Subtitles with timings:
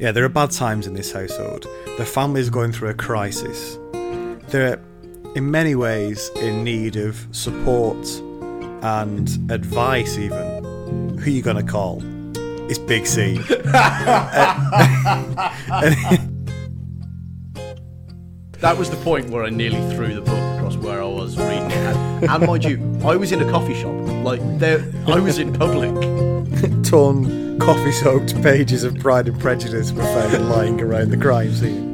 [0.00, 1.66] Yeah, there are bad times in this household.
[1.98, 3.78] The family is going through a crisis.
[4.48, 4.80] They're,
[5.34, 8.08] in many ways, in need of support
[8.82, 11.18] and advice, even.
[11.18, 12.02] Who are you gonna call?
[12.70, 13.38] It's Big C.
[18.60, 20.49] That was the point where I nearly threw the book
[20.80, 21.72] where I was reading it.
[21.72, 23.94] And, and mind you, I was in a coffee shop.
[24.24, 25.92] Like, there, I was in public.
[26.84, 31.90] Torn, coffee soaked pages of Pride and Prejudice were found lying around the crime scene.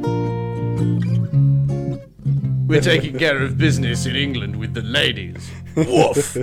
[2.67, 5.49] We're taking care of business in England with the ladies.
[5.75, 6.37] Woof.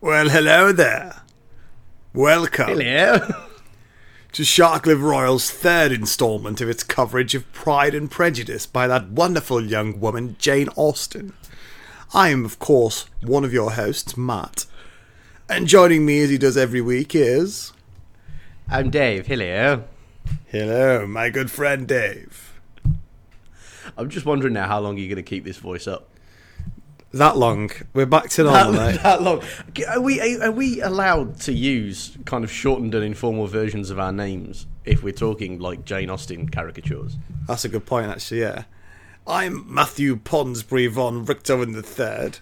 [0.00, 1.22] Well, hello there.
[2.14, 3.44] Welcome Hello.
[4.38, 9.60] To Sharklive Royal's third instalment of its coverage of Pride and Prejudice by that wonderful
[9.60, 11.32] young woman, Jane Austen.
[12.14, 14.66] I am, of course, one of your hosts, Matt.
[15.48, 17.72] And joining me as he does every week is.
[18.68, 19.26] I'm Dave.
[19.26, 19.82] Hello.
[20.46, 22.60] Hello, my good friend Dave.
[23.96, 26.10] I'm just wondering now how long you're going to keep this voice up.
[27.12, 27.70] That long.
[27.94, 29.02] We're back to normal, That, mate.
[29.02, 29.42] that long.
[29.88, 34.12] Are we are we allowed to use kind of shortened and informal versions of our
[34.12, 37.16] names if we're talking like Jane Austen caricatures?
[37.46, 38.64] That's a good point, actually, yeah.
[39.26, 42.40] I'm Matthew Ponsbury von Richthofen III.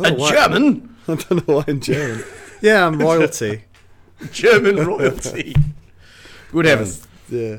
[0.00, 2.24] A German, I don't know why I'm German.
[2.60, 3.62] Yeah, I'm royalty.
[4.32, 5.54] German royalty.
[6.52, 7.06] Good heavens.
[7.28, 7.58] Yeah.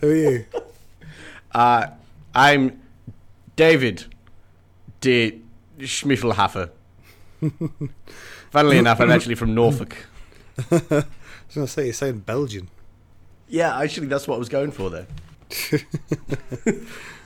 [0.00, 0.46] Who are you?
[1.52, 1.86] Uh,
[2.34, 2.80] I'm
[3.54, 4.06] David
[5.00, 5.40] de
[5.80, 6.70] Schmiffelhaffer.
[8.50, 9.96] Funnily enough, I'm actually from Norfolk.
[10.70, 12.68] I was going to say, you're saying Belgian.
[13.48, 15.06] Yeah, actually, that's what I was going for there.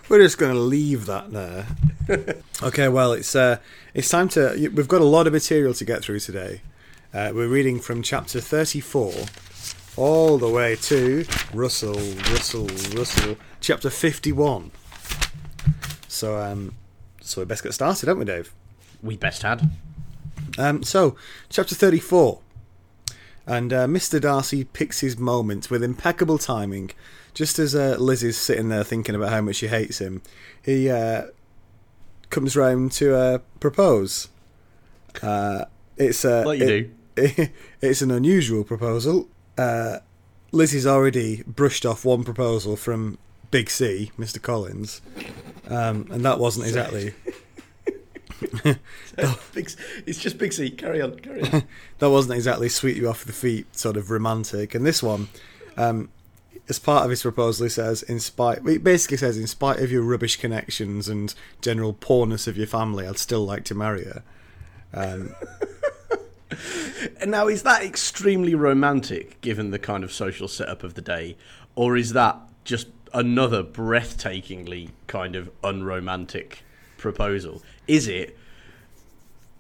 [0.09, 1.67] We're just going to leave that there.
[2.63, 3.59] okay, well, it's uh,
[3.95, 4.71] it's time to.
[4.75, 6.61] We've got a lot of material to get through today.
[7.15, 9.13] Uh, we're reading from chapter 34
[9.97, 11.95] all the way to Russell,
[12.31, 14.71] Russell, Russell, chapter 51.
[16.09, 16.75] So, um,
[17.23, 18.53] so we best get started, don't we, Dave?
[19.03, 19.71] We best had.
[20.59, 21.17] Um, so,
[21.49, 22.41] chapter 34.
[23.47, 24.21] And uh, Mr.
[24.21, 26.91] Darcy picks his moment with impeccable timing.
[27.35, 30.23] Just as uh, Liz is sitting there thinking about how much she hates him,
[30.63, 31.23] he uh,
[32.31, 34.29] comes round to uh, propose.
[35.23, 35.65] Uh,
[35.97, 37.51] it's uh, Like you it-
[37.83, 39.29] it's an unusual proposal.
[39.59, 39.99] Uh,
[40.51, 43.19] Lizzie's already brushed off one proposal from
[43.51, 44.41] Big C, Mr.
[44.41, 45.01] Collins,
[45.73, 47.15] um, and that wasn't exactly
[49.17, 50.71] it's just Big C.
[50.71, 51.65] Carry on, carry on.
[51.99, 54.75] that wasn't exactly sweep you off the feet sort of romantic.
[54.75, 55.29] And this one,
[55.77, 56.09] um,
[56.69, 59.91] as part of his proposal, he says, in spite, he basically says, in spite of
[59.91, 64.23] your rubbish connections and general poorness of your family, I'd still like to marry her.
[64.95, 65.35] Um,
[67.21, 71.37] And now, is that extremely romantic given the kind of social setup of the day,
[71.75, 76.63] or is that just another breathtakingly kind of unromantic
[76.99, 77.63] proposal?
[77.87, 78.37] Is it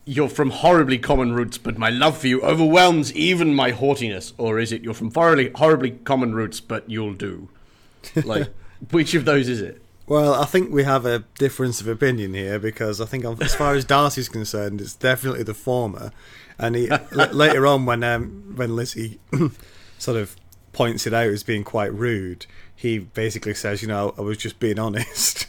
[0.04, 4.58] you're from horribly common roots, but my love for you overwhelms even my haughtiness, or
[4.58, 7.48] is it you're from horribly horribly common roots, but you'll do?
[8.24, 8.48] Like,
[8.90, 9.82] which of those is it?
[10.06, 13.74] well, I think we have a difference of opinion here because I think, as far
[13.74, 16.12] as Darcy's concerned, it's definitely the former.
[16.58, 19.20] And he, later on, when um, when Lizzie
[19.98, 20.36] sort of
[20.72, 22.46] points it out as being quite rude,
[22.82, 25.46] he basically says, "You know, I was just being honest."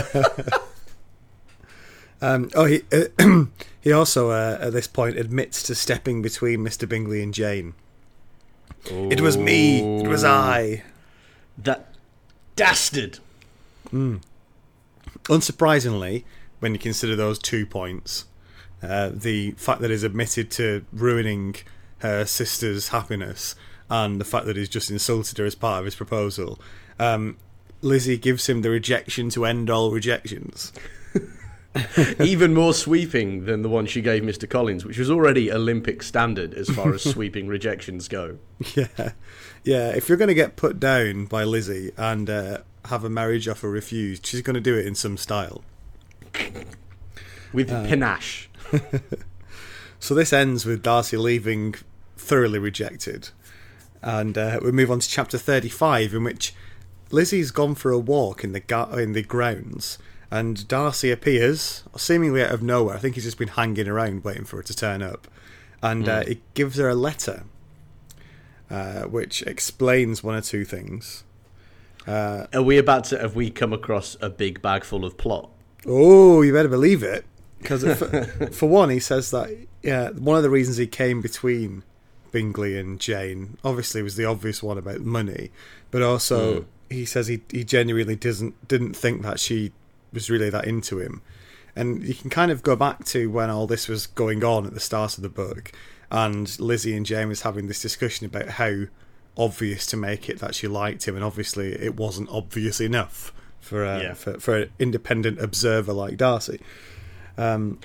[2.23, 2.81] um, oh, he
[3.83, 7.75] he also uh, at this point admits to stepping between Mister Bingley and Jane.
[8.87, 10.01] It was me.
[10.01, 10.83] It was I.
[11.59, 11.93] That
[12.55, 13.19] dastard.
[13.93, 14.23] Mm.
[15.25, 16.25] Unsurprisingly,
[16.61, 18.25] when you consider those two points,
[18.83, 21.57] uh, the fact that he's admitted to ruining
[21.99, 23.55] her sister's happiness
[23.91, 26.61] and the fact that he's just insulted her as part of his proposal,
[26.99, 27.37] um,
[27.83, 30.73] Lizzie gives him the rejection to end all rejections.
[32.21, 34.49] even more sweeping than the one she gave Mr.
[34.49, 38.39] Collins, which was already Olympic standard as far as sweeping rejections go.
[38.75, 39.13] Yeah,
[39.63, 39.91] yeah.
[39.91, 43.69] If you're going to get put down by Lizzie and uh, have a marriage offer
[43.69, 45.63] refused, she's going to do it in some style.
[47.53, 48.49] With panache.
[49.99, 51.75] So this ends with Darcy leaving
[52.17, 53.31] thoroughly rejected.
[54.03, 56.55] And uh, we move on to chapter 35, in which
[57.11, 59.99] Lizzie's gone for a walk in the ga- in the grounds,
[60.31, 62.97] and Darcy appears, seemingly out of nowhere.
[62.97, 65.29] I think he's just been hanging around waiting for her to turn up.
[65.83, 67.45] And uh, he gives her a letter,
[68.71, 71.23] uh, which explains one or two things.
[72.07, 75.51] Are we about to have we come across a big bag full of plot?
[75.87, 77.25] Oh, you better believe it.
[77.59, 79.51] Because for, for one, he says that
[79.83, 81.83] yeah, one of the reasons he came between
[82.37, 83.57] Bingley and Jane.
[83.65, 85.51] Obviously, was the obvious one about money,
[85.91, 86.65] but also mm.
[86.91, 89.73] he says he he genuinely doesn't didn't think that she
[90.13, 91.23] was really that into him.
[91.75, 94.75] And you can kind of go back to when all this was going on at
[94.75, 95.73] the start of the book,
[96.11, 98.83] and Lizzie and Jane was having this discussion about how
[99.39, 103.83] obvious to make it that she liked him, and obviously it wasn't obvious enough for
[103.83, 104.13] a, yeah.
[104.13, 106.61] for, for an independent observer like Darcy.
[107.39, 107.79] Um,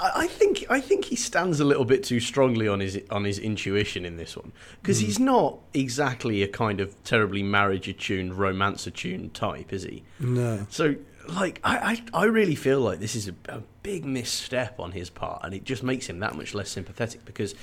[0.00, 3.38] I think I think he stands a little bit too strongly on his on his
[3.38, 5.06] intuition in this one because mm.
[5.06, 10.04] he's not exactly a kind of terribly marriage attuned, romance attuned type, is he?
[10.20, 10.66] No.
[10.70, 10.94] So,
[11.28, 15.10] like, I, I, I really feel like this is a, a big misstep on his
[15.10, 17.54] part, and it just makes him that much less sympathetic because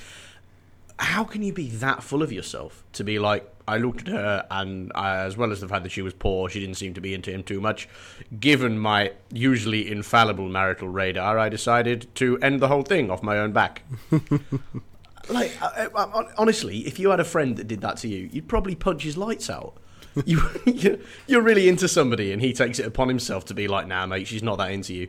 [0.98, 4.46] how can you be that full of yourself to be like I looked at her
[4.50, 7.00] and uh, as well as the fact that she was poor she didn't seem to
[7.00, 7.88] be into him too much
[8.40, 13.38] given my usually infallible marital radar I decided to end the whole thing off my
[13.38, 13.82] own back.
[15.28, 18.46] Like uh, uh, honestly if you had a friend that did that to you you'd
[18.46, 19.74] probably punch his lights out.
[20.24, 20.40] You
[21.26, 24.28] you're really into somebody and he takes it upon himself to be like nah mate
[24.28, 25.08] she's not that into you.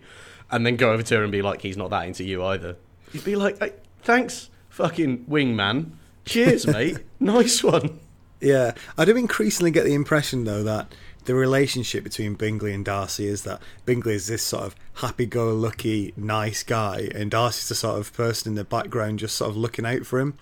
[0.49, 2.77] And then go over to her and be like he's not that into you either.
[3.13, 5.89] You'd be like hey, thanks fucking wingman.
[6.25, 6.99] Cheers, mate.
[7.19, 7.99] nice one.
[8.39, 10.93] Yeah, I do increasingly get the impression though that
[11.25, 16.63] the relationship between Bingley and Darcy is that Bingley is this sort of happy-go-lucky, nice
[16.63, 20.05] guy, and Darcy's the sort of person in the background just sort of looking out
[20.05, 20.37] for him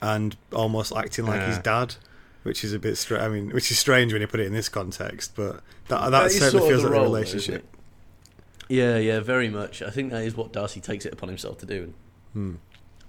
[0.00, 1.48] and almost acting like yeah.
[1.48, 1.96] his dad,
[2.44, 3.22] which is a bit strange.
[3.22, 6.10] I mean, which is strange when you put it in this context, but that, that,
[6.10, 7.64] that certainly feels like role, a relationship.
[8.68, 9.82] Yeah, yeah, very much.
[9.82, 11.94] I think that is what Darcy takes it upon himself to do.
[12.32, 12.54] Hmm.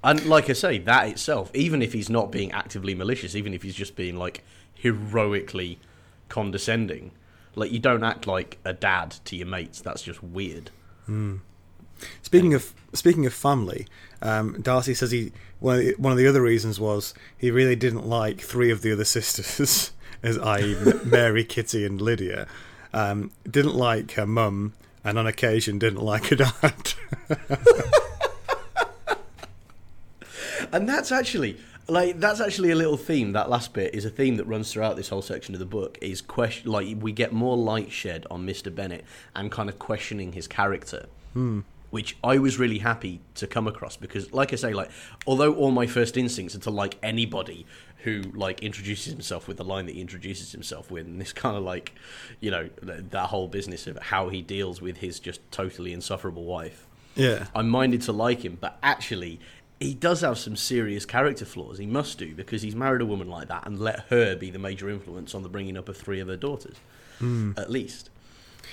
[0.03, 3.63] And like I say, that itself, even if he's not being actively malicious, even if
[3.63, 5.79] he's just being like heroically
[6.27, 7.11] condescending,
[7.55, 9.79] like you don't act like a dad to your mates.
[9.79, 10.71] That's just weird.
[11.07, 11.39] Mm.
[12.21, 13.87] Speaking of speaking of family,
[14.21, 17.75] um, Darcy says he one of, the, one of the other reasons was he really
[17.75, 19.91] didn't like three of the other sisters,
[20.23, 20.75] as i.e.
[21.05, 22.47] Mary, Kitty, and Lydia.
[22.93, 24.73] Um, didn't like her mum,
[25.03, 26.93] and on occasion didn't like her dad.
[30.71, 31.57] and that's actually
[31.87, 33.33] like that's actually a little theme.
[33.33, 35.97] That last bit is a theme that runs throughout this whole section of the book.
[36.01, 39.03] Is question like we get more light shed on Mister Bennet
[39.35, 41.07] and kind of questioning his character.
[41.33, 41.61] Hmm.
[41.89, 44.89] Which I was really happy to come across because, like I say, like
[45.27, 47.67] although all my first instincts are to like anybody
[47.97, 51.55] who like introduces himself with the line that he introduces himself with, and this kind
[51.55, 51.93] of like,
[52.39, 56.87] you know, that whole business of how he deals with his just totally insufferable wife.
[57.13, 59.39] Yeah, I'm minded to like him, but actually,
[59.83, 61.77] he does have some serious character flaws.
[61.77, 64.59] He must do because he's married a woman like that and let her be the
[64.59, 66.75] major influence on the bringing up of three of her daughters,
[67.19, 67.57] mm.
[67.57, 68.09] at least.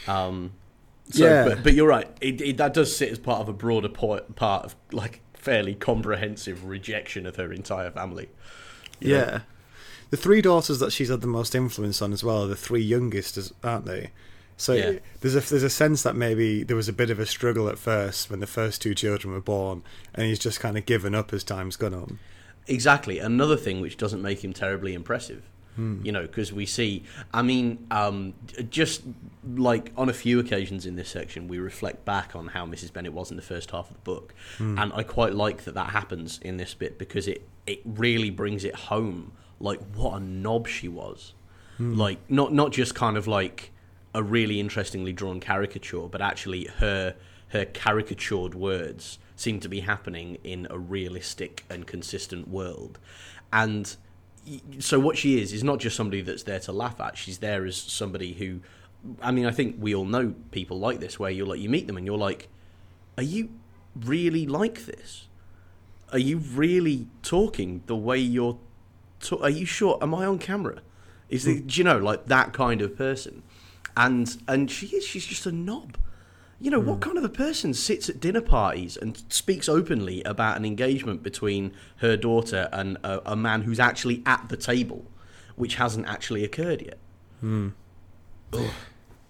[0.06, 0.52] Um,
[1.10, 2.08] so, yeah, but, but you're right.
[2.20, 5.74] It, it, that does sit as part of a broader po- part of like fairly
[5.74, 8.28] comprehensive rejection of her entire family.
[9.00, 9.40] Yeah, know?
[10.10, 12.82] the three daughters that she's had the most influence on as well are the three
[12.82, 14.10] youngest, aren't they?
[14.60, 14.98] So yeah.
[15.22, 17.78] there's a there's a sense that maybe there was a bit of a struggle at
[17.78, 19.82] first when the first two children were born,
[20.14, 22.18] and he's just kind of given up as time's gone on.
[22.66, 23.18] Exactly.
[23.18, 25.44] Another thing which doesn't make him terribly impressive.
[25.76, 26.04] Hmm.
[26.04, 28.34] You know, because we see, I mean, um,
[28.68, 29.02] just
[29.56, 32.92] like on a few occasions in this section, we reflect back on how Mrs.
[32.92, 34.78] Bennet was in the first half of the book, hmm.
[34.78, 38.64] and I quite like that that happens in this bit because it it really brings
[38.64, 41.32] it home, like what a knob she was,
[41.78, 41.94] hmm.
[41.98, 43.72] like not not just kind of like
[44.14, 47.14] a really interestingly drawn caricature, but actually her
[47.48, 52.98] her caricatured words seem to be happening in a realistic and consistent world.
[53.52, 53.96] And
[54.78, 57.18] so what she is is not just somebody that's there to laugh at.
[57.18, 58.60] She's there as somebody who
[59.22, 61.86] I mean, I think we all know people like this where you're like you meet
[61.86, 62.48] them and you're like,
[63.16, 63.50] Are you
[63.96, 65.26] really like this?
[66.12, 68.58] Are you really talking the way you're
[69.20, 70.82] ta- are you sure am I on camera?
[71.28, 71.66] Is it, hmm.
[71.68, 73.42] do you know like that kind of person?
[74.00, 75.98] And and she is she's just a knob.
[76.58, 76.86] You know, mm.
[76.86, 77.00] what hmm.
[77.00, 81.72] kind of a person sits at dinner parties and speaks openly about an engagement between
[81.96, 85.06] her daughter and a, a man who's actually at the table,
[85.56, 86.98] which hasn't actually occurred yet?
[87.42, 87.72] Mm.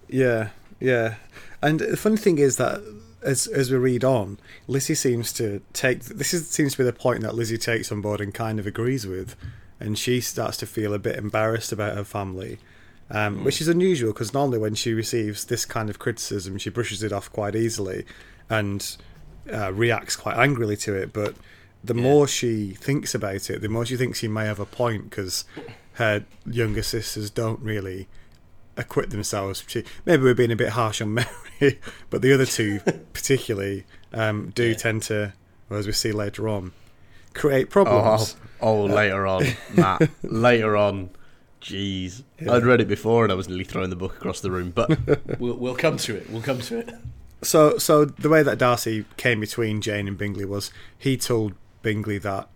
[0.09, 0.49] Yeah,
[0.79, 1.15] yeah.
[1.61, 2.81] And the funny thing is that
[3.21, 6.93] as as we read on, Lizzie seems to take this is seems to be the
[6.93, 9.35] point that Lizzie takes on board and kind of agrees with,
[9.79, 12.59] and she starts to feel a bit embarrassed about her family
[13.11, 13.43] um, mm.
[13.43, 17.11] which is unusual because normally when she receives this kind of criticism, she brushes it
[17.11, 18.05] off quite easily
[18.49, 18.97] and
[19.51, 21.13] uh, reacts quite angrily to it.
[21.13, 21.35] But
[21.83, 22.01] the yeah.
[22.01, 25.45] more she thinks about it, the more she thinks she may have a point because
[25.93, 28.07] her younger sisters don't really
[28.77, 29.63] acquit themselves.
[29.67, 31.13] She, maybe we're being a bit harsh on
[31.59, 32.79] Mary, but the other two
[33.13, 34.73] particularly um, do yeah.
[34.75, 35.33] tend to,
[35.69, 36.71] well, as we see later on,
[37.33, 38.35] create problems.
[38.61, 40.09] Oh, oh later on, Matt.
[40.23, 41.09] later on.
[41.61, 42.23] Jeez.
[42.39, 42.53] Yeah.
[42.53, 44.97] I'd read it before and I was nearly throwing the book across the room, but
[45.39, 46.29] we'll, we'll come to it.
[46.29, 46.93] We'll come to it.
[47.43, 52.17] So, so the way that Darcy came between Jane and Bingley was he told Bingley
[52.19, 52.47] that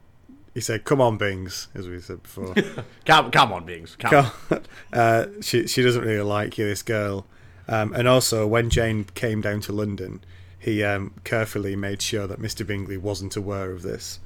[0.54, 2.56] he said, "Come on, Bings," as we said before.
[3.06, 3.96] Come, come on, Bings.
[3.98, 4.32] Come, on.
[4.48, 7.26] Come- uh, she she doesn't really like you, this girl.
[7.68, 10.24] Um, and also, when Jane came down to London,
[10.58, 12.66] he um, carefully made sure that Mr.
[12.66, 14.20] Bingley wasn't aware of this.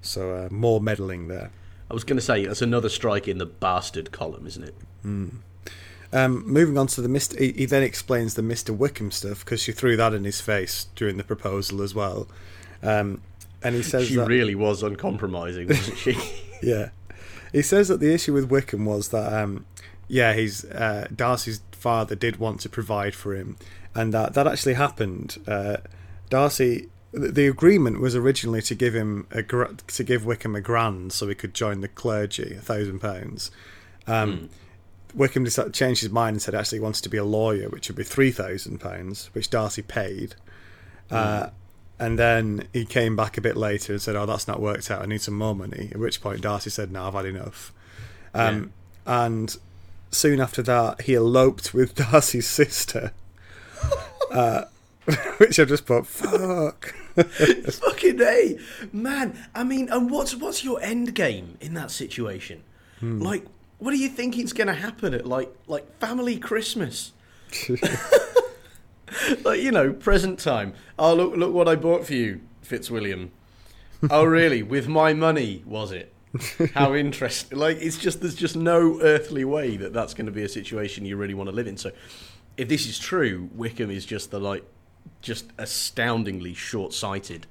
[0.00, 1.50] So uh, more meddling there.
[1.90, 4.74] I was going to say, that's another strike in the bastard column, isn't it?
[6.12, 7.38] Um, moving on to the Mr.
[7.38, 8.74] He, he then explains the Mr.
[8.74, 12.28] Wickham stuff because she threw that in his face during the proposal as well.
[12.82, 13.20] Um,
[13.62, 16.16] and he says She that, really was uncompromising, wasn't she?
[16.62, 16.90] yeah,
[17.52, 19.66] he says that the issue with Wickham was that um,
[20.06, 23.56] yeah, he's uh, Darcy's father did want to provide for him,
[23.94, 25.38] and that that actually happened.
[25.46, 25.78] Uh,
[26.30, 31.12] Darcy, the, agreement was originally to give him a gr- to give Wickham a grand
[31.12, 33.50] so he could join the clergy, a thousand pounds.
[34.06, 34.50] Um,
[35.14, 37.88] Wickham decided, changed his mind and said actually he wanted to be a lawyer, which
[37.88, 40.34] would be three thousand pounds, which Darcy paid.
[41.10, 41.50] Uh,
[41.98, 45.02] and then he came back a bit later and said, "Oh, that's not worked out.
[45.02, 47.72] I need some more money." At which point Darcy said, "No, I've had enough."
[48.34, 48.72] Um,
[49.06, 49.56] And
[50.10, 53.12] soon after that, he eloped with Darcy's sister,
[54.32, 54.64] uh,
[55.36, 56.94] which I just put, "Fuck."
[57.70, 58.58] Fucking a
[58.92, 59.38] man.
[59.54, 62.62] I mean, and what's what's your end game in that situation?
[63.00, 63.20] Hmm.
[63.20, 63.46] Like,
[63.78, 67.12] what do you think is going to happen at like like family Christmas?
[69.44, 70.74] Like you know, present time.
[70.98, 73.30] Oh look, look what I bought for you, Fitzwilliam.
[74.10, 74.62] oh really?
[74.62, 76.12] With my money, was it?
[76.74, 77.58] How interesting!
[77.58, 81.04] Like it's just there's just no earthly way that that's going to be a situation
[81.04, 81.76] you really want to live in.
[81.76, 81.92] So,
[82.56, 84.64] if this is true, Wickham is just the like,
[85.20, 87.46] just astoundingly short-sighted,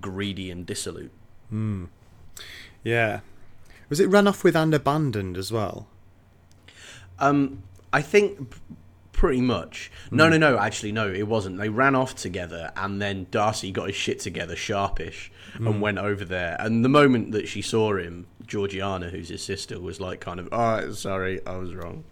[0.00, 1.12] greedy, and dissolute.
[2.84, 3.20] yeah.
[3.88, 5.88] Was it run off with and abandoned as well?
[7.18, 8.54] Um, I think
[9.12, 9.90] pretty much.
[10.10, 10.58] No, no, no.
[10.58, 11.58] Actually, no, it wasn't.
[11.58, 16.24] They ran off together, and then Darcy got his shit together, sharpish, and went over
[16.24, 16.56] there.
[16.58, 20.48] And the moment that she saw him, Georgiana, who's his sister, was like, kind of,
[20.52, 22.04] "Oh, sorry, I was wrong."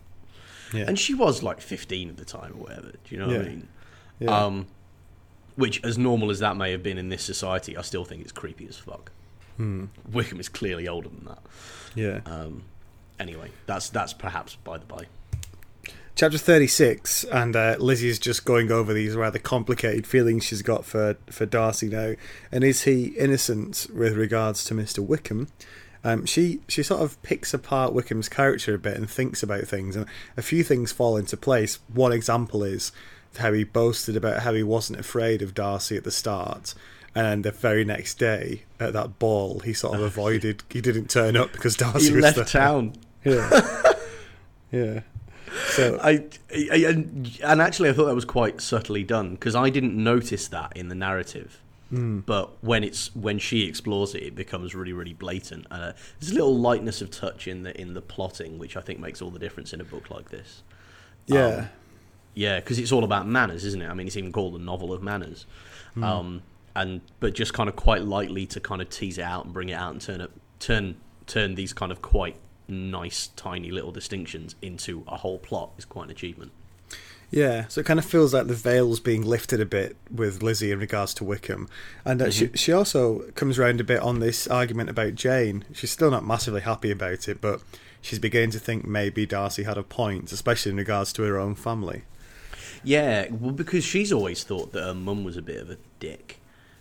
[0.75, 0.85] Yeah.
[0.87, 2.91] And she was like fifteen at the time, or whatever.
[2.91, 3.69] Do you know what I mean?
[4.19, 4.45] Yeah.
[4.45, 4.67] Um,
[5.59, 8.31] which, as normal as that may have been in this society, I still think it's
[8.31, 9.11] creepy as fuck.
[9.59, 11.41] Wickham is clearly older than that.
[11.97, 12.21] yeah.
[12.27, 12.63] Um,
[13.19, 15.07] anyway, that's that's perhaps by the by.
[16.15, 21.17] Chapter 36, and uh, Lizzie's just going over these rather complicated feelings she's got for,
[21.27, 22.15] for Darcy now.
[22.53, 25.05] And is he innocent with regards to Mr.
[25.05, 25.49] Wickham?
[26.05, 29.97] Um, she she sort of picks apart Wickham's character a bit and thinks about things,
[29.97, 31.81] and a few things fall into place.
[31.93, 32.93] One example is
[33.37, 36.75] how he boasted about how he wasn't afraid of Darcy at the start,
[37.15, 40.63] and then the very next day at that ball, he sort of avoided.
[40.69, 42.45] He didn't turn up because Darcy left there.
[42.45, 42.95] town.
[43.25, 43.93] Yeah,
[44.73, 45.01] yeah.
[45.71, 49.97] So I, I and, actually I thought that was quite subtly done because I didn't
[49.97, 51.61] notice that in the narrative.
[51.91, 55.67] But when it's when she explores it, it becomes really really blatant.
[55.71, 59.01] Uh, there's a little lightness of touch in the in the plotting, which I think
[59.01, 60.63] makes all the difference in a book like this.
[61.27, 61.47] yeah.
[61.47, 61.69] Um,
[62.39, 63.89] Yeah, because it's all about manners, isn't it?
[63.89, 65.45] I mean, it's even called the novel of manners.
[66.01, 66.43] Um,
[66.77, 69.71] and but just kind of quite lightly to kind of tease it out and bring
[69.71, 70.31] it out and turn it
[70.61, 70.95] turn
[71.27, 72.37] turn these kind of quite
[72.69, 76.53] nice tiny little distinctions into a whole plot is quite an achievement.
[77.33, 80.71] Yeah, so it kind of feels like the veil's being lifted a bit with Lizzie
[80.71, 81.69] in regards to Wickham,
[82.05, 85.65] and uh, she she also comes round a bit on this argument about Jane.
[85.73, 87.61] She's still not massively happy about it, but
[88.01, 91.57] she's beginning to think maybe Darcy had a point, especially in regards to her own
[91.57, 92.05] family.
[92.85, 96.41] Yeah, well, because she's always thought that her mum was a bit of a dick.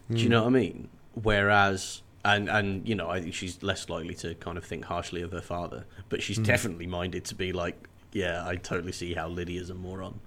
[0.10, 0.88] Do you know what I mean?
[1.22, 5.22] Whereas, and and you know, I think she's less likely to kind of think harshly
[5.22, 9.28] of her father, but she's definitely minded to be like, yeah, I totally see how
[9.28, 10.20] Lydia's a moron.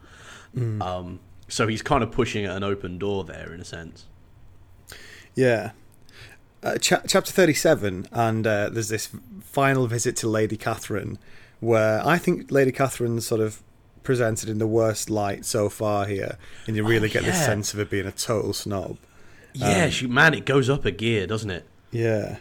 [0.83, 4.07] Um, so he's kind of pushing at an open door there, in a sense.
[5.35, 5.71] Yeah.
[6.63, 9.11] Uh, cha- chapter 37, and uh, there's this
[9.41, 11.19] final visit to Lady Catherine,
[11.61, 13.63] where I think Lady Catherine's sort of
[14.03, 17.79] presented in the worst light so far here, and you really get the sense of
[17.79, 18.99] her being a total snob.
[19.53, 21.67] Yeah, she man, it goes up a gear, doesn't it?
[21.91, 22.37] Yeah,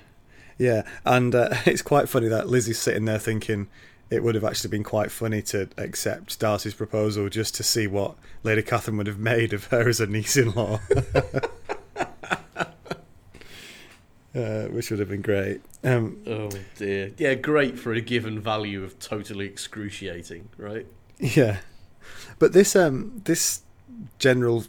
[0.58, 3.68] yeah, and uh, it's quite funny that Lizzie's sitting there thinking
[4.10, 8.16] it would have actually been quite funny to accept Darcy's proposal just to see what
[8.44, 10.80] Lady Catherine would have made of her as a niece-in-law,
[14.36, 15.62] uh, which would have been great.
[15.84, 17.12] Um, Oh dear.
[17.18, 20.88] Yeah, great for a given value of totally excruciating, right?
[21.36, 21.58] yeah,
[22.38, 23.62] but this um, this
[24.20, 24.64] general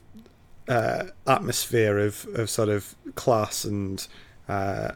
[0.68, 4.06] uh, atmosphere of, of sort of class and
[4.48, 4.92] uh,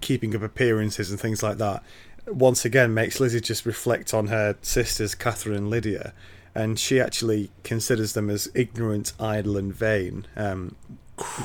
[0.00, 1.82] keeping up appearances and things like that,
[2.26, 6.12] once again makes Lizzie just reflect on her sisters, Catherine and Lydia,
[6.54, 10.76] and she actually considers them as ignorant, idle, and vain um,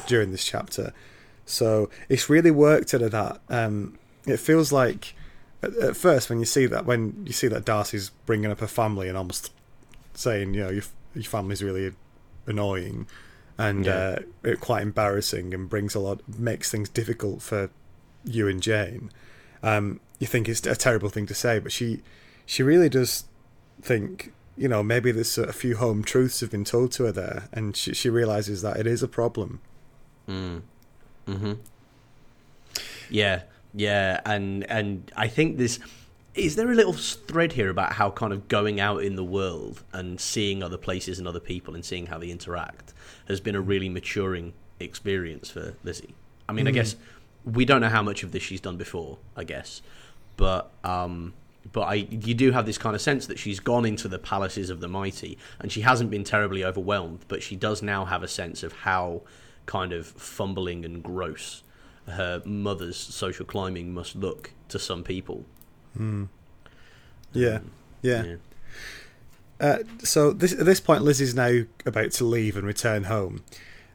[0.07, 0.93] during this chapter.
[1.45, 3.41] So it's really worked at that.
[3.49, 5.15] Um, it feels like
[5.63, 8.67] at, at, first when you see that when you see that Darcy's bringing up a
[8.67, 9.51] family and almost
[10.13, 11.93] saying, you know, your your family's really
[12.47, 13.07] annoying
[13.57, 14.19] and yeah.
[14.45, 17.69] uh, quite embarrassing and brings a lot makes things difficult for
[18.23, 19.11] you and Jane.
[19.61, 22.01] Um, you think it's a terrible thing to say, but she
[22.45, 23.25] she really does
[23.81, 27.49] think you know maybe there's a few home truths have been told to her there,
[27.51, 29.61] and she, she realizes that it is a problem.
[30.27, 30.61] Mm.
[31.27, 31.53] Hmm.
[33.09, 33.41] Yeah.
[33.73, 34.21] Yeah.
[34.25, 35.79] And and I think this
[36.33, 39.83] is there a little thread here about how kind of going out in the world
[39.91, 42.93] and seeing other places and other people and seeing how they interact
[43.27, 46.15] has been a really maturing experience for Lizzie.
[46.47, 46.69] I mean, mm.
[46.69, 46.95] I guess
[47.43, 49.81] we don't know how much of this she's done before, I guess,
[50.37, 51.33] but um,
[51.71, 54.69] but I you do have this kind of sense that she's gone into the palaces
[54.69, 58.27] of the mighty and she hasn't been terribly overwhelmed, but she does now have a
[58.27, 59.21] sense of how
[59.65, 61.63] kind of fumbling and gross
[62.07, 65.45] her mother's social climbing must look to some people.
[65.97, 66.29] Mm.
[67.33, 68.23] Yeah, um, yeah.
[68.23, 68.35] yeah.
[69.59, 73.43] Uh, so this, at this point, Lizzie's now about to leave and return home,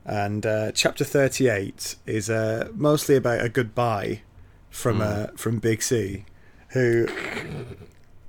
[0.04, 4.22] and uh, chapter thirty-eight is uh, mostly about a goodbye
[4.70, 5.36] from mm.
[5.36, 6.25] from Big C,
[6.68, 7.08] who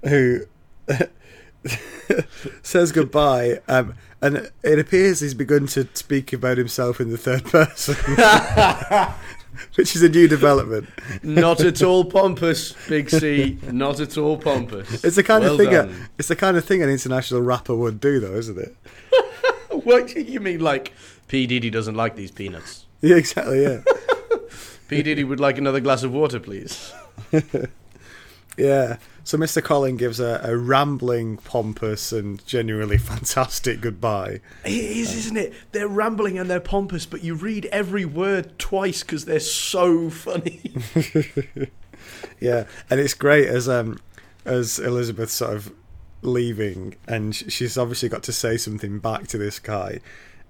[0.03, 0.45] who
[2.63, 7.45] says goodbye, um, and it appears he's begun to speak about himself in the third
[7.45, 7.95] person,
[9.75, 10.87] which is a new development.
[11.23, 13.57] Not at all pompous, Big C.
[13.71, 15.03] Not at all pompous.
[15.03, 15.73] It's the kind well of thing.
[15.73, 18.75] A, it's the kind of thing an international rapper would do, though, isn't it?
[19.83, 20.93] what you mean, like
[21.27, 22.85] P Diddy doesn't like these peanuts?
[23.01, 23.63] Yeah, exactly.
[23.63, 23.81] Yeah.
[24.87, 26.93] P Diddy would like another glass of water, please.
[28.57, 28.97] yeah.
[29.27, 29.61] So Mr.
[29.61, 34.39] Collin gives a, a, rambling, pompous, and genuinely fantastic goodbye.
[34.63, 35.53] It is, isn't it?
[35.73, 40.61] They're rambling and they're pompous, but you read every word twice because they're so funny.
[42.39, 43.99] yeah, and it's great as um
[44.45, 45.73] as Elizabeth sort of
[46.21, 49.99] leaving, and she's obviously got to say something back to this guy.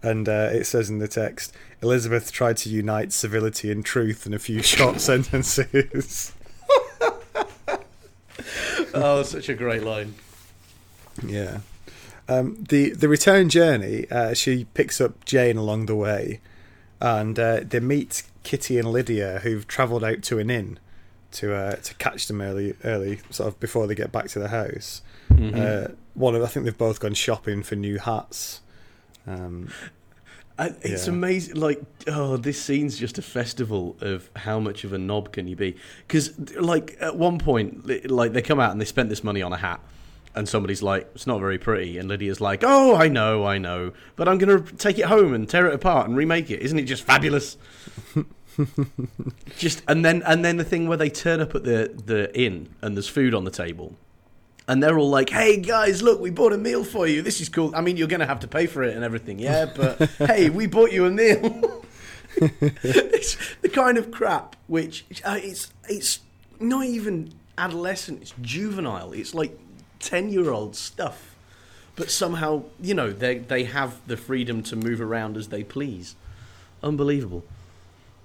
[0.03, 4.35] And uh, it says in the text, Elizabeth tried to unite civility and truth in
[4.35, 6.31] a few short sentences
[8.93, 10.15] oh, such a great line.
[11.25, 11.59] Yeah.
[12.29, 16.41] Um, the the return journey, uh, she picks up Jane along the way,
[16.99, 20.79] and uh, they meet Kitty and Lydia, who've travelled out to an inn
[21.31, 24.49] to uh, to catch them early, early, sort of before they get back to the
[24.49, 25.01] house.
[25.31, 25.91] Mm-hmm.
[25.91, 28.61] Uh, one of, I think they've both gone shopping for new hats.
[29.25, 29.69] Um,
[30.59, 31.13] it's yeah.
[31.13, 31.55] amazing.
[31.55, 35.55] Like, oh, this scene's just a festival of how much of a knob can you
[35.55, 35.75] be?
[36.07, 39.53] Because, like, at one point, like they come out and they spent this money on
[39.53, 39.79] a hat,
[40.35, 43.93] and somebody's like, "It's not very pretty," and Lydia's like, "Oh, I know, I know,
[44.15, 46.61] but I'm gonna take it home and tear it apart and remake it.
[46.61, 47.57] Isn't it just fabulous?"
[49.57, 52.69] just and then and then the thing where they turn up at the the inn
[52.81, 53.95] and there's food on the table
[54.67, 57.21] and they're all like, "Hey guys, look, we bought a meal for you.
[57.21, 57.73] This is cool.
[57.75, 60.49] I mean, you're going to have to pay for it and everything, yeah, but hey,
[60.49, 61.83] we bought you a meal."
[62.39, 66.19] it's the kind of crap which uh, it's it's
[66.59, 69.13] not even adolescent; it's juvenile.
[69.13, 69.57] It's like
[69.99, 71.35] ten year old stuff,
[71.95, 76.15] but somehow you know they they have the freedom to move around as they please.
[76.83, 77.43] Unbelievable.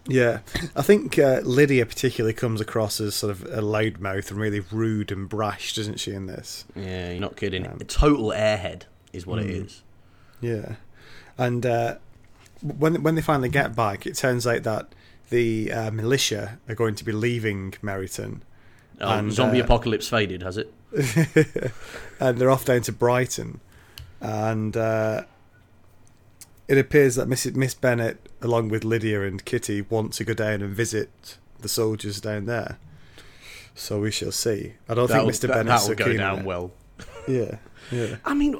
[0.06, 0.40] Yeah,
[0.74, 5.12] I think uh, Lydia particularly comes across as sort of a loudmouth and really rude
[5.12, 6.12] and brash, doesn't she?
[6.12, 7.66] In this, yeah, you're not kidding.
[7.66, 9.82] Um, a total airhead is what mm, it is.
[10.40, 10.74] Yeah,
[11.38, 11.96] and uh,
[12.62, 14.88] when when they finally get back, it turns out that
[15.30, 18.40] the uh, militia are going to be leaving Meryton.
[19.00, 20.72] Oh, and, zombie uh, apocalypse faded, has it?
[22.20, 23.60] and they're off down to Brighton,
[24.20, 25.22] and uh,
[26.66, 30.62] it appears that Miss Miss Bennet, along with Lydia and Kitty, want to go down
[30.62, 32.78] and visit the soldiers down there.
[33.74, 34.74] So we shall see.
[34.88, 35.40] I don't that'll, think Mr.
[35.42, 36.72] That, Bennet's that'll so go down well.
[37.28, 37.58] Yeah,
[37.92, 38.16] yeah.
[38.24, 38.56] I mean,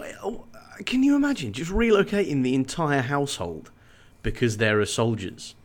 [0.86, 3.72] can you imagine just relocating the entire household
[4.22, 5.56] because there are soldiers?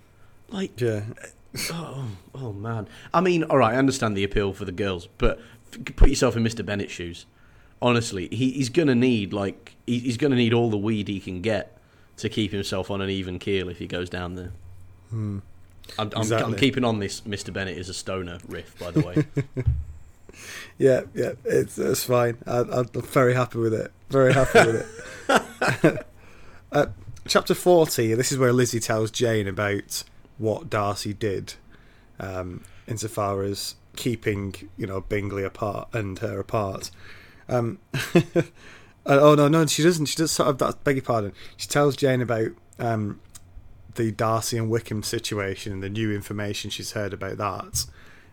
[0.49, 1.03] Like, yeah.
[1.23, 1.27] Uh,
[1.73, 2.87] oh, oh man.
[3.13, 5.39] I mean, all right, I understand the appeal for the girls, but
[5.95, 6.65] put yourself in Mr.
[6.65, 7.27] Bennet's shoes.
[7.83, 11.41] Honestly, he, he's gonna need like he, he's gonna need all the weed he can
[11.41, 11.76] get
[12.17, 14.51] to keep himself on an even keel if he goes down there.
[15.09, 15.39] Hmm.
[15.97, 16.53] I'm, I'm, exactly.
[16.53, 17.21] I'm, keeping on this.
[17.21, 17.53] Mr.
[17.53, 19.25] Bennet is a stoner riff, by the way.
[20.77, 22.37] yeah, yeah, it's it's fine.
[22.45, 23.91] I, am very happy with it.
[24.09, 26.05] Very happy with it.
[26.71, 26.87] uh,
[27.27, 28.13] chapter forty.
[28.13, 30.03] This is where Lizzie tells Jane about
[30.37, 31.53] what Darcy did.
[32.19, 36.91] Um, insofar as keeping you know Bingley apart and her apart.
[37.47, 37.79] Um,
[39.07, 40.07] oh no, no, she doesn't.
[40.07, 40.83] She does sort of that.
[40.83, 41.33] Beg your pardon.
[41.55, 43.19] She tells Jane about um,
[43.95, 47.85] the Darcy and Wickham situation and the new information she's heard about that.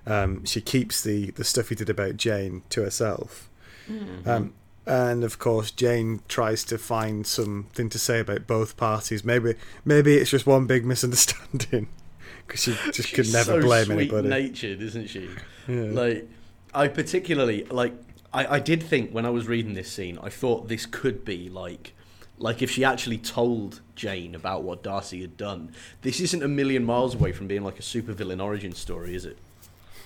[0.07, 3.49] Um, she keeps the the stuff he did about Jane to herself.
[3.89, 4.29] Mm-hmm.
[4.29, 4.55] Um,
[4.87, 9.25] and of course, Jane tries to find something to say about both parties.
[9.25, 11.89] Maybe, maybe it's just one big misunderstanding
[12.47, 14.29] because she just could never so blame sweet anybody.
[14.29, 15.31] Natured, isn't she?
[15.67, 15.85] Yeah.
[15.91, 16.29] Like,
[16.75, 17.95] I particularly like.
[18.35, 21.49] I, I did think when I was reading this scene, I thought this could be
[21.49, 21.95] like,
[22.37, 25.73] like if she actually told Jane about what Darcy had done.
[26.03, 29.39] This isn't a million miles away from being like a supervillain origin story, is it?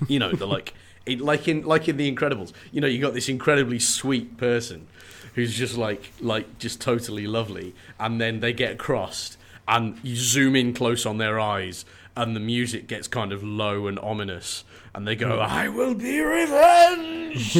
[0.06, 0.74] You know, the like
[1.06, 4.86] it, like in like in The Incredibles, you know, you got this incredibly sweet person
[5.34, 10.54] who's just like like just totally lovely, and then they get crossed, and you zoom
[10.54, 14.64] in close on their eyes, and the music gets kind of low and ominous,
[14.98, 15.38] and they go.
[15.38, 17.56] "I will be revenge,"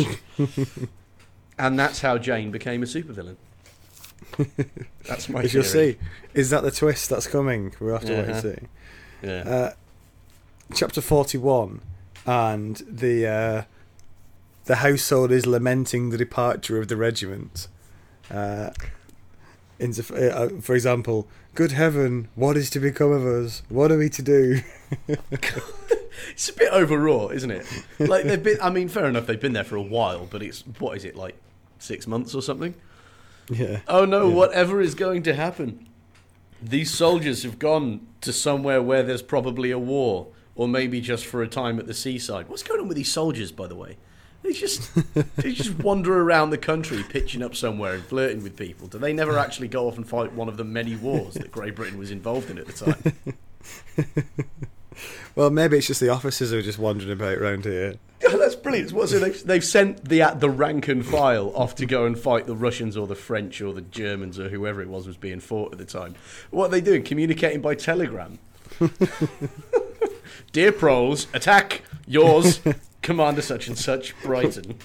[1.57, 3.37] and that's how Jane became a supervillain.
[5.07, 5.43] that's my.
[5.45, 5.99] As you'll see,
[6.35, 7.73] is that the twist that's coming?
[7.79, 8.23] We'll have to uh-huh.
[8.23, 8.61] wait and uh-huh.
[8.61, 8.67] see.
[9.23, 9.55] Yeah.
[9.55, 9.73] Uh,
[10.75, 11.81] chapter forty-one
[12.27, 13.63] and the uh,
[14.65, 17.69] the household is lamenting the departure of the regiment.
[18.33, 18.71] Uh,
[19.81, 23.63] uh, for example, good heaven, what is to become of us?
[23.69, 24.61] What are we to do?
[26.31, 27.67] it's a bit overwrought, isn't it?
[27.99, 28.59] Like they've been.
[28.63, 31.17] I mean, fair enough, they've been there for a while, but it's what is it
[31.17, 31.37] like
[31.79, 32.75] six months or something?
[33.51, 33.81] Yeah.
[33.89, 34.29] Oh no!
[34.29, 34.35] Yeah.
[34.35, 35.89] Whatever is going to happen?
[36.61, 40.29] These soldiers have gone to somewhere where there's probably a war
[40.59, 42.49] or maybe just for a time at the seaside.
[42.49, 43.97] What's going on with these soldiers, by the way?
[44.43, 44.91] They just
[45.37, 48.89] they just wander around the country, pitching up somewhere and flirting with people.
[48.89, 51.77] Do they never actually go off and fight one of the many wars that Great
[51.77, 53.37] Britain was involved in at the time?
[55.39, 57.95] well, maybe it's just the officers who are just wandering about around here.
[58.27, 58.93] Oh, that's brilliant.
[58.93, 62.19] What, so they've, they've sent the uh, the rank and file off to go and
[62.19, 65.39] fight the Russians or the French or the Germans or whoever it was was being
[65.39, 66.17] fought at the time.
[66.51, 67.05] What are they doing?
[67.05, 68.41] Communicating by telegram.
[70.53, 72.61] Dear Proles, attack yours,
[73.03, 74.77] Commander such and such, Brighton.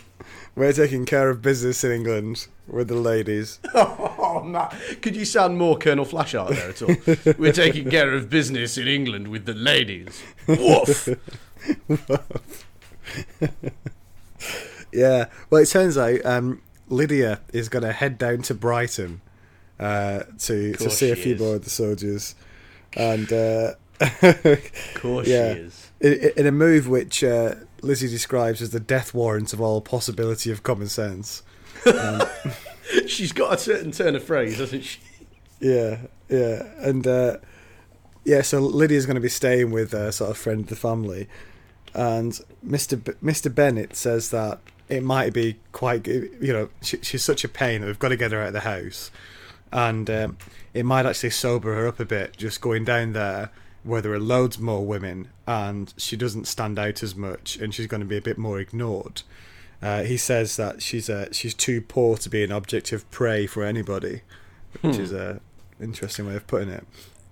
[0.55, 3.59] We're taking care of business in England with the ladies.
[3.73, 4.69] oh, man.
[5.01, 6.95] Could you sound more Colonel Flashheart there at all?
[7.39, 10.21] We're taking care of business in England with the ladies.
[10.47, 11.09] Woof!
[14.91, 15.25] yeah.
[15.49, 19.21] Well, it turns out um, Lydia is going to head down to Brighton
[19.79, 21.41] uh, to to see a few is.
[21.41, 22.35] more of the soldiers,
[22.95, 25.55] and uh, of course yeah.
[25.55, 25.89] she is.
[25.99, 30.51] In, in a move which uh, Lizzie describes as the death warrant of all possibility
[30.51, 31.43] of common sense.
[31.85, 32.23] Um,
[33.07, 34.99] She's got a certain turn of phrase, hasn't she?
[35.59, 35.97] Yeah,
[36.29, 37.37] yeah, and uh,
[38.23, 38.41] yeah.
[38.41, 41.27] So Lydia's going to be staying with a sort of friend of the family,
[41.93, 47.23] and Mister B- Mister Bennet says that it might be quite, you know, she, she's
[47.23, 49.09] such a pain that we've got to get her out of the house,
[49.71, 50.37] and um,
[50.73, 53.49] it might actually sober her up a bit just going down there
[53.83, 57.87] where there are loads more women and she doesn't stand out as much and she's
[57.87, 59.23] going to be a bit more ignored.
[59.81, 63.45] Uh, he says that she's uh, she's too poor to be an object of prey
[63.45, 64.21] for anybody,
[64.81, 65.01] which hmm.
[65.01, 65.41] is a
[65.81, 66.85] interesting way of putting it.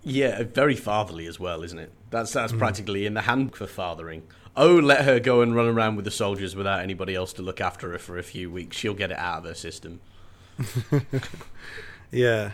[0.04, 1.92] Yeah, very fatherly as well, isn't it?
[2.10, 2.58] That's that's mm.
[2.58, 4.24] practically in the hand for fathering.
[4.58, 7.62] Oh, let her go and run around with the soldiers without anybody else to look
[7.62, 8.76] after her for a few weeks.
[8.76, 10.02] She'll get it out of her system.
[12.12, 12.52] yeah,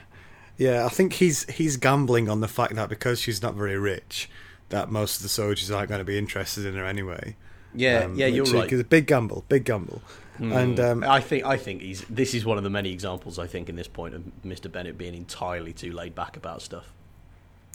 [0.57, 4.29] yeah, I think he's he's gambling on the fact that because she's not very rich,
[4.69, 7.35] that most of the soldiers aren't going to be interested in her anyway.
[7.73, 8.71] Yeah, um, yeah, you're right.
[8.71, 10.01] It's a big gamble, big gamble.
[10.39, 10.55] Mm.
[10.55, 13.47] And um, I think I think he's this is one of the many examples I
[13.47, 14.71] think in this point of Mr.
[14.71, 16.93] Bennet being entirely too laid back about stuff.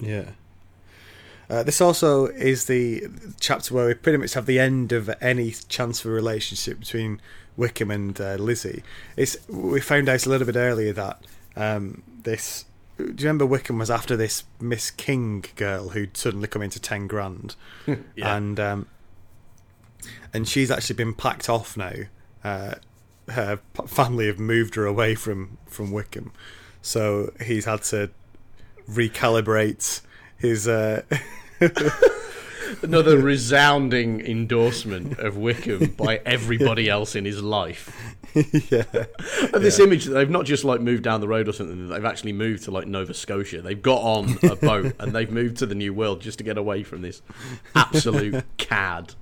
[0.00, 0.30] Yeah.
[1.50, 3.04] Uh, this also is the
[3.38, 7.20] chapter where we pretty much have the end of any chance for a relationship between
[7.56, 8.82] Wickham and uh, Lizzie.
[9.16, 11.20] It's we found out a little bit earlier that
[11.56, 12.64] um, this
[13.06, 17.06] do you remember Wickham was after this Miss King girl who'd suddenly come into ten
[17.06, 18.36] grand, yeah.
[18.36, 18.86] and um,
[20.32, 21.92] and she's actually been packed off now.
[22.42, 22.74] Uh,
[23.28, 26.32] her family have moved her away from from Wickham,
[26.80, 28.10] so he's had to
[28.88, 30.00] recalibrate
[30.36, 30.66] his.
[30.68, 31.02] Uh,
[32.82, 38.16] Another resounding endorsement of Wickham by everybody else in his life.
[38.70, 38.84] yeah.
[39.52, 39.84] And this yeah.
[39.84, 42.70] image they've not just like moved down the road or something, they've actually moved to
[42.70, 43.60] like Nova Scotia.
[43.62, 46.56] They've got on a boat and they've moved to the New World just to get
[46.56, 47.22] away from this
[47.74, 49.14] absolute cad.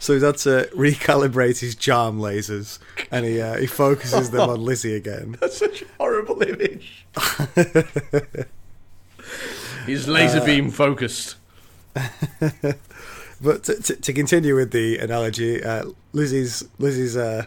[0.00, 2.78] so he's had to recalibrate his charm lasers
[3.10, 5.36] and he uh, he focuses them on Lizzie again.
[5.40, 7.06] That's such a horrible image.
[9.86, 11.36] his laser uh, beam focused.
[13.40, 17.44] but to, to, to continue with the analogy, uh, Lizzie's Lizzie's uh,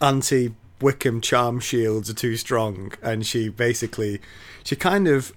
[0.00, 4.20] anti Wickham charm shields are too strong, and she basically
[4.64, 5.32] she kind of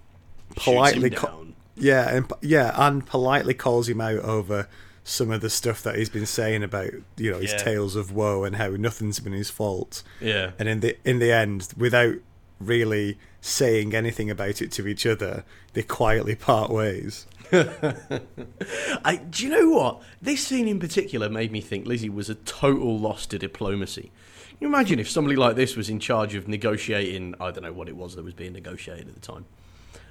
[0.55, 4.67] politely co- yeah and yeah and politely calls him out over
[5.03, 7.57] some of the stuff that he's been saying about you know his Yeah.
[7.59, 10.51] tales of woe and how nothing's been his fault Yeah.
[10.57, 12.15] and in the in the end without
[12.59, 17.27] really saying anything about it to each other they quietly part ways
[19.03, 20.01] I, do you know what?
[20.21, 24.11] This scene in particular made me think Lizzie was a total loss to diplomacy.
[24.49, 27.73] Can you imagine if somebody like this was in charge of negotiating, I don't know
[27.73, 29.45] what it was that was being negotiated at the time.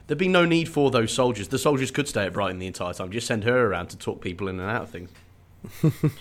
[0.07, 1.49] There'd be no need for those soldiers.
[1.49, 3.11] The soldiers could stay at Brighton the entire time.
[3.11, 5.11] Just send her around to talk people in and out of things.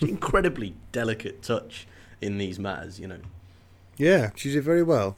[0.00, 1.86] Incredibly delicate touch
[2.22, 3.20] in these matters, you know.
[3.98, 5.16] Yeah, she did very well.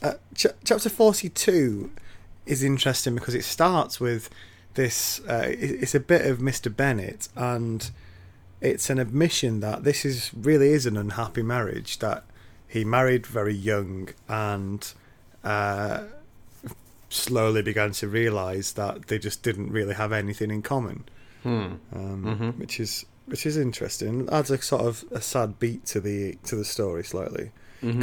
[0.00, 1.90] Uh, ch- chapter 42
[2.46, 4.30] is interesting because it starts with
[4.74, 5.20] this.
[5.20, 6.74] Uh, it's a bit of Mr.
[6.74, 7.90] Bennet, and
[8.60, 11.98] it's an admission that this is really is an unhappy marriage.
[11.98, 12.24] That
[12.68, 14.92] he married very young and
[15.44, 16.04] uh,
[17.10, 21.04] slowly began to realise that they just didn't really have anything in common,
[21.42, 21.74] Hmm.
[21.92, 24.28] um, which is which is interesting.
[24.32, 27.50] Adds a sort of a sad beat to the to the story slightly
[27.82, 27.98] Mm-hmm.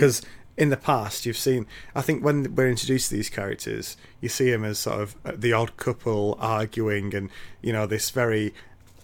[0.59, 4.51] In the past you've seen i think when we're introduced to these characters you see
[4.51, 7.29] them as sort of uh, the odd couple arguing and
[7.61, 8.53] you know this very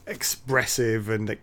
[0.07, 1.37] expressive and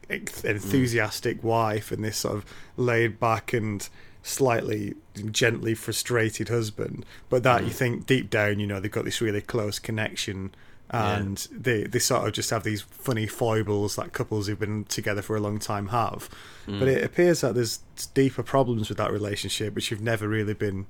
[0.44, 2.44] enthusiastic wife and this sort of
[2.76, 3.88] laid back and
[4.22, 4.94] slightly
[5.30, 7.04] gently frustrated husband.
[7.28, 10.54] But that you think deep down you know they've got this really close connection
[10.92, 15.22] and they they sort of just have these funny foibles that couples who've been together
[15.22, 16.28] for a long time have.
[16.66, 16.86] But mm.
[16.86, 17.78] it appears that there's
[18.14, 20.86] deeper problems with that relationship, which you've never really been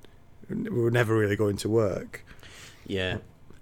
[0.48, 2.24] were never really going to work.
[2.86, 3.18] Yeah.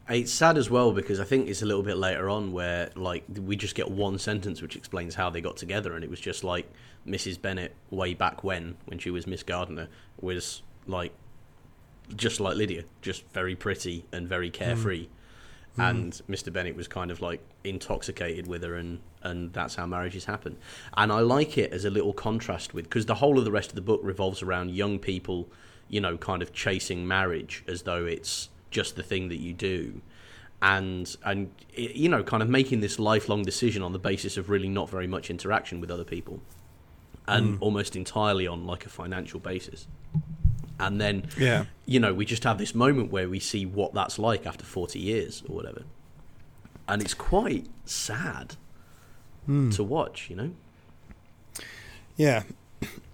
[0.09, 3.23] It's sad as well because I think it's a little bit later on where like
[3.41, 6.43] we just get one sentence which explains how they got together and it was just
[6.43, 6.69] like
[7.07, 7.41] Mrs.
[7.41, 9.89] Bennet way back when when she was Miss Gardiner
[10.21, 11.13] was like
[12.17, 14.55] just like Lydia, just very pretty and very hmm.
[14.55, 15.09] carefree.
[15.81, 15.91] Mm.
[15.91, 16.53] And Mr.
[16.53, 20.59] Bennet was kind of like intoxicated with her, and, and that's how marriages happen.
[20.97, 23.71] And I like it as a little contrast with because the whole of the rest
[23.71, 25.49] of the book revolves around young people,
[25.89, 30.03] you know, kind of chasing marriage as though it's just the thing that you do,
[30.61, 34.69] and and you know, kind of making this lifelong decision on the basis of really
[34.69, 36.41] not very much interaction with other people,
[37.27, 37.63] and mm.
[37.63, 39.87] almost entirely on like a financial basis.
[40.81, 41.67] And then Yeah.
[41.87, 44.99] you know, we just have this moment where we see what that's like after 40
[44.99, 45.83] years or whatever.
[46.89, 48.57] And it's quite sad
[49.73, 50.51] to watch, you know?
[52.17, 52.45] Yeah.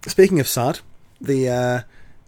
[0.07, 0.81] Speaking of sad,
[1.21, 1.81] the uh,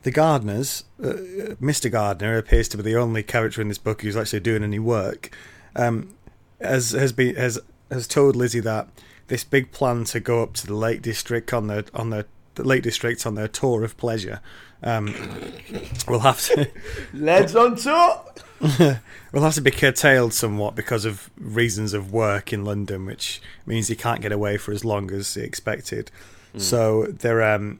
[0.02, 1.90] the Gardiners, uh, Mr.
[1.90, 5.30] Gardiner appears to be the only character in this book who's actually doing any work.
[5.76, 6.14] Um,
[6.60, 7.58] has has been has
[7.90, 8.88] has told Lizzie that
[9.28, 12.24] this big plan to go up to the Lake District on the on the,
[12.54, 14.40] the Lake District on their tour of pleasure.
[14.82, 15.14] Um,
[16.06, 16.70] will have to
[17.12, 18.40] Legs on top!
[18.60, 23.88] will have to be curtailed somewhat because of reasons of work in London, which means
[23.88, 26.10] he can't get away for as long as he expected.
[26.56, 27.78] So they're um,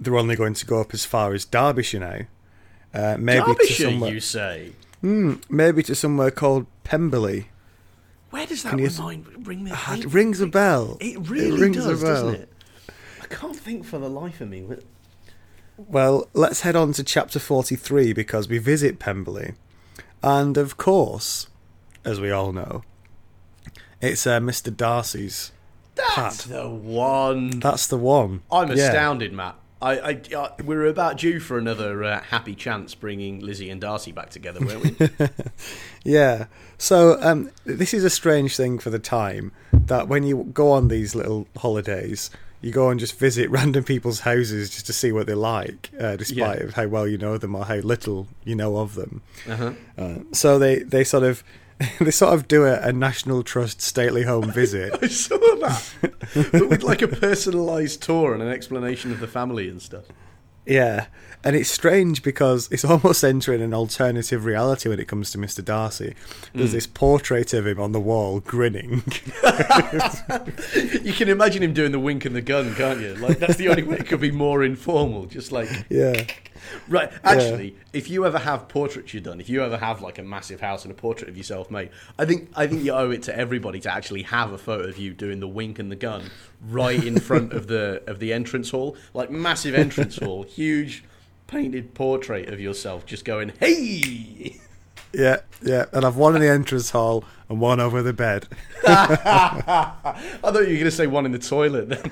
[0.00, 2.20] they're only going to go up as far as Derbyshire now.
[2.94, 4.72] Uh, maybe to Derbyshire, somewhere, you say?
[5.02, 7.48] maybe to somewhere called Pemberley.
[8.30, 9.70] Where does that Can you s- remind, ring me?
[9.74, 10.96] Ah, it rings a bell.
[11.00, 12.14] It really rings does, a bell.
[12.24, 12.52] doesn't it?
[13.22, 14.66] I can't think for the life of me.
[15.76, 19.54] Well, let's head on to chapter 43 because we visit Pemberley.
[20.22, 21.48] And of course,
[22.04, 22.82] as we all know,
[24.00, 24.74] it's uh, Mr.
[24.74, 25.52] Darcy's
[25.94, 26.54] That's pad.
[26.56, 27.60] the one.
[27.60, 28.42] That's the one.
[28.50, 28.84] I'm Yeah.
[28.86, 29.56] astounded, Matt.
[29.82, 33.78] I, I, I, we were about due for another uh, happy chance bringing Lizzie and
[33.78, 35.08] Darcy back together, weren't we?
[36.04, 36.46] Yeah.
[36.78, 40.88] So um, this is a strange thing for the time that when you go on
[40.88, 42.30] these little holidays,
[42.62, 46.16] you go and just visit random people's houses just to see what they're like, uh,
[46.16, 46.64] despite Yeah.
[46.64, 49.22] of how well you know them or how little you know of them.
[49.48, 49.72] uh-huh.
[49.98, 51.42] Uh, so they, they sort of
[52.00, 54.98] they sort of do a, a National Trust stately home visit.
[55.02, 55.92] I saw that,
[56.52, 60.04] but with like a personalised tour and an explanation of the family and stuff.
[60.66, 61.06] Yeah,
[61.46, 65.64] and it's strange because it's almost entering an alternative reality when it comes to Mr.
[65.64, 66.14] Darcy.
[66.52, 66.72] There's mm.
[66.72, 69.04] this portrait of him on the wall grinning.
[71.02, 73.14] You can imagine him doing the wink and the gun, can't you?
[73.14, 75.26] Like that's the only way it could be more informal.
[75.26, 76.24] Just like yeah.
[76.88, 77.12] right.
[77.24, 80.60] Actually, if you ever have portraits you done, if you ever have like a massive
[80.60, 83.36] house and a portrait of yourself made, I think I think you owe it to
[83.36, 86.30] everybody to actually have a photo of you doing the wink and the gun
[86.68, 91.04] right in front of the of the entrance hall, like massive entrance hall, huge
[91.46, 94.60] painted portrait of yourself, just going hey.
[95.12, 95.86] Yeah, yeah.
[95.92, 98.48] And I've one in the entrance hall and one over the bed.
[98.86, 102.10] I thought you were going to say one in the toilet then.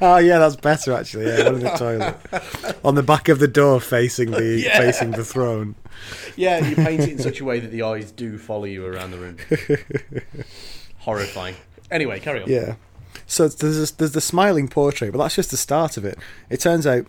[0.00, 1.26] Oh yeah, that's better actually.
[1.26, 4.78] Yeah, in the toilet, on the back of the door, facing the Yeah.
[4.78, 5.74] facing the throne.
[6.36, 9.10] Yeah, you paint it in such a way that the eyes do follow you around
[9.10, 9.36] the room.
[10.98, 11.56] Horrifying.
[11.90, 12.48] Anyway, carry on.
[12.50, 12.74] Yeah.
[13.26, 16.18] So there's this, there's the smiling portrait, but that's just the start of it.
[16.50, 17.06] It turns out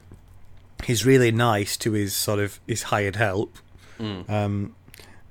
[0.85, 3.57] he's really nice to his sort of his hired help,
[3.99, 4.75] um,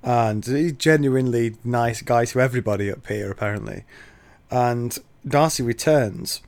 [0.03, 3.85] and he's genuinely nice guy to everybody up here apparently.
[4.51, 4.97] And
[5.27, 6.41] Darcy returns,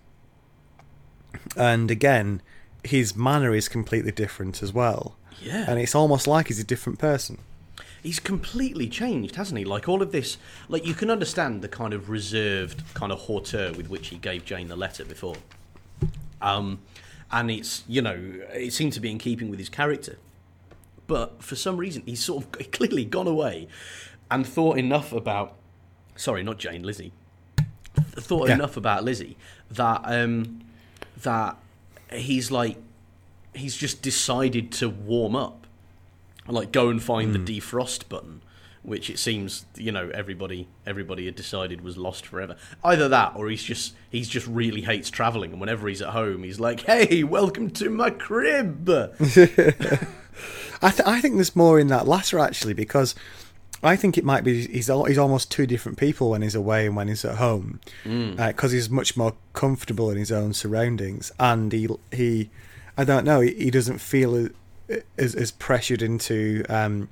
[1.57, 2.41] and again,
[2.85, 5.64] his manner is completely different as well, Yeah.
[5.69, 7.38] and it's almost like he's a different person.
[8.03, 9.64] He's completely changed, hasn't he?
[9.64, 10.38] Like all of this,
[10.69, 14.45] like you can understand the kind of reserved kind of hauteur with which he gave
[14.45, 15.37] Jane the letter before.
[16.41, 16.79] Um,
[17.33, 18.17] and it's you know
[18.55, 20.17] it seemed to be in keeping with his character,
[21.09, 23.67] but for some reason he's sort of clearly gone away
[24.31, 25.55] and thought enough about.
[26.17, 27.12] Sorry, not Jane, Lizzie.
[28.14, 28.55] Thought Yeah.
[28.55, 29.37] enough about Lizzie
[29.71, 30.61] that um,
[31.22, 31.57] that
[32.12, 32.76] he's like
[33.54, 35.66] he's just decided to warm up.
[36.46, 37.44] Like go and find the hmm.
[37.44, 38.42] defrost button
[38.83, 42.57] which it seems you know everybody everybody had decided was lost forever.
[42.83, 46.42] Either that or he's just he's just really hates traveling and whenever he's at home
[46.42, 48.88] he's like hey welcome to my crib!
[50.81, 53.14] I, th- I think there's more in that latter actually because
[53.83, 56.97] I think it might be he's he's almost two different people when he's away and
[56.97, 57.81] when he's at home
[58.37, 62.51] because he's much more comfortable in his own surroundings and he he
[62.97, 64.49] I don't know he, he doesn't feel
[65.17, 67.09] as, as pressured into um,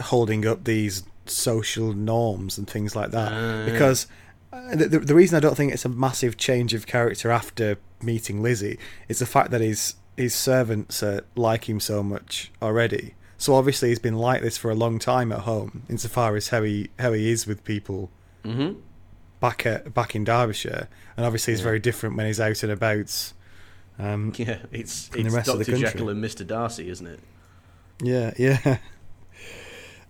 [0.00, 3.64] holding up these social norms and things like that Ah.
[3.70, 4.06] because
[4.52, 7.76] uh, the, the, the reason I don't think it's a massive change of character after
[8.02, 13.14] meeting Lizzie is the fact that his his servants uh, like him so much already.
[13.40, 16.62] So obviously he's been like this for a long time at home, insofar as how
[16.62, 18.10] he how he is with people
[18.44, 18.78] mm-hmm.
[19.40, 23.32] back at back in Derbyshire, and obviously he's very different when he's out and about.
[23.98, 27.20] Um, yeah it's it's rest of the dr jekyll and mr darcy isn't it
[28.02, 28.78] Yeah, yeah.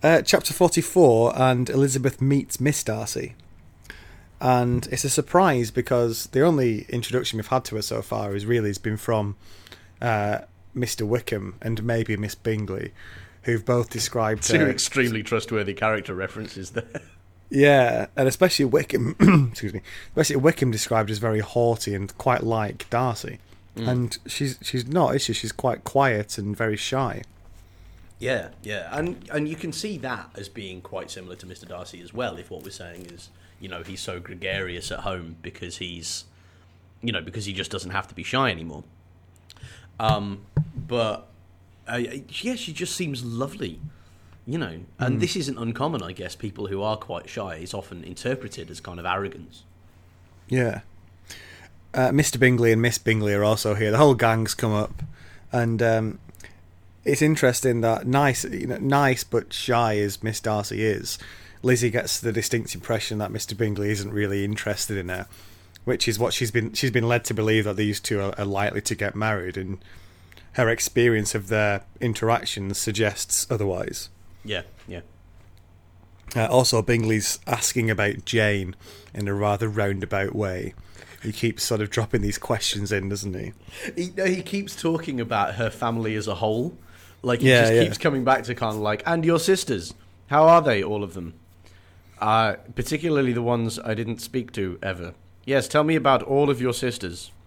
[0.02, 3.34] Uh, chapter 44, and Elizabeth meets Miss Darcy.
[4.40, 8.46] And it's a surprise because the only introduction we've had to her so far is
[8.46, 9.36] really has been from
[10.00, 10.38] uh,
[10.76, 11.06] Mr.
[11.06, 12.92] Wickham and maybe Miss Bingley,
[13.42, 14.70] who've both described two her.
[14.70, 17.02] extremely trustworthy character references there
[17.50, 19.16] Yeah, and especially Wickham,
[19.50, 23.40] excuse me, especially Wickham described as very haughty and quite like Darcy.
[23.76, 23.88] Mm.
[23.88, 25.32] And she's she's not, is she?
[25.32, 27.22] She's quite quiet and very shy.
[28.20, 31.66] Yeah, yeah, and and you can see that as being quite similar to Mr.
[31.66, 32.36] Darcy as well.
[32.36, 33.30] If what we're saying is,
[33.60, 36.24] you know, he's so gregarious at home because he's,
[37.02, 38.84] you know, because he just doesn't have to be shy anymore.
[40.00, 40.46] Um,
[40.88, 41.28] but
[41.86, 43.78] uh, yeah, she just seems lovely,
[44.46, 46.02] you know, and this isn't uncommon.
[46.02, 49.64] I guess people who are quite shy is often interpreted as kind of arrogance.
[50.48, 50.80] Yeah.
[51.92, 52.38] Uh, Mr.
[52.40, 53.90] Bingley and Miss Bingley are also here.
[53.90, 55.02] The whole gang's come up,
[55.52, 56.18] and um,
[57.04, 61.18] it's interesting that nice, you know, nice but shy as Miss Darcy is,
[61.62, 63.54] Lizzie gets the distinct impression that Mr.
[63.54, 65.26] Bingley isn't really interested in her,
[65.84, 68.44] which is what she's been she's been led to believe that these two are, are
[68.44, 69.78] likely to get married, and
[70.52, 74.08] her experience of their interactions suggests otherwise.
[74.44, 75.00] Yeah, yeah.
[76.34, 78.76] Uh, also, Bingley's asking about Jane
[79.12, 80.74] in a rather roundabout way.
[81.22, 83.52] He keeps sort of dropping these questions in, doesn't he?
[83.96, 86.78] He, no, he keeps talking about her family as a whole.
[87.22, 87.84] Like, he Yeah, just yeah.
[87.84, 89.92] keeps coming back to kind of like, and your sisters,
[90.28, 91.34] how are they, all of them?
[92.20, 95.14] Uh, particularly the ones I didn't speak to ever.
[95.50, 97.32] Yes, tell me about all of your sisters.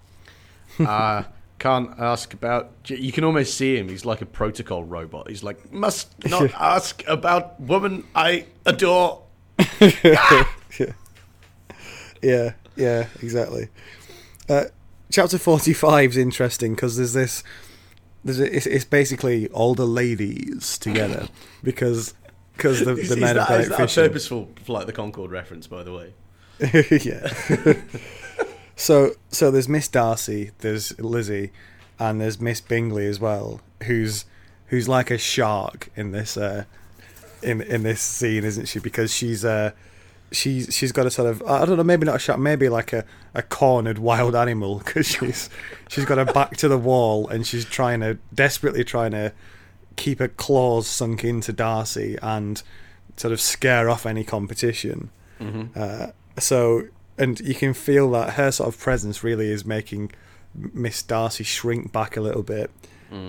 [0.80, 1.24] Uh,
[1.60, 2.72] can't ask about.
[2.88, 3.89] You can almost see him.
[3.89, 5.30] He's like a protocol robot.
[5.30, 9.22] He's like, must not ask about woman I adore.
[12.24, 13.68] Yeah, yeah, exactly.
[14.50, 14.66] Uh,
[15.12, 17.44] chapter forty-five is interesting because there's this.
[18.24, 21.28] There's a, it's, it's basically all the ladies together
[21.63, 22.13] because
[22.56, 24.94] because the, Is, the is men that, have is that a purposeful Flight of the
[24.94, 26.14] Concord reference, by the way?
[26.91, 27.32] yeah.
[28.76, 31.51] so so there's Miss Darcy, there's Lizzie,
[31.99, 34.26] and there's Miss Bingley as well, who's
[34.68, 36.66] who's like a shark in this uh,
[37.41, 38.80] in in this scene, isn't she?
[38.80, 39.72] Because she's uh
[40.32, 42.93] she's she's got a sort of I don't know, maybe not a shark, maybe like
[42.93, 45.49] a, a cornered wild animal because she's
[45.89, 49.32] she's got her back to the wall and she's trying to desperately trying to
[49.95, 52.64] keep her claws sunk into Darcy and
[53.16, 55.10] sort of scare off any competition.
[55.76, 56.08] Uh,
[56.40, 60.12] so, and you can feel that her sort of presence really is making
[60.54, 62.72] Miss Darcy shrink back a little bit,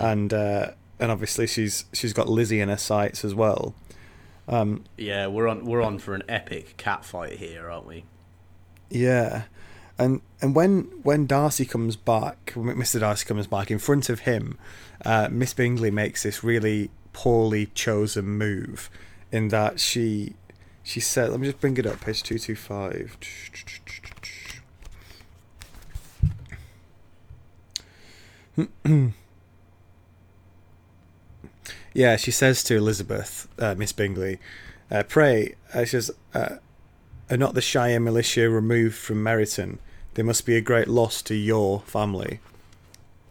[0.00, 3.74] and uh, and obviously she's she's got Lizzie in her sights as well.
[4.46, 8.04] Um, yeah, we're on we're on for an epic cat fight here, aren't we?
[8.90, 9.44] Yeah,
[9.98, 13.00] and and when when Darcy comes back, Mr.
[13.00, 14.58] Darcy comes back in front of him,
[15.04, 18.90] uh, Miss Bingley makes this really poorly chosen move,
[19.32, 20.34] in that she
[20.84, 23.16] she said, let me just bring it up, page two two five.
[31.94, 34.38] yeah, she says to Elizabeth, uh, Miss Bingley,
[34.90, 36.56] uh, "Pray," uh, she says, uh,
[37.30, 39.78] "are not the Shire militia removed from Meryton?
[40.14, 42.40] There must be a great loss to your family."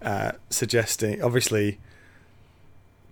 [0.02, 1.80] Uh, suggesting, obviously,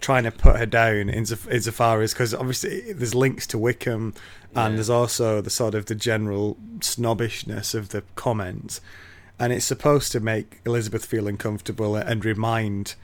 [0.02, 4.14] trying to put her down insofar as because obviously there's links to Wickham,
[4.56, 4.76] and yeah.
[4.76, 8.82] there's also the sort of the general snobbishness of the comment,
[9.40, 12.96] and it's supposed to make Elizabeth feel uncomfortable and remind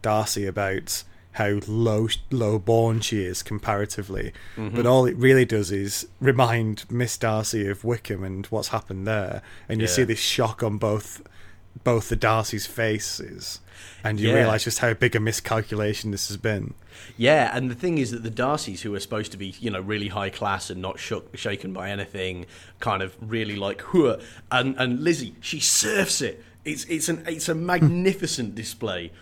[0.00, 4.32] Darcy about how low low born she is comparatively.
[4.56, 4.76] Mm-hmm.
[4.76, 9.42] But all it really does is remind Miss Darcy of Wickham and what's happened there,
[9.68, 9.92] and you yeah.
[9.92, 11.22] see this shock on both
[11.84, 13.60] both the Darcy's faces,
[14.04, 14.34] and you yeah.
[14.34, 16.74] realise just how big a miscalculation this has been.
[17.16, 19.80] Yeah, and the thing is that the Darcys, who are supposed to be, you know,
[19.80, 22.46] really high class and not shook, shaken by anything,
[22.80, 24.18] kind of really like, Hua,
[24.50, 26.42] and and Lizzie, she surfs it.
[26.64, 29.12] It's it's an it's a magnificent display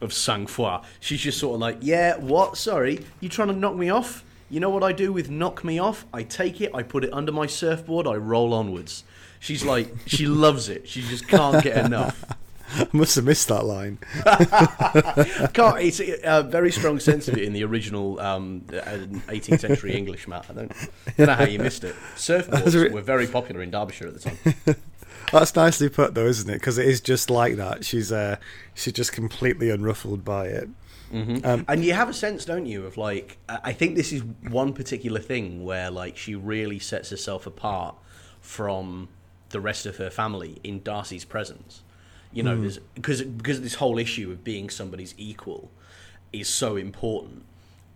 [0.00, 0.84] of sang froid.
[1.00, 2.56] She's just sort of like, yeah, what?
[2.56, 4.24] Sorry, you trying to knock me off?
[4.48, 6.06] You know what I do with knock me off?
[6.12, 9.04] I take it, I put it under my surfboard, I roll onwards.
[9.38, 10.86] She's like, she loves it.
[10.86, 12.24] She just can't get enough.
[12.72, 13.98] I must have missed that line.
[15.52, 20.28] can't, it's a, very strong sense of it in the original um, 18th century English,
[20.28, 20.46] Matt.
[20.50, 20.72] I don't,
[21.16, 21.94] don't know how you missed it.
[22.16, 24.76] Surfboards were very popular in Derbyshire at the time.
[25.32, 26.54] That's nicely put, though, isn't it?
[26.54, 27.84] Because it is just like that.
[27.84, 28.36] She's uh,
[28.74, 30.68] she's just completely unruffled by it.
[31.12, 31.44] Mm-hmm.
[31.44, 34.72] Um, and you have a sense, don't you, of like I think this is one
[34.72, 37.96] particular thing where like she really sets herself apart
[38.40, 39.08] from
[39.50, 41.82] the rest of her family in Darcy's presence.
[42.32, 42.78] You know, mm.
[42.94, 45.70] because because this whole issue of being somebody's equal
[46.32, 47.44] is so important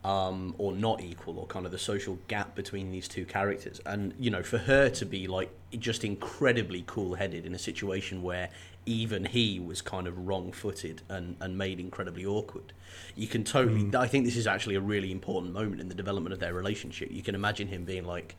[0.05, 3.80] um, or not equal, or kind of the social gap between these two characters.
[3.87, 8.51] And you know, for her to be like just incredibly cool-headed in a situation where
[8.87, 12.74] even he was kind of wrong-footed and, and made incredibly awkward.
[13.16, 13.85] You can totally.
[13.85, 13.95] Mm.
[13.95, 17.11] I think this is actually a really important moment in the development of their relationship.
[17.11, 18.37] You can imagine him being like,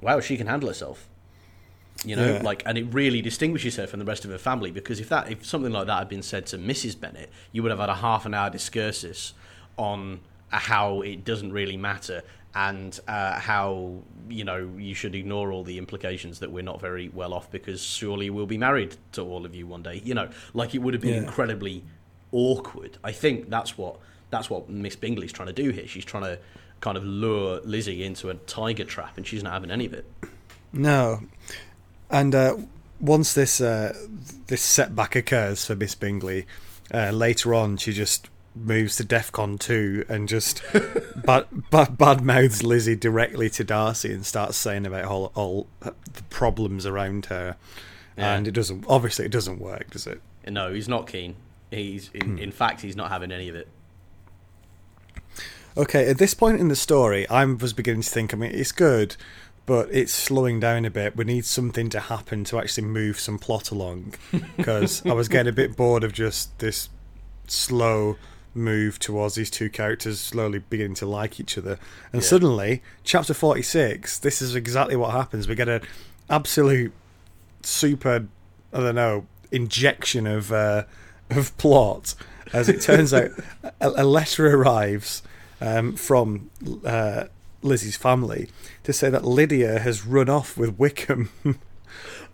[0.00, 1.08] "Wow, she can handle herself."
[2.04, 2.42] You know, yeah.
[2.42, 5.30] like, and it really distinguishes her from the rest of her family because if that,
[5.30, 6.98] if something like that had been said to Mrs.
[6.98, 9.32] Bennet, you would have had a half an hour discursus
[9.76, 12.22] on how it doesn't really matter
[12.54, 17.08] and uh, how you know you should ignore all the implications that we're not very
[17.08, 20.02] well off because surely we'll be married to all of you one day.
[20.04, 21.22] You know, like it would have been yeah.
[21.22, 21.82] incredibly
[22.30, 22.98] awkward.
[23.02, 23.98] I think that's what
[24.30, 25.86] that's what Miss Bingley's trying to do here.
[25.86, 26.38] She's trying to
[26.80, 30.04] kind of lure Lizzie into a tiger trap, and she's not having any of it.
[30.72, 31.20] No,
[32.12, 32.56] and uh,
[33.00, 33.94] once this uh,
[34.46, 36.46] this setback occurs for Miss Bingley,
[36.92, 40.62] uh, later on she just moves to DEFCON 2 and just
[41.24, 46.22] bad, bad, bad mouths Lizzie directly to Darcy and starts saying about all, all the
[46.28, 47.56] problems around her.
[48.16, 48.34] Yeah.
[48.34, 50.20] And it doesn't, obviously, it doesn't work, does it?
[50.46, 51.36] No, he's not keen.
[51.70, 52.38] He's, in, hmm.
[52.38, 53.68] in fact, he's not having any of it.
[55.74, 58.72] Okay, at this point in the story, I was beginning to think, I mean, it's
[58.72, 59.16] good,
[59.66, 61.16] but it's slowing down a bit.
[61.16, 64.14] We need something to happen to actually move some plot along
[64.56, 66.88] because I was getting a bit bored of just this
[67.46, 68.16] slow
[68.54, 71.78] move towards these two characters slowly beginning to like each other.
[72.12, 72.28] And yeah.
[72.28, 75.48] suddenly, chapter 46, this is exactly what happens.
[75.48, 75.82] We get an
[76.28, 76.92] absolute
[77.62, 78.26] super,
[78.72, 80.84] I don't know, injection of uh,
[81.30, 82.14] of plot.
[82.52, 83.30] As it turns out,
[83.62, 85.22] a, a, letter arrives
[85.60, 86.50] um, from
[86.84, 87.24] uh,
[87.62, 88.48] Lizzie's family
[88.84, 91.30] to say that Lydia has run off with Wickham.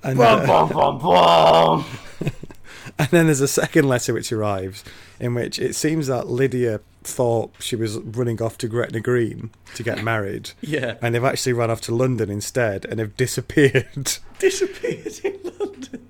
[0.03, 1.83] and, uh,
[2.99, 4.85] and then there's a second letter which arrives
[5.21, 9.83] in which it seems that Lydia thought she was running off to Gretna Green to
[9.83, 10.51] get married.
[10.61, 10.97] yeah.
[11.03, 14.19] And they've actually run off to London instead and have disappeared.
[14.39, 16.09] Disappeared in London.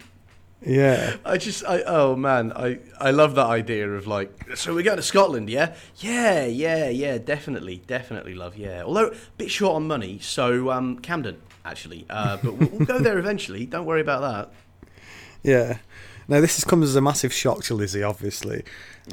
[0.65, 1.17] Yeah.
[1.25, 4.97] I just I oh man, I I love that idea of like so we're going
[4.97, 5.75] to Scotland, yeah?
[5.97, 8.83] Yeah, yeah, yeah, definitely, definitely love, yeah.
[8.83, 12.07] Although a bit short on money, so um Camden actually.
[12.09, 13.67] Uh, but we'll, we'll go there eventually.
[13.67, 14.53] Don't worry about that.
[15.43, 15.79] Yeah.
[16.27, 18.65] Now this comes as a massive shock to Lizzie obviously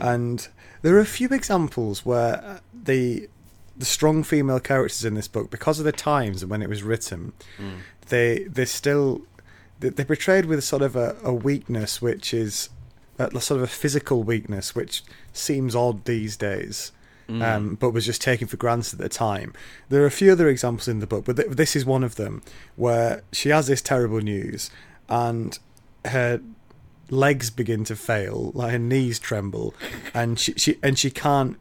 [0.02, 0.48] and
[0.82, 3.30] there are a few examples where uh, the
[3.78, 6.84] the strong female characters in this book, because of the times and when it was
[6.84, 7.80] written, mm.
[8.08, 9.24] they they still
[9.90, 12.70] they're portrayed with a sort of a, a weakness, which is
[13.18, 16.92] a, sort of a physical weakness, which seems odd these days.
[17.28, 19.52] um, but was just taken for granted at the time.
[19.90, 22.16] There are a few other examples in the book, but th- this is one of
[22.16, 22.44] them
[22.76, 24.70] where she has this terrible news
[25.10, 25.58] and
[26.06, 26.40] her
[27.10, 29.74] legs begin to fail, like her knees tremble,
[30.14, 31.58] and she, she and she can't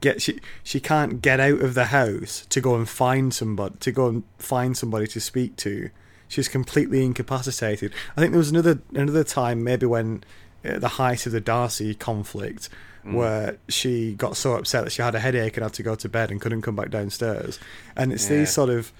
[0.00, 3.92] get she she can't get out of the house to go and find somebody to
[3.92, 5.90] go and find somebody to speak to.
[6.34, 7.92] She's completely incapacitated.
[8.16, 10.24] I think there was another another time, maybe when
[10.64, 12.68] at the height of the Darcy conflict,
[13.04, 16.08] where she got so upset that she had a headache and had to go to
[16.08, 17.60] bed and couldn't come back downstairs.
[17.96, 18.38] And it's Yeah.
[18.38, 18.92] these sort of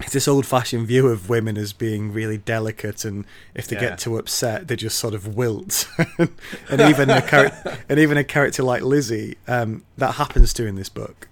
[0.00, 3.24] it's this old-fashioned view of women as being really delicate, and
[3.54, 3.80] if they Yeah.
[3.90, 5.88] get too upset, they just sort of wilt.
[6.68, 7.52] and even a char-
[7.88, 11.28] and even a character like Lizzie, um, that happens to in this book.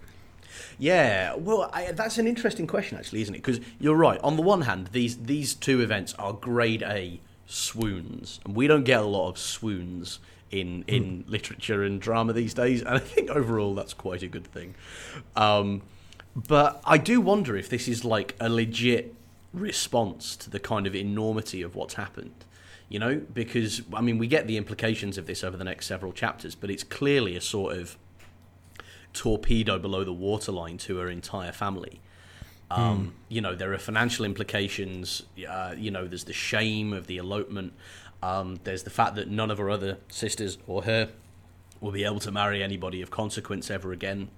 [0.78, 3.38] Yeah, well, I, that's an interesting question, actually, isn't it?
[3.38, 4.20] Because you're right.
[4.22, 8.84] On the one hand, these these two events are grade A swoons, and we don't
[8.84, 10.18] get a lot of swoons
[10.50, 12.80] in in literature and drama these days.
[12.80, 14.74] And I think overall that's quite a good thing.
[15.36, 15.82] Um,
[16.34, 19.14] but I do wonder if this is like a legit
[19.52, 22.44] response to the kind of enormity of what's happened.
[22.88, 26.12] You know, because I mean, we get the implications of this over the next several
[26.12, 27.96] chapters, but it's clearly a sort of
[29.14, 32.00] torpedo below the waterline to her entire family.
[32.70, 35.22] Um, You know, there are financial implications.
[35.48, 37.72] Uh, you know, there's the shame of the elopement.
[38.22, 41.10] Um, there's the fact that none of her other sisters or her
[41.80, 44.28] will be able to marry anybody of consequence ever again.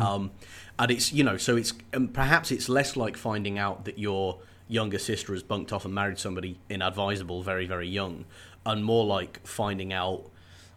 [0.00, 0.30] Um,
[0.78, 4.38] and it's you know, so it's um, perhaps it's less like finding out that your
[4.68, 8.24] younger sister has bunked off and married somebody inadvisable very very young,
[8.64, 10.30] and more like finding out.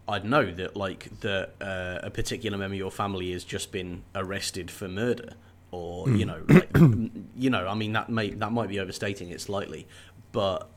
[0.08, 3.72] I don't know that like that uh, a particular member of your family has just
[3.72, 5.30] been arrested for murder,
[5.72, 6.70] or you know, like,
[7.36, 9.86] you know, I mean that may that might be overstating it slightly,
[10.32, 10.68] but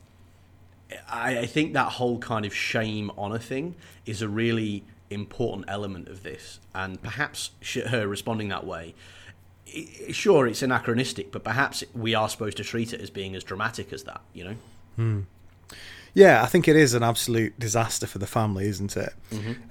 [1.08, 3.76] I, I think that whole kind of shame honor thing
[4.06, 8.96] is a really important element of this, and perhaps sh- her responding that way.
[10.12, 13.94] Sure, it's anachronistic, but perhaps we are supposed to treat it as being as dramatic
[13.94, 14.22] as that.
[14.34, 14.56] You know?
[16.14, 19.14] Yeah, I think it is an absolute disaster for the family, isn't it?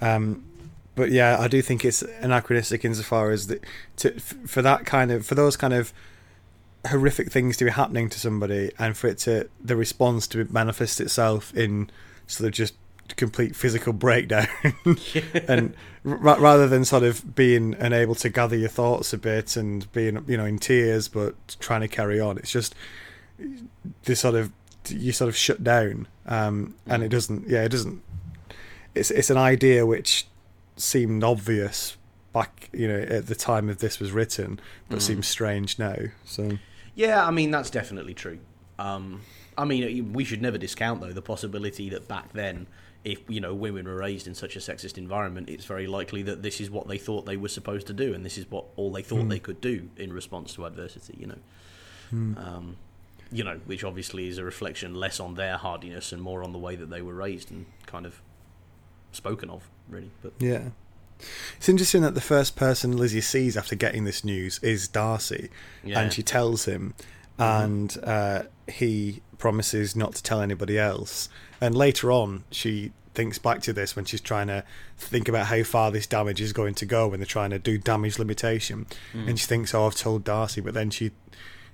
[0.00, 0.44] Um,
[0.94, 3.64] but yeah, I do think it's anachronistic insofar as that
[3.98, 5.92] to, for that kind of for those kind of
[6.88, 11.00] horrific things to be happening to somebody, and for it to the response to manifest
[11.00, 11.90] itself in
[12.26, 12.74] sort of just
[13.16, 14.46] complete physical breakdown,
[15.48, 15.74] and
[16.04, 20.22] r- rather than sort of being unable to gather your thoughts a bit and being
[20.26, 22.74] you know in tears but trying to carry on, it's just
[24.04, 24.52] this sort of
[24.90, 28.02] you sort of shut down um, and it doesn't yeah it doesn't
[28.94, 30.26] it's it's an idea which
[30.76, 31.96] seemed obvious
[32.32, 36.58] back you know at the time of this was written but seems strange now so.
[36.98, 38.40] Yeah, I mean that's definitely true.
[38.76, 39.20] Um,
[39.56, 42.66] I mean, we should never discount though the possibility that back then,
[43.04, 46.42] if you know women were raised in such a sexist environment, it's very likely that
[46.42, 48.90] this is what they thought they were supposed to do, and this is what all
[48.90, 51.16] they thought they could do in response to adversity.
[51.20, 51.38] You know,
[52.36, 52.76] um,
[53.30, 56.58] you know, which obviously is a reflection less on their hardiness and more on the
[56.58, 58.20] way that they were raised and kind of
[59.12, 60.10] spoken of, really.
[60.22, 60.68] But yeah.
[61.56, 65.50] It's interesting that the first person Lizzie sees after getting this news is Darcy
[65.82, 66.00] Yeah.
[66.00, 66.94] and she tells him
[67.40, 71.28] and uh, he promises not to tell anybody else.
[71.60, 74.62] And later on she thinks back to this when she's trying to
[74.96, 77.78] think about how far this damage is going to go when they're trying to do
[77.78, 78.86] damage limitation.
[79.12, 81.10] And she thinks oh I've told Darcy but then she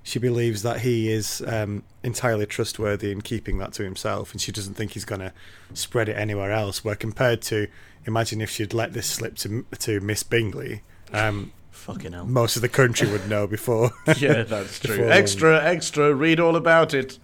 [0.06, 4.52] she believes that he is um, entirely trustworthy in keeping that to himself, and she
[4.52, 5.32] doesn't think he's going to
[5.72, 6.84] spread it anywhere else.
[6.84, 7.66] Where compared to,
[8.04, 10.82] imagine if she'd let this slip to to Miss Bingley,
[11.12, 12.26] um, fucking hell.
[12.26, 13.90] most of the country would know before.
[14.18, 14.96] yeah, that's true.
[14.98, 17.18] Before- Extra, extra, read all about it.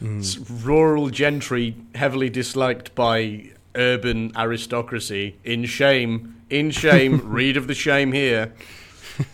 [0.00, 5.36] It's rural gentry heavily disliked by urban aristocracy.
[5.44, 8.52] In shame, in shame, read of the shame here.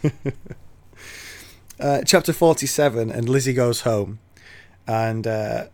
[1.81, 4.18] uh, chapter forty-seven, and Lizzie goes home,
[4.87, 5.66] and uh,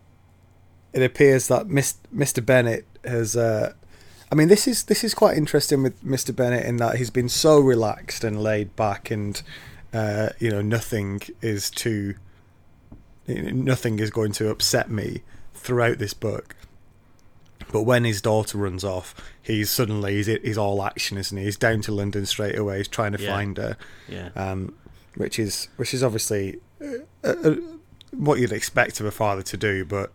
[0.93, 2.45] it appears that Mr.
[2.45, 3.35] Bennet has.
[3.35, 3.73] Uh,
[4.31, 6.35] I mean, this is this is quite interesting with Mr.
[6.35, 9.41] Bennet in that he's been so relaxed and laid back, and
[9.93, 12.15] uh, you know nothing is too,
[13.27, 15.21] nothing is going to upset me
[15.53, 16.55] throughout this book.
[17.71, 21.43] But when his daughter runs off, he's suddenly he's, he's all action, isn't he?
[21.45, 22.77] He's down to London straight away.
[22.77, 23.29] He's trying to Yeah.
[23.33, 23.77] find her
[24.07, 24.29] Yeah.
[24.37, 24.73] um,
[25.17, 27.55] which is which is obviously uh, uh,
[28.11, 30.11] what you'd expect of a father to do, but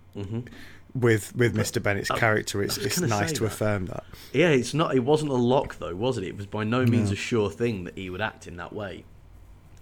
[0.95, 1.83] with with Mr.
[1.83, 3.47] Bennet's character, it's it's nice to that.
[3.47, 4.05] affirm that.
[4.33, 4.95] Yeah, it's not.
[4.95, 6.25] It wasn't a lock though, was it?
[6.25, 9.05] It was by no means a sure thing that he would act in that way.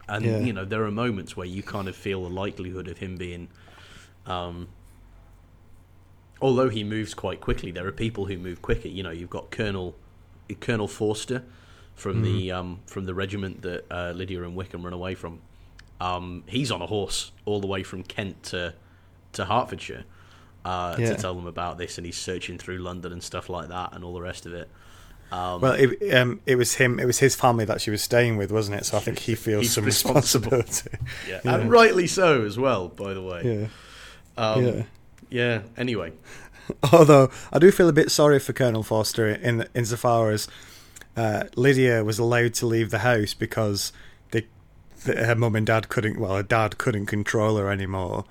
[0.08, 0.38] And Yeah.
[0.40, 3.46] you know, there are moments where you kind of feel the likelihood of him being,
[4.26, 4.68] um,
[6.40, 7.70] although he moves quite quickly.
[7.70, 8.88] There are people who move quicker.
[8.88, 9.94] You know, you've got Colonel
[10.60, 11.44] Colonel Forster,
[11.94, 15.40] from the um, from the regiment that uh, Lydia and Wickham run away from.
[16.00, 18.74] Um, he's on a horse all the way from Kent to
[19.32, 20.04] to Hertfordshire
[20.64, 21.10] uh, Yeah.
[21.10, 24.02] to tell them about this, and he's searching through London and stuff like that, and
[24.04, 24.68] all the rest of it.
[25.30, 26.98] Um, Well, it, um, it was him.
[26.98, 28.86] It was his family that she was staying with, wasn't it?
[28.86, 30.56] So I think he feels some responsible.
[30.58, 31.06] responsibility.
[31.28, 31.40] yeah.
[31.44, 31.54] yeah.
[31.56, 32.88] and rightly so as well.
[32.88, 33.68] By the way,
[34.38, 34.82] Yeah, um, yeah.
[35.28, 35.62] yeah.
[35.76, 36.12] Anyway,
[36.92, 40.48] Although I do feel a bit sorry for Colonel Forster in insofar as
[41.16, 43.92] uh, Lydia was allowed to leave the house because
[44.30, 44.46] they,
[45.04, 46.18] the, her mum and dad couldn't.
[46.18, 48.24] Well, her dad couldn't control her anymore,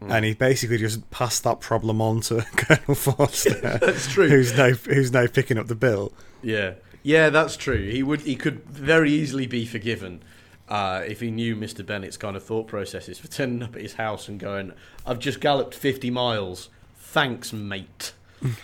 [0.00, 0.10] Hmm.
[0.10, 3.78] and he basically just passed that problem on to Colonel Forster.
[3.80, 4.28] That's true.
[4.28, 6.12] Who's now who's now picking up the bill?
[6.42, 7.90] Yeah, yeah, that's true.
[7.90, 10.22] He would, he could very easily be forgiven
[10.68, 11.86] uh, if he knew Mr.
[11.86, 14.72] Bennet's kind of thought processes for turning up at his house and going,
[15.06, 16.68] "I've just galloped fifty miles.
[16.96, 18.12] Thanks, mate."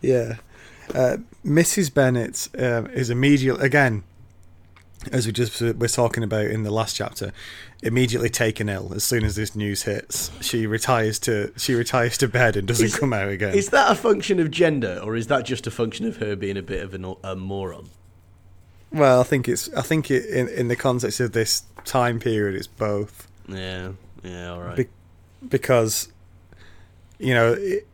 [0.00, 0.36] Yeah.
[0.94, 1.92] Uh, Mrs.
[1.92, 4.02] Bennet um, is immediately, again,
[5.12, 7.32] as we just were talking about in the last chapter,
[7.82, 10.30] immediately taken ill as soon as this news hits.
[10.42, 13.54] She retires to she retires to bed and doesn't Is- come out again.
[13.54, 16.58] Is that a function of gender, or is that just a function of her being
[16.58, 17.88] a bit of an, a moron?
[18.92, 22.54] Well, I think it's I think it, in in the context of this time period,
[22.56, 24.76] it's both Yeah, yeah, all right.
[24.76, 24.88] Be-
[25.48, 26.08] because
[27.18, 27.86] you know it,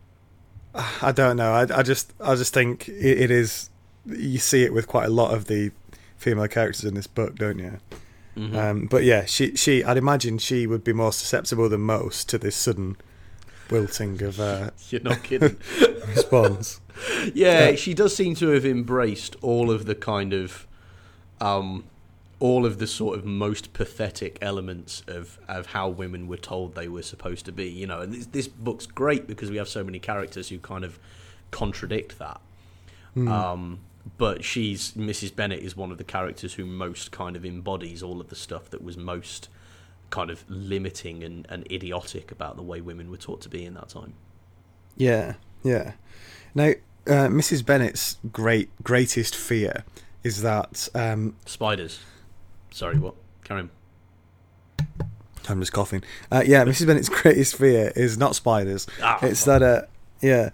[1.03, 1.53] I don't know.
[1.53, 3.71] I, I just I just think it, it is.
[4.07, 5.73] You see it with quite a lot of the
[6.17, 7.79] female characters in this book, don't you?
[8.37, 8.55] Mhm.
[8.55, 12.39] Um, but yeah, she she I'd imagine she would be more susceptible than most to
[12.39, 12.97] this sudden
[13.71, 15.57] wilting of uh, You're not kidding.
[16.09, 16.81] response.
[17.35, 17.75] yeah, Yeah.
[17.77, 20.67] she does seem to have embraced all of the kind of,
[21.41, 21.85] um,
[22.39, 26.89] all of the sort of most pathetic elements of, of how women were told they
[26.89, 27.69] were supposed to be.
[27.69, 30.85] You know, and this, this book's great because we have so many characters who kind
[30.85, 30.99] of
[31.51, 32.41] contradict that.
[33.17, 33.81] Um,
[34.19, 35.35] but she's Mrs.
[35.35, 38.71] Bennet is one of the characters who most kind of embodies all of the stuff
[38.71, 39.49] that was most
[40.11, 43.75] kind of limiting and, and idiotic about the way women were taught to be in
[43.75, 44.13] that time.
[44.97, 45.93] Yeah, yeah.
[46.55, 46.73] Now,
[47.07, 47.65] uh, Mrs.
[47.65, 49.85] Bennet's great greatest fear
[50.23, 52.01] is that um, Spiders.
[52.77, 53.15] Sorry, what?
[53.43, 53.71] Carry on.
[55.49, 56.05] I'm just coughing.
[56.31, 56.87] Uh, yeah, Mrs.
[56.87, 58.87] Bennet's greatest fear is not spiders.
[59.03, 59.83] Ah, it's that uh,
[60.21, 60.51] yeah,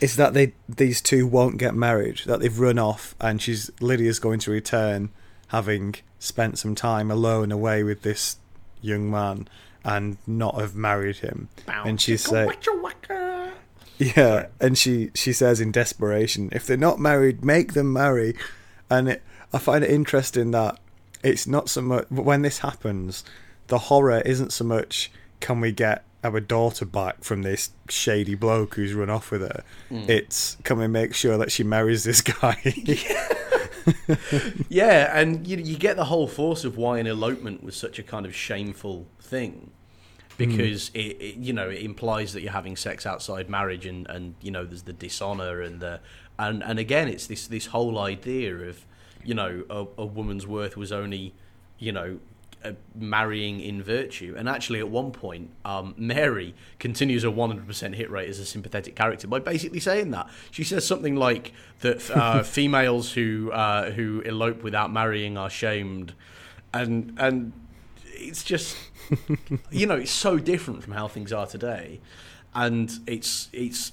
[0.00, 2.22] it's that they these two won't get married.
[2.24, 5.10] That they've run off, and she's Lydia's going to return,
[5.48, 8.38] having spent some time alone away with this
[8.80, 9.46] young man,
[9.84, 11.50] and not have married him.
[11.66, 12.48] And she say,
[13.98, 18.34] yeah, and she she says in desperation, if they're not married, make them marry.
[18.88, 20.78] And it, I find it interesting that
[21.22, 23.24] it's not so much when this happens,
[23.68, 25.10] the horror isn't so much
[25.40, 29.62] can we get our daughter back from this shady bloke who's run off with her.
[29.88, 30.04] Hmm.
[30.08, 32.56] It's can we make sure that she marries this guy?
[34.68, 38.02] Yeah, and you, you get the whole force of why an elopement was such a
[38.02, 39.70] kind of shameful thing.
[40.36, 40.36] Hmm.
[40.36, 44.34] Because it, it, you know, it implies that you're having sex outside marriage, and, and
[44.40, 46.00] you know, there's the dishonor and the
[46.38, 48.84] and and again, it's this this whole idea of
[49.24, 51.34] you know, a, a woman's worth was only
[51.78, 52.18] you know
[52.64, 54.34] uh, marrying in virtue.
[54.36, 58.96] And actually, at one point, um, Mary continues a 100% hit rate as a sympathetic
[58.96, 60.28] character by basically saying that.
[60.50, 66.14] She says something like that uh, females who uh, who elope without marrying are shamed,
[66.74, 67.52] and and
[68.06, 68.76] it's just
[69.70, 72.00] you know it's so different from how things are today,
[72.54, 73.92] and it's it's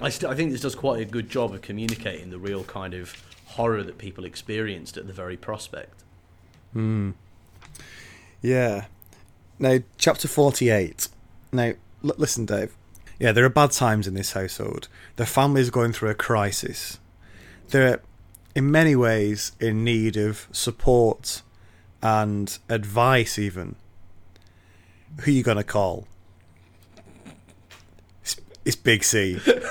[0.00, 2.94] I, st- I think this does quite a good job of communicating the real kind
[2.94, 3.14] of
[3.50, 6.02] horror that people experienced at the very prospect.
[6.72, 7.10] Hmm.
[8.42, 8.86] Yeah.
[9.58, 11.08] Now, chapter 48.
[11.52, 11.72] Now,
[12.04, 12.74] l- listen, Dave.
[13.18, 14.88] Yeah, there are bad times in this household.
[15.16, 16.98] The family is going through a crisis.
[17.68, 18.00] They're,
[18.54, 21.42] in many ways, in need of support
[22.02, 23.76] and advice, even.
[25.20, 26.06] Who are you going to call?
[28.64, 29.38] It's, Big C.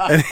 [0.00, 0.24] and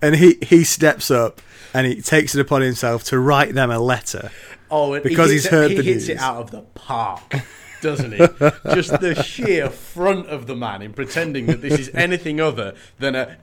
[0.00, 1.40] and he, he steps up
[1.74, 4.30] and he takes it upon himself to write them a letter.
[4.70, 7.34] Oh, Because he he's heard it, the he hits it out of the park,
[7.82, 8.18] doesn't he?
[8.74, 13.14] Just the sheer front of the man in pretending that this is anything other than
[13.14, 13.36] a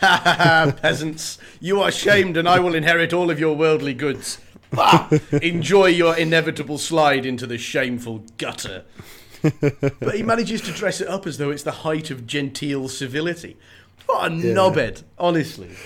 [0.80, 1.38] peasants.
[1.60, 4.38] You are shamed, and I will inherit all of your worldly goods.
[4.70, 5.08] Bah!
[5.42, 8.84] Enjoy your inevitable slide into the shameful gutter.
[10.00, 13.56] But he manages to dress it up as though it's the height of genteel civility.
[14.06, 15.70] What a knobhead, honestly.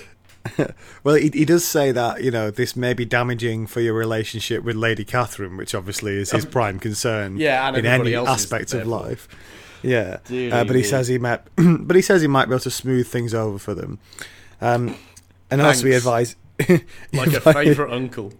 [1.04, 4.64] Well, he, he does say that you know this may be damaging for your relationship
[4.64, 7.34] with Lady Catherine, which obviously is his prime concern.
[7.34, 9.28] Um, Yeah, in any aspect of life.
[9.82, 10.18] Yeah,
[10.52, 13.06] uh, but he says he might, but he says he might be able to smooth
[13.06, 13.98] things over for them.
[14.60, 14.96] Um,
[15.50, 16.06] and also he Thanks.
[16.06, 16.36] advised
[17.12, 18.32] like a favourite uncle.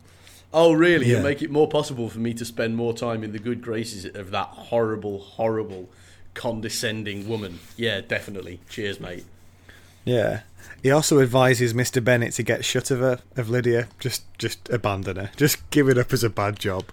[0.53, 1.07] Oh, really?
[1.07, 1.19] Yeah.
[1.19, 4.05] It'll make it more possible for me to spend more time in the good graces
[4.05, 5.89] of that horrible, horrible,
[6.35, 7.61] condescending woman.
[7.77, 8.61] Yeah, definitely.
[8.69, 9.25] Cheers, mate.
[10.05, 10.41] Yeah.
[10.83, 12.03] He also advises Mr.
[12.03, 13.89] Bennet to get shut of her, of Lydia.
[13.99, 15.31] Just, just abandon her.
[15.37, 16.85] Just give it up as a bad job.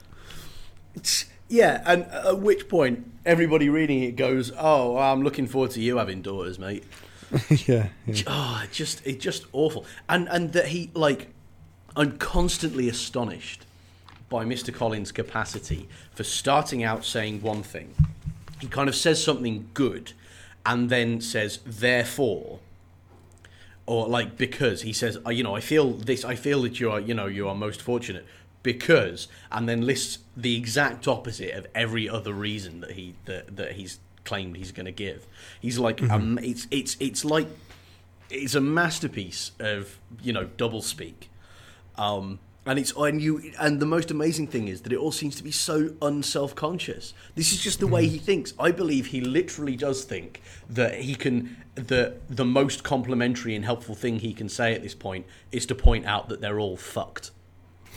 [1.49, 5.97] Yeah, and at which point everybody reading it goes, "Oh, I'm looking forward to you
[5.97, 6.83] having daughters, mate."
[7.49, 8.23] yeah, yeah.
[8.27, 9.85] Oh, just it's just awful.
[10.09, 11.29] And and that he like
[11.97, 13.65] I'm constantly astonished
[14.29, 14.71] by Mr.
[14.71, 17.95] Collins' capacity for starting out saying one thing.
[18.61, 20.13] He kind of says something good
[20.63, 22.59] and then says therefore
[23.87, 26.91] or like because he says "Uh, you know I feel this I feel that you
[26.91, 28.25] are you know you are most fortunate
[28.61, 33.71] because and then lists the exact opposite of every other reason that he that, that
[33.71, 35.25] he's claimed he's going to give.
[35.59, 37.47] He's like um, it's it's it's like
[38.29, 41.29] it's a masterpiece of you know double speak.
[41.97, 45.35] Um, and it's and you and the most amazing thing is that it all seems
[45.37, 47.13] to be so unself-conscious.
[47.33, 48.53] This is just the way he thinks.
[48.59, 53.95] I believe he literally does think that he can the the most complimentary and helpful
[53.95, 57.31] thing he can say at this point is to point out that they're all fucked.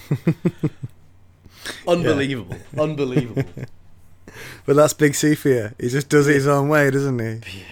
[1.88, 2.56] Unbelievable.
[2.78, 3.44] Unbelievable.
[4.64, 5.70] But that's Big C for you.
[5.80, 7.64] He just does it his own way, doesn't he?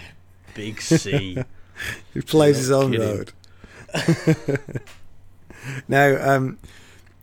[0.54, 1.38] Big C.
[2.12, 3.06] He plays his own kidding.
[3.06, 3.32] road.
[5.88, 6.58] now, um,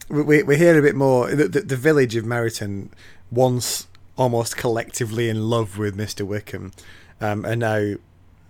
[0.09, 1.29] we, we hear a bit more.
[1.33, 2.89] The, the, the village of Meryton,
[3.31, 6.25] once almost collectively in love with Mr.
[6.25, 6.71] Wickham,
[7.19, 7.95] um, and now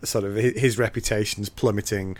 [0.04, 2.18] sort of his, his reputation's plummeting.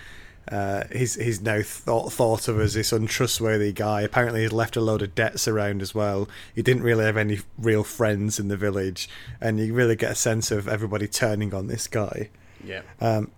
[0.52, 4.02] Uh, he's he's now thought thought of as this untrustworthy guy.
[4.02, 6.30] Apparently, he's left a load of debts around as well.
[6.54, 9.10] He didn't really have any real friends in the village,
[9.42, 12.30] and you really get a sense of everybody turning on this guy.
[12.64, 12.82] Yeah.
[13.02, 13.32] Um,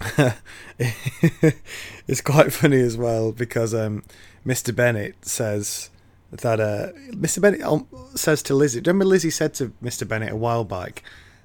[0.78, 4.02] it's quite funny as well because um,
[4.46, 4.74] Mr.
[4.74, 5.90] Bennet says
[6.30, 7.40] that uh, Mr.
[7.40, 8.80] Bennet um, says to Lizzie.
[8.80, 10.06] Remember, Lizzie said to Mr.
[10.06, 11.02] Bennet a while back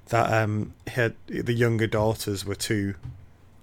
[0.08, 2.94] that um, her, the younger daughters were too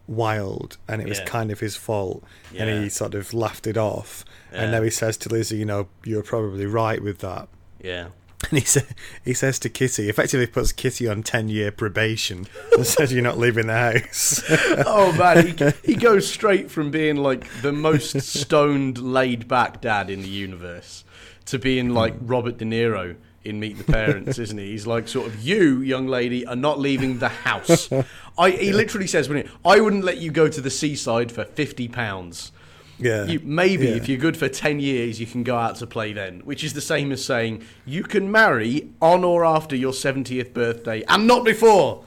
[0.07, 2.23] wild and it was kind of his fault,
[2.55, 4.25] and he sort of laughed it off.
[4.51, 4.79] And Yeah.
[4.79, 7.47] now he says to Lizzie, "You know, you're probably right with that."
[7.79, 8.07] Yeah.
[8.49, 8.81] And he sa-
[9.23, 13.37] he says to Kitty, effectively puts Kitty on ten year probation and says you're not
[13.37, 14.41] leaving the house.
[14.85, 20.09] oh man, he, he goes straight from being like the most stoned, laid back dad
[20.09, 21.03] in the universe
[21.47, 24.71] to being like Robert De Niro in Meet the Parents, isn't he?
[24.71, 27.89] He's like sort of you, young lady, are not leaving the house.
[28.37, 29.29] I he literally says,
[29.65, 32.51] I wouldn't let you go to the seaside for fifty pounds.
[32.99, 33.95] Yeah, You, maybe Yeah.
[33.95, 36.73] if you're good for 10 years, you can go out to play then, which is
[36.73, 41.43] the same as saying you can marry on or after your 70th birthday and not
[41.45, 42.03] before.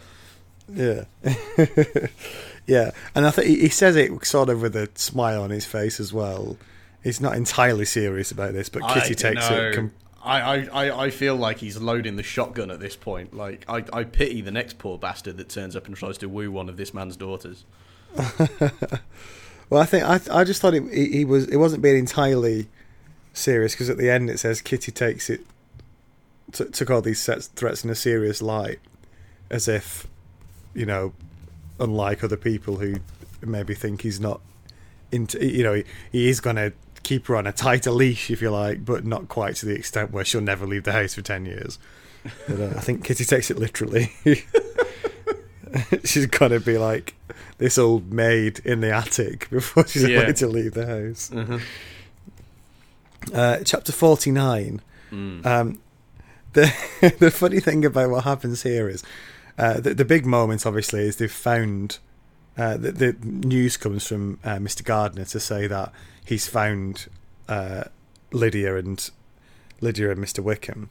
[0.72, 1.04] Yeah.
[2.66, 2.90] yeah.
[3.14, 6.12] And I think he, says it sort of with a smile on his face as
[6.12, 6.56] well.
[7.02, 9.56] He's not entirely serious about this, but Kitty I takes know.
[9.56, 9.74] it.
[9.74, 9.92] Com-
[10.24, 13.34] I, I, I- I feel like he's loading the shotgun at this point.
[13.34, 16.50] Like I, I pity the next poor bastard that turns up and tries to woo
[16.52, 17.64] one of this man's daughters.
[19.72, 22.68] well, I think I I just thought it, he, he was it wasn't being entirely
[23.32, 25.40] serious because at the end it says Kitty takes it
[26.52, 28.80] t- took all these threats in a serious light,
[29.48, 30.06] as if
[30.74, 31.14] you know,
[31.80, 32.96] unlike other people who
[33.40, 34.42] maybe think he's not
[35.10, 38.50] into you know he, he is to keep her on a tighter leash if you
[38.50, 41.46] like, but not quite to the extent where she'll never leave the house for ten
[41.46, 41.78] years.
[42.46, 44.12] But, uh, I think Kitty takes it literally.
[46.04, 47.14] She's gonna be like
[47.62, 50.22] this old maid in the attic before she's Yeah.
[50.22, 51.30] allowed to leave the house.
[53.32, 54.80] Uh, chapter 49.
[55.12, 55.78] Um,
[56.54, 56.72] the,
[57.18, 59.04] the funny thing about what happens here is
[59.58, 61.98] uh, the, the big moment, obviously, is they've found.
[62.58, 64.84] Uh, the, the news comes from uh, Mr.
[64.84, 65.90] Gardiner to say that
[66.24, 67.06] he's found
[67.48, 67.84] uh,
[68.30, 69.08] Lydia and
[69.80, 70.40] Lydia and Mr.
[70.40, 70.90] Wickham.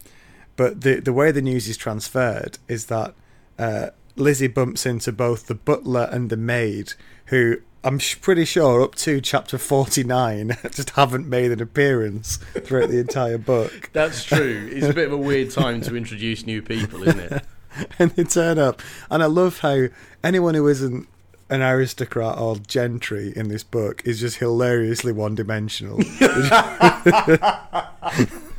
[0.56, 3.14] But the the way the news is transferred is that
[3.60, 6.94] uh, Lizzie bumps into both the butler and the maid,
[7.26, 13.00] who I'm pretty sure up to chapter 49 just haven't made an appearance throughout the
[13.00, 13.90] entire book.
[13.94, 14.70] That's true.
[14.72, 17.44] It's a bit of a weird time to introduce new people, isn't it?
[18.00, 18.82] and they turn up.
[19.10, 19.88] And I love how
[20.24, 21.08] anyone who isn't
[21.50, 26.00] an aristocrat or gentry in this book is just hilariously one dimensional.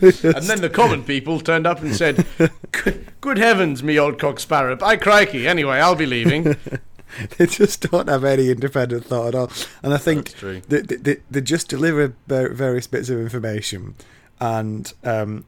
[0.22, 2.26] And then the common people turned up and said,
[2.72, 4.74] "Good- "Good heavens, me old cock sparrow!
[4.76, 5.46] By crikey!
[5.46, 6.56] Anyway, I'll be leaving."
[7.38, 9.50] they just don't have any independent thought at all.
[9.82, 13.94] And I think they, they, they, they just deliver various bits of information
[14.40, 15.44] and um,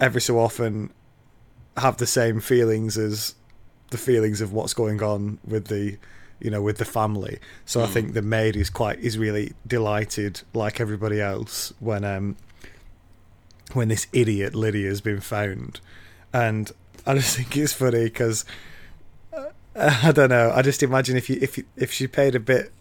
[0.00, 0.90] every so often
[1.76, 3.34] have the same feelings as
[3.90, 5.98] the feelings of what's going on with the
[6.40, 7.38] you know, with the family.
[7.66, 12.36] So I think the maid is quite is really delighted, like everybody else, when um
[13.74, 15.80] when this idiot Lydia has been found,
[16.32, 16.70] and
[17.06, 18.44] I just think it's funny because
[19.76, 20.52] I don't know.
[20.54, 22.72] I just imagine if you if you, if she paid a bit,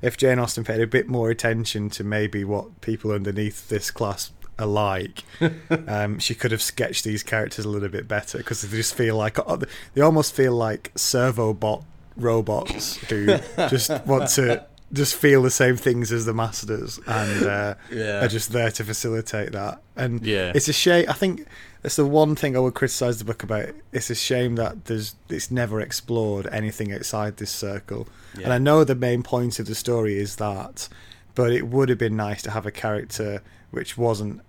[0.00, 4.32] if Jane Austen paid a bit more attention to maybe what people underneath this class
[4.58, 5.24] are like,
[5.88, 9.16] um, she could have sketched these characters a little bit better because they just feel
[9.16, 9.58] like uh,
[9.94, 11.84] they almost feel like servo bot
[12.16, 13.26] robots who
[13.68, 18.24] just want to just feel the same things as the masters and uh, Yeah.
[18.24, 19.82] are just there to facilitate that.
[19.96, 20.52] And Yeah.
[20.54, 21.04] it's a shame.
[21.08, 21.46] I think
[21.82, 23.68] that's the one thing I would criticize the book about.
[23.92, 28.08] It's a shame that there's it's never explored anything outside this circle.
[28.42, 30.88] And I know the main point of the story is that,
[31.34, 34.40] but it would have been nice to have a character which wasn't.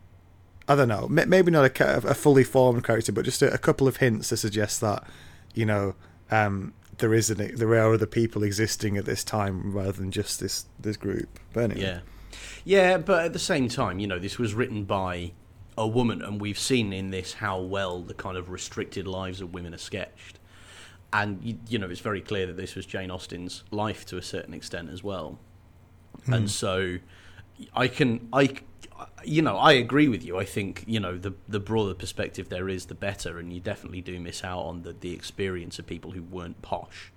[0.67, 1.07] I don't know.
[1.09, 4.37] Maybe not a, a fully formed character, but just a, a couple of hints to
[4.37, 5.03] suggest that,
[5.55, 5.95] you know,
[6.29, 10.39] um, there is an, there are other people existing at this time rather than just
[10.39, 11.39] this this group.
[11.53, 11.81] But anyway.
[11.81, 11.99] Yeah.
[12.65, 15.31] Yeah, but at the same time, you know, this was written by
[15.77, 19.53] a woman, and we've seen in this how well the kind of restricted lives of
[19.53, 20.39] women are sketched.
[21.11, 24.21] And, you, you know, it's very clear that this was Jane Austen's life to a
[24.21, 25.39] certain extent as well.
[26.25, 26.33] Hmm.
[26.33, 26.97] And so
[27.73, 28.55] I can, I,
[29.23, 30.37] you know, I agree with you.
[30.37, 33.39] I think, you know, the, the broader perspective there is, the better.
[33.39, 37.11] And you definitely do miss out on the, the experience of people who weren't posh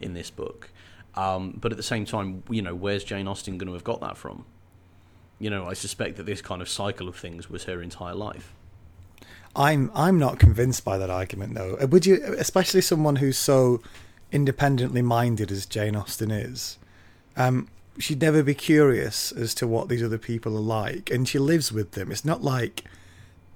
[0.00, 0.70] in this book.
[1.14, 4.00] Um, but at the same time, you know, where's Jane Austen going to have got
[4.00, 4.44] that from?
[5.38, 8.54] You know, I suspect that this kind of cycle of things was her entire life.
[9.54, 11.78] I'm I'm not convinced by that argument though.
[11.80, 13.80] Uh, Would you, especially someone who's so
[14.30, 16.78] independently minded as Jane Austen is,
[17.36, 17.68] um,
[17.98, 21.72] she'd never be curious as to what these other people are like, and she lives
[21.72, 22.10] with them.
[22.10, 22.84] It's not like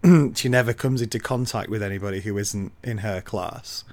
[0.34, 3.84] she never comes into contact with anybody who isn't in her class.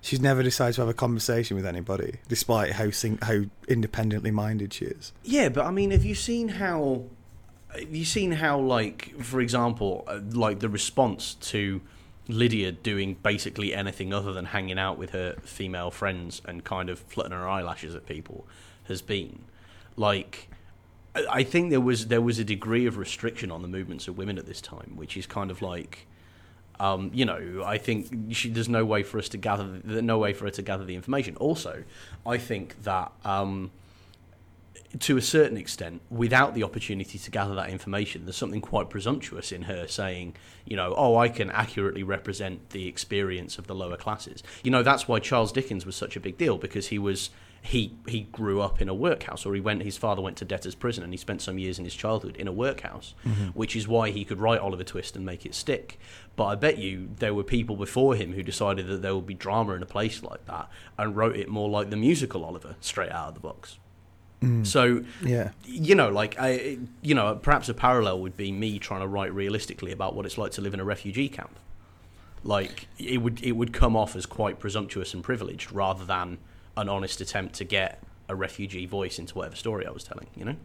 [0.00, 4.72] She's never decided to have a conversation with anybody, despite how sing- how independently minded
[4.72, 5.12] she is.
[5.24, 7.04] Yeah, but I mean, have you seen how?
[7.74, 11.82] Have you seen how, like, for example, uh, like the response to
[12.28, 16.98] Lydia doing basically anything other than hanging out with her female friends and kind of
[16.98, 18.46] flirting her eyelashes at people
[18.84, 19.40] has been
[19.98, 20.48] like.
[21.28, 24.38] I think there was there was a degree of restriction on the movements of women
[24.38, 26.06] at this time, which is kind of like,
[26.78, 30.32] um, you know, I think she, there's no way for us to gather, no way
[30.32, 31.34] for her to gather the information.
[31.36, 31.82] Also,
[32.24, 33.72] I think that um,
[35.00, 39.52] to a certain extent, without the opportunity to gather that information, there's something quite presumptuous
[39.52, 40.34] in her saying,
[40.64, 44.42] you know, oh, I can accurately represent the experience of the lower classes.
[44.62, 47.30] You know, that's why Charles Dickens was such a big deal because he was
[47.68, 49.82] he he grew up in a workhouse, or he went.
[49.82, 52.48] His father went to debtor's prison, and he spent some years in his childhood in
[52.48, 53.48] a workhouse, mm-hmm.
[53.48, 56.00] which is why he could write Oliver Twist and make it stick.
[56.34, 59.34] But I bet you there were people before him who decided that there would be
[59.34, 63.12] drama in a place like that and wrote it more like the musical Oliver, straight
[63.12, 63.78] out of the box.
[64.42, 64.66] Mm.
[64.66, 65.50] So Yeah.
[65.66, 69.34] you know, like I, you know, perhaps a parallel would be me trying to write
[69.34, 71.58] realistically about what it's like to live in a refugee camp.
[72.44, 76.38] Like it would, it would come off as quite presumptuous and privileged rather than
[76.78, 80.28] an honest attempt to get a refugee voice into whatever story I was telling.
[80.34, 80.56] You know?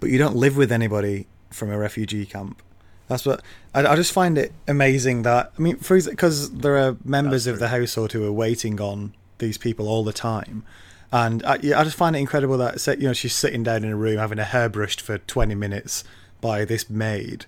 [0.00, 2.62] but you don't live with anybody from a refugee camp.
[3.06, 3.42] That's what
[3.74, 7.58] I, I just find it amazing that I mean, for because there are members of
[7.58, 10.64] the household who are waiting on these people all the time,
[11.12, 13.90] and I, yeah, I just find it incredible that you know she's sitting down in
[13.90, 16.04] a room having her hair brushed for twenty minutes
[16.40, 17.46] by this maid,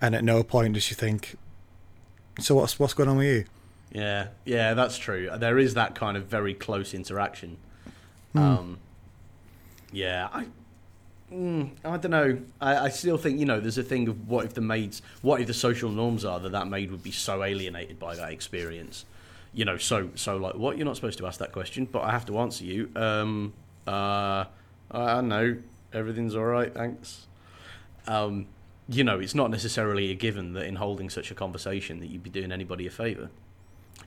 [0.00, 1.36] and at no point does she think,
[2.40, 3.44] "So what's what's going on with you?"
[3.92, 5.30] Yeah, yeah, that's true.
[5.36, 7.58] There is that kind of very close interaction.
[8.34, 8.78] Um,
[9.92, 10.46] yeah, I,
[11.30, 12.38] mm, I don't know.
[12.60, 15.40] I, I still think you know there's a thing of what if the maids, what
[15.42, 19.04] if the social norms are that that maid would be so alienated by that experience.
[19.52, 22.12] You know, so so like what you're not supposed to ask that question, but I
[22.12, 22.90] have to answer you.
[22.96, 23.52] Um,
[23.86, 24.44] uh,
[24.90, 25.58] I know
[25.92, 27.26] everything's all right, thanks.
[28.06, 28.46] Um,
[28.88, 32.22] you know, it's not necessarily a given that in holding such a conversation that you'd
[32.22, 33.28] be doing anybody a favour.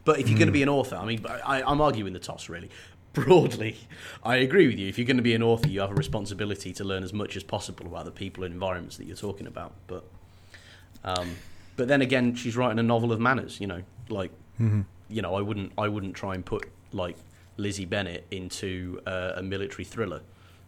[0.04, 2.50] But if you're going to be an author, I mean, I, I'm arguing the toss
[2.50, 2.70] really.
[3.14, 3.78] Broadly,
[4.24, 4.90] I agree with you.
[4.90, 7.38] If you're going to be an author, you have a responsibility to learn as much
[7.38, 9.72] as possible about the people and environments that you're talking about.
[9.88, 10.04] But,
[11.06, 11.30] um,
[11.78, 13.62] but then again, she's writing a novel of manners.
[13.62, 14.32] You know, like,
[15.08, 17.16] you know, I wouldn't, I wouldn't try and put like
[17.56, 20.22] Lizzie Bennet into uh, a military thriller.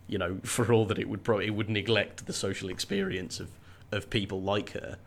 [0.08, 3.50] You know, for all that it would probably it would neglect the social experience of
[3.92, 4.98] of people like her.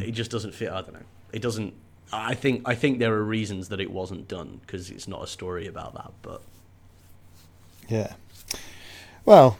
[0.00, 0.70] It just doesn't fit.
[0.70, 1.06] I don't know.
[1.32, 1.74] It doesn't.
[2.12, 2.62] I think.
[2.64, 5.94] I think there are reasons that it wasn't done because it's not a story about
[5.94, 6.12] that.
[6.22, 6.42] But
[7.88, 8.14] Yeah.
[9.24, 9.58] Well,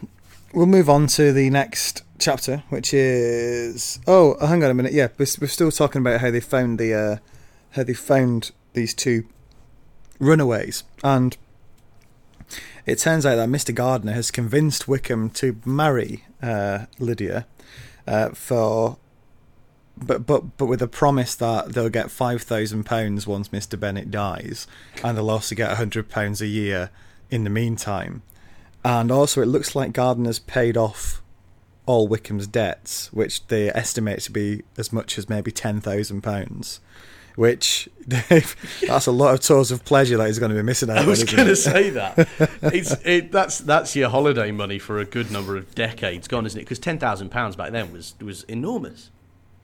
[0.53, 4.93] we'll move on to the next chapter, which is oh, hang on a minute.
[4.93, 7.17] Yeah, we're, we're still talking about how they found the uh,
[7.71, 9.25] how they found these two
[10.19, 11.37] runaways, and
[12.87, 13.75] it turns out that Mr.
[13.75, 17.45] Gardiner has convinced Wickham to marry uh, Lydia
[18.07, 18.97] uh, for,
[20.05, 23.79] but but but with a promise that they'll get five thousand pounds once Mr.
[23.79, 24.67] Bennet dies,
[25.03, 26.89] and they'll also get hundred pounds a year
[27.29, 28.21] in the meantime.
[28.83, 31.21] And also, it looks like Gardiner's paid off
[31.85, 36.79] all Wickham's debts, which they estimate to be as much as maybe ten thousand pounds.
[37.35, 38.55] Which Dave,
[38.87, 40.97] that's a lot of tours of pleasure that he's going to be missing out.
[40.97, 42.27] I was going to say that.
[42.73, 46.59] It's it, that's that's your holiday money for a good number of decades gone, isn't
[46.59, 46.63] it?
[46.63, 49.11] Because ten thousand pounds back then was was enormous.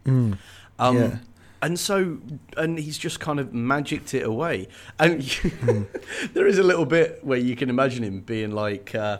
[0.05, 0.37] Um,
[0.79, 1.17] yeah.
[1.61, 2.17] And so,
[2.57, 4.67] and he's just kind of magicked it away.
[4.99, 5.21] And
[6.33, 9.19] there is a little bit where you can imagine him being like, uh,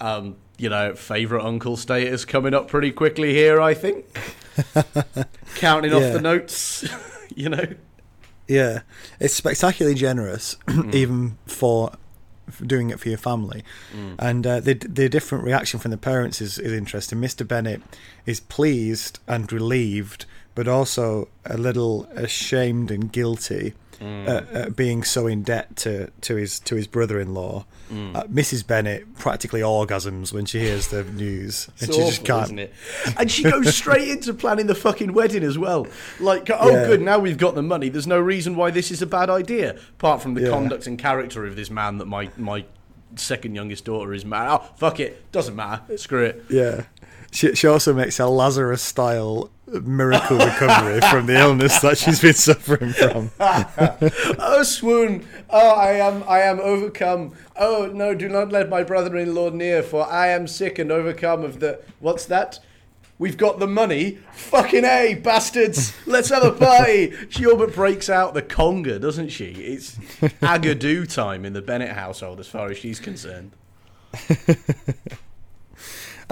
[0.00, 3.60] um, you know, favorite uncle status coming up pretty quickly here.
[3.60, 4.06] I think
[5.56, 6.84] counting off the notes,
[7.34, 7.66] you know.
[8.46, 8.82] Yeah,
[9.18, 10.56] it's spectacularly generous,
[10.92, 11.98] even for, for
[12.66, 13.62] doing it for your family.
[14.18, 17.20] And uh, the the different reaction from the parents is, is interesting.
[17.20, 17.46] Mr.
[17.46, 17.82] Bennet
[18.26, 25.26] is pleased and relieved, but also a little ashamed and guilty at, at being so
[25.26, 27.64] in debt to, to his to his brother-in-law.
[27.92, 28.16] Mm.
[28.16, 28.66] Uh, Mrs.
[28.66, 32.70] Bennet practically orgasms when she hears the news, and It's she awful, just can't.
[33.18, 35.86] And she goes straight into planning the fucking wedding as well.
[36.18, 36.86] Like, oh, Yeah.
[36.86, 37.88] good, now we've got the money.
[37.90, 40.48] There's no reason why this is a bad idea, apart from the Yeah.
[40.50, 42.64] conduct and character of this man that my my
[43.14, 44.50] second youngest daughter is married.
[44.52, 45.96] Oh, fuck it, doesn't matter.
[45.98, 46.44] Screw it.
[46.48, 46.84] Yeah.
[47.30, 49.50] She, she also makes a Lazarus style
[49.80, 53.30] miracle recovery from the illness that she's been suffering from.
[54.38, 55.26] Oh, swoon!
[55.50, 57.34] Oh, I am, I am overcome.
[57.56, 61.60] Oh no, do not let my brother-in-law near, for I am sick and overcome of
[61.60, 61.80] the.
[62.00, 62.58] What's that?
[63.18, 64.18] We've got the money.
[64.32, 65.94] Fucking a bastards!
[66.06, 67.14] Let's have a party.
[67.28, 69.52] She all but breaks out the conga, doesn't she?
[69.52, 69.94] It's
[70.42, 73.52] agadoo time in the Bennet household, as far as she's concerned.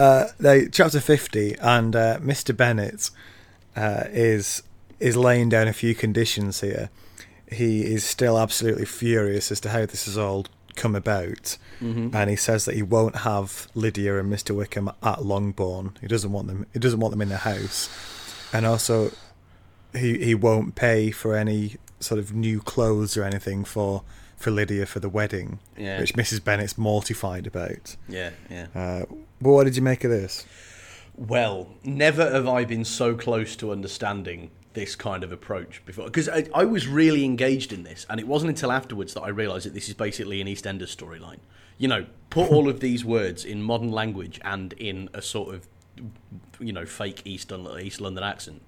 [0.00, 2.56] Uh, they, chapter 50, and uh, Mr.
[2.56, 3.10] Bennet
[3.76, 4.62] uh, is
[4.98, 6.88] is laying down a few conditions here.
[7.52, 11.58] He is still absolutely furious as to how this has all come about,
[12.14, 14.56] and he says that he won't have Lydia and Mr.
[14.56, 15.98] Wickham at Longbourn.
[16.00, 16.64] He doesn't want them.
[16.72, 17.90] He doesn't want them in the house,
[18.54, 19.10] and also
[19.92, 24.02] he he won't pay for any sort of new clothes or anything for
[24.40, 26.00] for Lydia for the wedding, Yeah.
[26.00, 26.42] which Mrs.
[26.42, 27.96] Bennet's mortified about.
[28.08, 28.66] Yeah, yeah.
[28.74, 29.04] Uh,
[29.40, 30.46] but what did you make of this?
[31.14, 36.06] Well, never have I been so close to understanding this kind of approach before.
[36.06, 39.28] Because I, I was really engaged in this, and it wasn't until afterwards that I
[39.28, 41.40] realised that this is basically an EastEnders storyline.
[41.76, 45.68] You know, put all of these words in modern language and in a sort of,
[46.58, 48.62] you know, fake East, East London accent.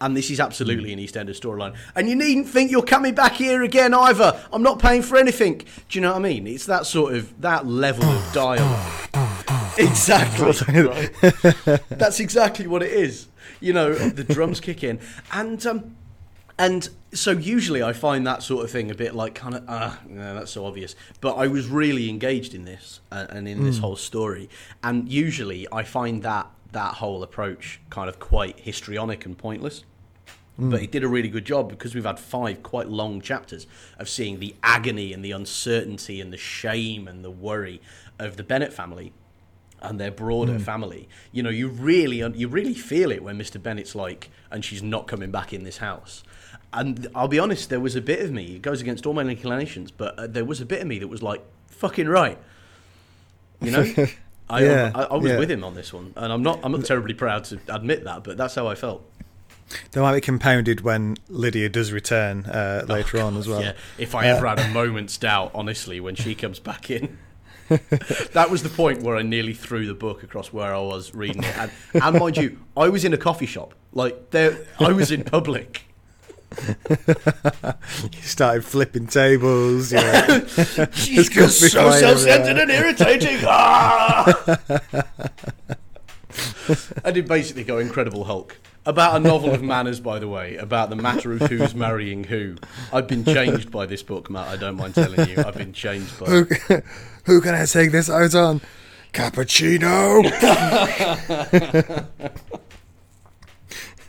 [0.00, 1.74] And this is absolutely an EastEnders storyline.
[1.94, 4.40] And you needn't think you're coming back here again either.
[4.52, 5.58] I'm not paying for anything.
[5.58, 6.46] Do you know what I mean?
[6.46, 9.08] It's that sort of, that level of dialogue.
[9.78, 10.44] exactly.
[10.82, 11.12] right?
[11.88, 13.28] That's exactly what it is.
[13.60, 15.00] You know, the drums kick in.
[15.32, 15.96] And, um,
[16.58, 20.00] and so usually I find that sort of thing a bit like kind of, ah,
[20.06, 20.94] no, that's so obvious.
[21.20, 24.48] But I was really engaged in this uh, and in this whole story.
[24.82, 29.84] And usually I find that that whole approach kind of quite histrionic and pointless.
[30.56, 33.66] But he did a really good job because we've had five quite long chapters
[33.98, 37.80] of seeing the agony and the uncertainty and the shame and the worry
[38.20, 39.12] of the Bennet family
[39.82, 41.08] and their broader family.
[41.32, 43.60] You know, you really you really feel it when Mr.
[43.60, 46.22] Bennet's like, and she's not coming back in this house.
[46.72, 48.56] And I'll be honest, there was a bit of me.
[48.56, 51.08] It goes against all my inclinations, but uh, there was a bit of me that
[51.08, 52.38] was like, "Fucking right,"
[53.60, 54.06] you know.
[54.48, 55.38] I, Yeah, I, I was yeah.
[55.38, 56.60] with him on this one, and I'm not.
[56.62, 59.08] I'm not terribly proud to admit that, but that's how I felt.
[59.92, 63.62] They might be compounded when Lydia does return uh, later on as well.
[63.62, 67.18] Yeah, if I ever had a moment's doubt, honestly, when she comes back in.
[67.68, 71.42] that was the point where I nearly threw the book across where I was reading
[71.42, 73.74] it, and, and mind you, I was in a coffee shop.
[73.92, 75.86] Like there, I was in public.
[78.12, 79.92] You started flipping tables.
[79.92, 80.44] You know.
[80.92, 83.38] She's just so self-centered and irritating.
[83.44, 84.58] Ah!
[87.04, 90.90] I did basically go Incredible Hulk about a novel of manners, by the way, about
[90.90, 92.56] the matter of who's marrying who.
[92.92, 94.48] I've been changed by this book, Matt.
[94.48, 96.26] I don't mind telling you, I've been changed by.
[96.26, 96.46] who,
[97.24, 98.60] who can I take this out on?
[99.12, 100.22] Cappuccino.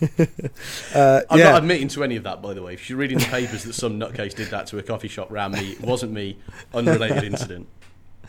[0.02, 2.74] Uh, I'm yeah, not admitting to any of that, by the way.
[2.74, 5.54] If you're reading the papers that some nutcase did that to a coffee shop round
[5.54, 6.38] me, it wasn't me.
[6.74, 7.68] Unrelated incident.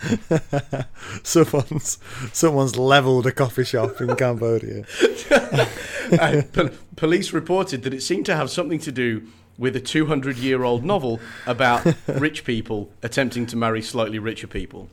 [1.22, 1.98] someone's
[2.32, 4.84] someone's leveled a coffee shop in Cambodia.
[6.06, 9.26] Uh, pol- police reported that it seemed to have something to do
[9.58, 14.88] with a 200 year old novel about rich people attempting to marry slightly richer people.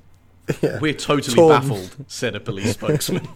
[0.63, 0.79] Yeah.
[0.79, 1.49] We're totally Torn.
[1.61, 3.27] baffled, said a police spokesman.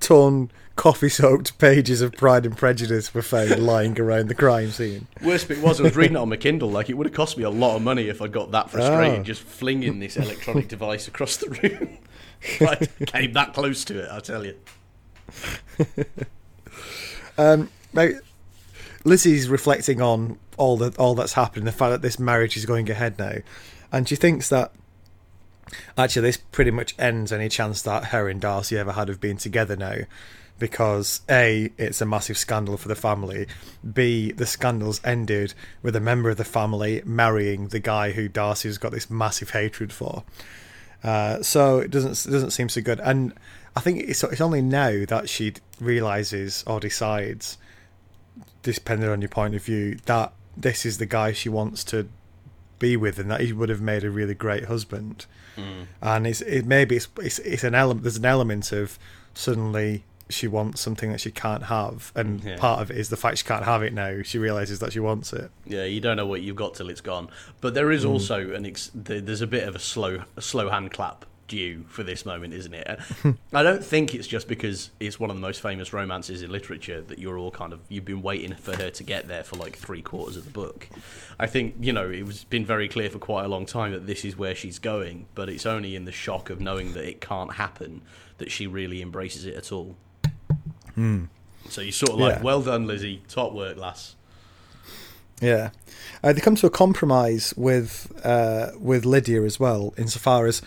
[0.00, 5.06] Torn, coffee-soaked pages of Pride and Prejudice were found lying around the crime scene.
[5.22, 6.70] Worst bit was, I was reading it on my Kindle.
[6.70, 9.20] Like, it would have cost me a lot of money if I got that frustrated,
[9.20, 9.22] Oh.
[9.22, 11.98] just flinging this electronic device across the room.
[12.60, 14.56] I came that close to it, I tell you.
[17.36, 18.10] Um, now,
[19.04, 22.88] Lizzie's reflecting on all that all that's happened, the fact that this marriage is going
[22.88, 23.38] ahead now,
[23.90, 24.70] and she thinks that
[25.98, 29.36] actually this pretty much ends any chance that her and Darcy ever had of being
[29.36, 29.96] together now,
[30.58, 33.46] because a it's a massive scandal for the family,
[33.92, 38.78] b the scandal's ended with a member of the family marrying the guy who Darcy's
[38.78, 40.24] got this massive hatred for.
[41.02, 43.34] Uh, so it doesn't it doesn't seem so good, and
[43.76, 47.58] I think it's it's only now that she realizes or decides,
[48.62, 52.08] depending on your point of view, that this is the guy she wants to
[52.78, 55.26] be with, and that he would have made a really great husband.
[56.00, 58.02] And it's it maybe it's, it's it's an element.
[58.02, 58.98] There's an element of
[59.34, 62.56] suddenly she wants something that she can't have, and Yeah.
[62.56, 64.22] part of it is the fact she can't have it now.
[64.22, 65.50] She realizes that she wants it.
[65.66, 67.28] Yeah, you don't know what you've got till it's gone.
[67.60, 68.10] But there is mm.
[68.10, 72.02] also an ex- there's a bit of a slow a slow hand clap due for
[72.02, 72.98] this moment, isn't it?
[73.52, 77.02] I don't think it's just because it's one of the most famous romances in literature
[77.02, 79.76] that you're all kind of you've been waiting for her to get there for like
[79.76, 80.88] three quarters of the book.
[81.38, 84.06] I think you know it was been very clear for quite a long time that
[84.06, 87.20] this is where she's going, but it's only in the shock of knowing that it
[87.20, 88.02] can't happen
[88.38, 89.96] that she really embraces it at all.
[90.96, 92.42] So you're sort of like, Yeah.
[92.42, 94.14] well done, Lizzie, top work, lass.
[95.40, 95.70] Yeah,
[96.22, 100.62] uh, they come to a compromise with uh, with Lydia as well, insofar as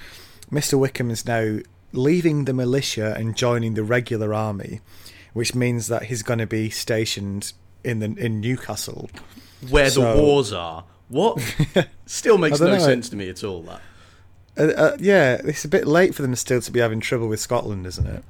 [0.51, 1.59] Mister Wickham is now
[1.93, 4.82] leaving the militia and joining the regular army,
[5.34, 7.53] which means that he's going to be stationed
[7.84, 9.09] in the in Newcastle.
[9.69, 10.84] where So- the wars are.
[11.09, 11.39] What?
[12.05, 12.80] Still makes no know.
[12.80, 13.61] sense to me at all.
[13.63, 13.82] That.
[14.57, 17.39] Uh, uh, yeah, it's a bit late for them still to be having trouble with
[17.39, 18.23] Scotland, isn't it?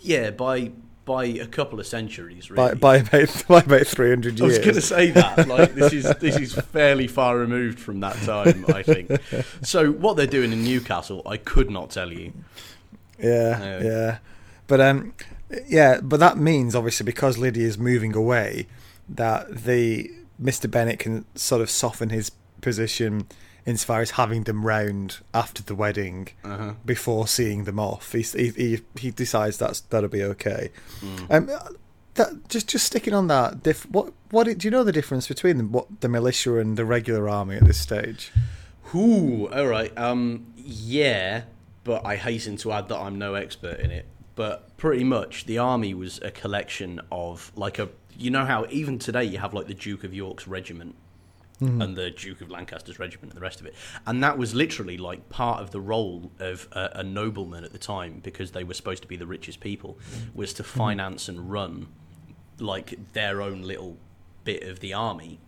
[0.00, 0.72] Yeah, by
[1.04, 2.74] by a couple of centuries, really.
[2.74, 5.46] By by about by about three hundred I was going to say that.
[5.54, 9.10] Like this is this is fairly far removed from that time, I think.
[9.62, 12.32] So what they're doing in Newcastle, I could not tell you.
[13.18, 13.82] Yeah, Yeah.
[13.82, 14.18] yeah.
[14.66, 15.14] But um,
[15.66, 18.66] yeah, but that means obviously because Lydia is moving away,
[19.08, 20.10] that the
[20.42, 20.70] Mr.
[20.70, 22.30] Bennet can sort of soften his
[22.60, 23.26] position
[23.66, 26.72] insofar as having them round after the wedding Uh-huh.
[26.84, 28.12] before seeing them off.
[28.12, 30.70] He he he, decides that's that'll be okay.
[31.30, 31.50] Um,
[32.14, 33.62] that just just sticking on that.
[33.62, 36.84] Diff, what what do you know the difference between the, what the militia and the
[36.84, 38.30] regular army at this stage?
[38.94, 39.96] Ooh, all right.
[39.98, 41.42] Um, yeah,
[41.82, 44.06] but I hasten to add that I'm no expert in it.
[44.36, 47.88] But pretty much, the army was a collection of like a.
[48.16, 50.94] You know how even today you have like the Duke of York's regiment
[51.60, 51.82] Mm-hmm.
[51.82, 53.74] and the Duke of Lancaster's regiment and the rest of it,
[54.06, 57.78] and that was literally like part of the role of a, a nobleman at the
[57.78, 60.36] time because they were supposed to be the richest people, mm-hmm.
[60.36, 60.78] was to mm-hmm.
[60.78, 61.86] finance and run
[62.58, 63.96] like their own little
[64.42, 65.38] bit of the army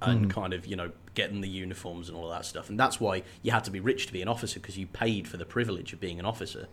[0.00, 2.70] and kind of you know getting the uniforms and all of that stuff.
[2.70, 5.28] And that's why you had to be rich to be an officer because you paid
[5.28, 6.68] for the privilege of being an officer.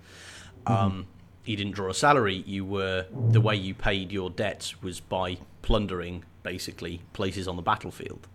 [0.66, 1.08] Um,
[1.46, 2.44] you didn't draw a salary.
[2.46, 7.62] You were the way you paid your debts was by plundering basically places on the
[7.62, 8.28] battlefield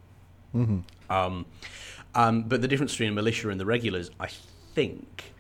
[1.10, 1.46] um,
[2.14, 4.28] um, but the difference between a militia and the regulars i
[4.74, 5.34] think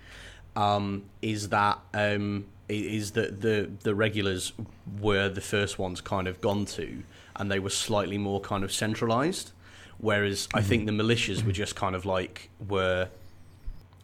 [0.56, 4.52] um, is that um, is that the the regulars
[5.00, 7.02] were the first ones kind of gone to,
[7.36, 9.52] and they were slightly more kind of centralized,
[9.98, 13.08] whereas I think the militias were just kind of like were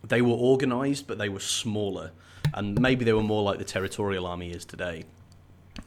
[0.03, 2.11] they were organized, but they were smaller,
[2.55, 5.05] and maybe they were more like the territorial army is today.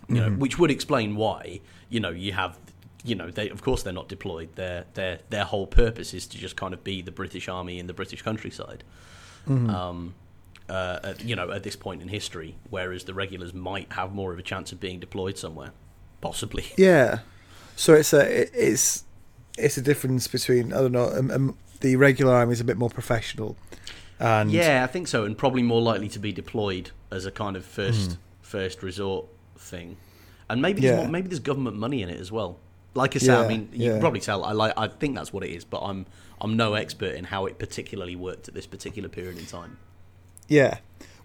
[0.08, 2.58] You know, which would explain why you know you have.
[3.04, 4.56] You know, they of course they're not deployed.
[4.56, 7.88] Their their their whole purpose is to just kind of be the British Army in
[7.88, 8.84] the British countryside
[9.48, 10.14] um,
[10.70, 14.32] uh, at, you know, at this point in history, whereas the regulars might have more
[14.32, 15.72] of a chance of being deployed somewhere,
[16.22, 16.66] possibly.
[16.78, 17.20] Yeah.
[17.76, 18.22] So it's a
[18.54, 19.04] it's
[19.58, 22.78] it's a difference between I don't know um, um, the regular army is a bit
[22.78, 23.58] more professional,
[24.20, 27.58] and Yeah, I think so, and probably more likely to be deployed as a kind
[27.58, 29.26] of first first resort
[29.58, 29.98] thing,
[30.50, 31.02] and maybe there's Yeah.
[31.02, 32.60] more, maybe there's government money in it as well.
[32.96, 33.92] Like I say, I mean, you yeah.
[33.94, 34.44] can probably tell.
[34.46, 34.74] I like.
[34.78, 36.06] I think that's what it is, but I'm
[36.40, 39.78] I'm no expert in how it particularly worked at this particular period in time.
[40.48, 40.78] yeah.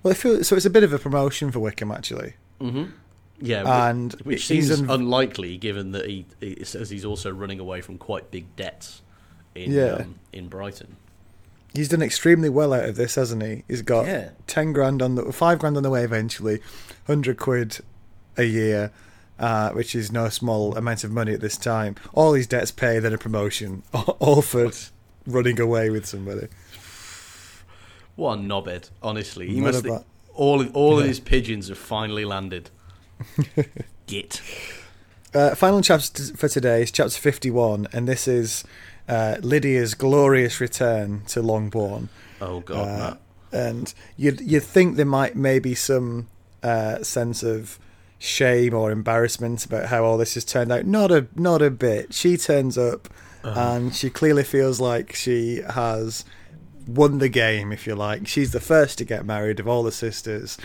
[0.03, 0.57] Well, I feel so.
[0.57, 2.35] It's a bit of a promotion for Wickham actually,
[3.41, 7.81] Yeah, and which seems un- unlikely given that he it says he's also running away
[7.81, 9.03] from quite big debts
[9.55, 9.95] in Yeah.
[9.95, 10.97] um, in Brighton.
[11.75, 13.65] he's done extremely well out of this, hasn't he?
[13.69, 14.31] He's got Yeah.
[14.47, 16.61] ten grand on the five grand on the way eventually,
[17.07, 17.79] hundred quid
[18.37, 18.93] a year,
[19.39, 21.97] uh, which is no small amount of money at this time.
[22.13, 24.71] All his debts paid, then a promotion, all for
[25.27, 26.49] running away with somebody.
[28.17, 29.49] What a knobhead, honestly.
[29.49, 29.87] He must
[30.35, 32.71] all of, all of his pigeons have finally landed.
[34.07, 34.41] Git.
[35.35, 38.65] Uh, final chapter for today is chapter 51, and this is
[39.09, 42.09] uh, Lydia's glorious return to Longbourn.
[42.41, 43.21] Oh god, Uh, Matt.
[43.53, 46.29] and you'd you'd think there might maybe some
[46.63, 47.79] uh, sense of
[48.19, 50.85] shame or embarrassment about how all this has turned out.
[50.85, 52.13] Not a not a bit.
[52.15, 53.09] She turns up,
[53.45, 53.61] uh-huh.
[53.61, 56.25] and she clearly feels like she has
[56.87, 58.27] won the game, if you like.
[58.27, 60.59] She's the first to get married of all the sisters.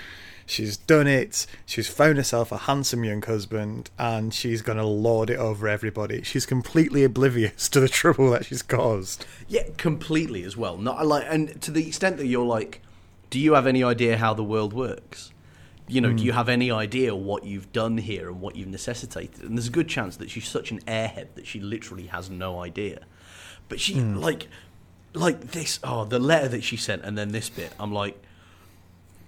[0.46, 1.46] She's done it.
[1.66, 6.22] She's found herself a handsome young husband, and she's going to lord it over everybody.
[6.24, 9.26] She's completely oblivious to the trouble that she's caused.
[9.48, 10.78] Yeah, completely as well.
[10.78, 12.82] Not like, and to the extent that you're like,
[13.30, 15.33] do you have any idea how the world works?
[15.88, 16.26] You know, do hmm.
[16.26, 19.44] you have any idea what you've done here and what you've necessitated?
[19.44, 22.62] And there's a good chance that she's such an airhead that she literally has no
[22.62, 23.02] idea.
[23.68, 24.16] But she hmm.
[24.16, 24.48] like,
[25.14, 25.80] like this.
[25.84, 27.74] Oh, the letter that she sent, and then this bit.
[27.80, 28.22] I'm like,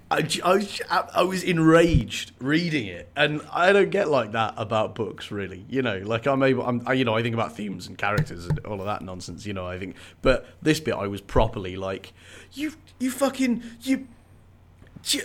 [0.10, 4.94] I, I was, I was enraged reading it, and I don't get like that about
[4.94, 5.66] books, really.
[5.68, 8.46] You know, like I'm able, I'm, I, you know, I think about themes and characters
[8.46, 9.46] and all of that nonsense.
[9.46, 12.14] You know, I think, but this bit, I was properly like,
[12.54, 14.08] you, you fucking, you,
[15.06, 15.24] you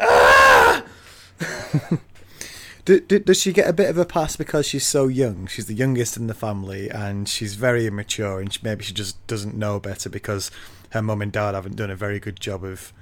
[0.00, 0.84] ah!
[2.88, 5.46] Do, do, does she get a bit of a pass because she's so young?
[5.46, 9.26] She's the youngest in the family, and she's very immature, and she, maybe she just
[9.26, 10.50] doesn't know better because
[10.92, 12.94] her mum and dad haven't done a very good job of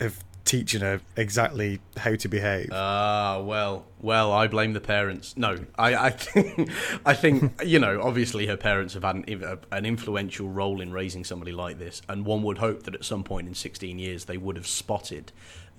[0.00, 2.70] of teaching her exactly how to behave.
[2.72, 5.36] Ah, well, well, I blame the parents.
[5.36, 6.70] No, I, I think,
[7.04, 11.22] I think, you know, obviously her parents have had an, an influential role in raising
[11.22, 14.38] somebody like this, and one would hope that at some point in 16 years they
[14.38, 15.32] would have spotted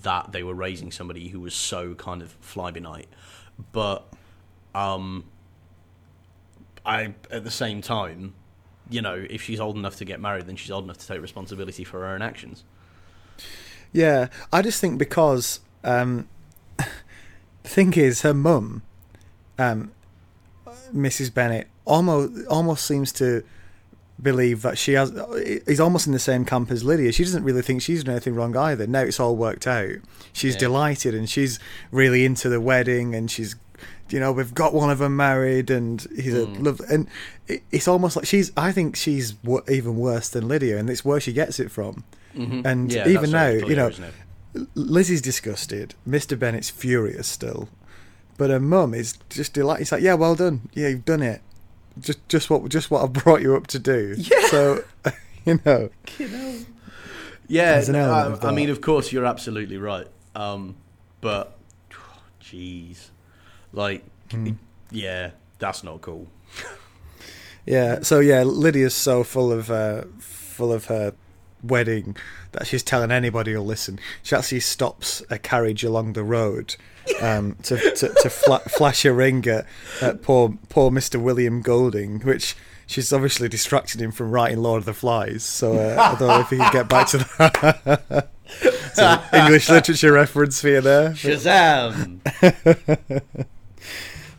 [0.04, 3.08] that they were raising somebody who was so kind of fly by night.
[3.72, 4.06] But,
[4.76, 5.26] um,
[6.86, 8.36] I, at the same time,
[8.88, 11.22] you know, if she's old enough to get married, then she's old enough to take
[11.22, 12.64] responsibility for her own actions.
[13.92, 16.28] Yeah, I just think because um,
[16.78, 16.86] the
[17.64, 18.84] thing is, her mum,
[19.58, 19.92] um,
[20.94, 21.34] Mrs.
[21.34, 23.44] Bennet, almost almost seems to
[24.22, 25.12] believe that she has
[25.66, 27.12] is almost in the same camp as Lydia.
[27.12, 28.86] She doesn't really think she's done anything wrong either.
[28.86, 29.96] Now it's all worked out.
[30.34, 30.60] She's Yeah.
[30.60, 31.58] delighted and she's
[31.92, 33.56] really into the wedding and she's
[34.10, 37.08] you know we've got one of them married and he's a love and
[37.48, 41.06] it, it's almost like she's I think she's w- even worse than Lydia and it's
[41.06, 42.04] where she gets it from.
[42.34, 43.92] And Yeah, even that's now, you know.
[44.76, 45.96] Lizzie's disgusted.
[46.08, 46.38] Mr.
[46.38, 47.70] Bennet's furious still,
[48.38, 49.82] but her mum is just delighted.
[49.84, 50.70] It's like, yeah, well done.
[50.74, 51.42] Yeah, you've done it.
[52.00, 54.16] Just, just what, just what I brought you up to do.
[54.18, 54.48] Yeah.
[54.48, 54.84] So,
[55.46, 56.56] you know, You know.
[57.48, 57.84] Yeah.
[57.90, 58.12] no,
[58.42, 60.08] I, I mean, of course, you're absolutely right.
[60.36, 60.76] Um,
[61.22, 61.58] but,
[62.42, 63.10] jeez,
[63.74, 64.52] like, Hmm.
[64.92, 66.28] yeah, that's not cool.
[67.66, 68.02] yeah.
[68.02, 71.14] So yeah, Lydia's so full of, uh, full of her
[71.64, 72.16] wedding
[72.52, 74.00] that she's telling anybody who'll listen.
[74.24, 76.76] She actually stops a carriage along the road.
[77.22, 79.66] Um, to to, to fla- flash a ring at,
[80.00, 82.56] at poor poor Mister William Golding, which
[82.86, 85.44] she's obviously distracted him from writing Lord of the Flies.
[85.44, 88.30] So uh, I don't know if he could get back to that.
[88.94, 91.12] Some English literature reference for you there.
[91.12, 92.20] Shazam!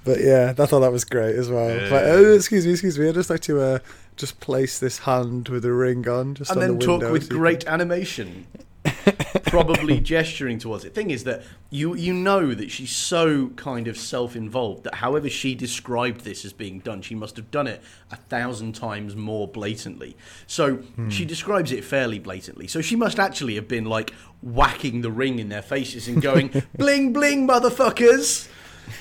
[0.05, 1.69] But yeah, I thought that was great as well.
[1.69, 1.83] Yeah.
[1.83, 3.09] Like, oh, excuse me, excuse me.
[3.09, 3.79] I'd just like to uh,
[4.17, 7.25] just place this hand with the ring on, just and on then the talk with
[7.29, 8.47] so great animation,
[9.47, 10.95] probably gesturing towards it.
[10.95, 15.55] Thing is that you you know that she's so kind of self-involved that however she
[15.55, 20.17] described this as being done, she must have done it a thousand times more blatantly.
[20.47, 21.09] So Hmm.
[21.09, 22.67] she describes it fairly blatantly.
[22.69, 24.13] So she must actually have been like
[24.43, 28.49] whacking the ring in their faces and going bling bling motherfuckers.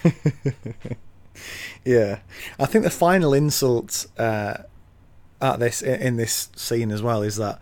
[1.85, 2.19] Yeah,
[2.59, 4.55] I think the final insult uh,
[5.41, 7.59] at this in this scene as well is that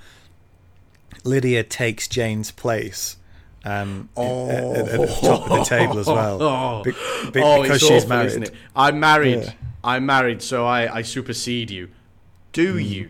[1.24, 3.18] Lydia takes Jane's place
[3.66, 6.92] um, at, at- at the top of the table as well Oh, be-
[7.32, 8.28] be- oh, because she's awful, married.
[8.28, 8.54] Isn't it?
[8.76, 9.44] I'm married.
[9.44, 9.52] Yeah.
[9.84, 11.90] I'm married, so I, I supersede you.
[12.52, 13.10] Do you?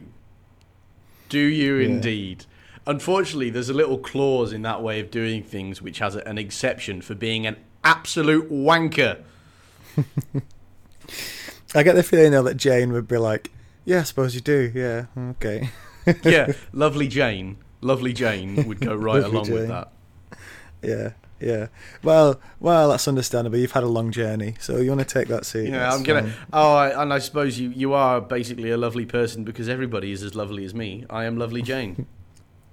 [1.30, 2.45] Do you indeed?
[2.85, 7.02] Unfortunately, there's a little clause in that way of doing things which has an exception
[7.02, 9.22] for being an absolute wanker.
[11.76, 13.52] I get the feeling though that Jane would be like,
[13.88, 14.72] "Yeah, I suppose you do.
[14.76, 15.69] Yeah, okay."
[16.23, 17.57] Yeah, lovely Jane.
[17.81, 19.91] Lovely Jane would go right along with that.
[20.81, 21.11] yeah,
[21.41, 21.68] yeah.
[22.01, 23.57] Well, well, that's understandable.
[23.57, 25.68] You've had a long journey, so you want to take that seat.
[25.68, 26.22] Yeah, I'm gonna.
[26.22, 26.34] fine.
[26.53, 30.23] Oh, I, and I suppose you, you are basically a lovely person because everybody is
[30.23, 31.05] as lovely as me.
[31.09, 32.05] I am lovely Jane.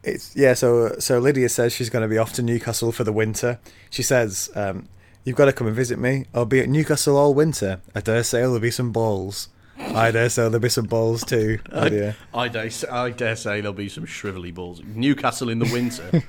[0.06, 0.52] It's yeah.
[0.52, 3.58] So so Lydia says she's going to be off to Newcastle for the winter.
[3.88, 4.86] She says um,
[5.24, 6.26] You've got to come and visit me.
[6.34, 7.80] I'll be at Newcastle all winter.
[7.94, 9.48] I dare say there'll be some balls.
[9.78, 11.58] I dare say there'll be some balls too.
[11.70, 12.16] Dear.
[12.32, 14.82] I dare, say, I dare say there'll be some shrivelly balls.
[14.84, 16.22] Newcastle in the winter.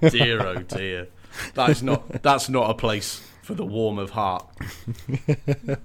[0.10, 1.08] dear oh dear.
[1.54, 4.46] That's not that's not a place for the warm of heart.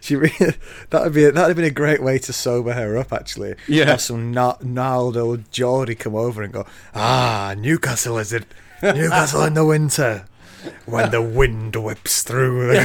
[0.00, 0.34] she really,
[0.90, 3.12] that would be that would have been a great way to sober her up.
[3.12, 3.86] Actually, Yeah.
[3.86, 8.44] Have some gna- gnarled old Geordie come over and go, ah, Newcastle is it?
[8.82, 10.26] Newcastle in the winter
[10.84, 12.84] when the wind whips through.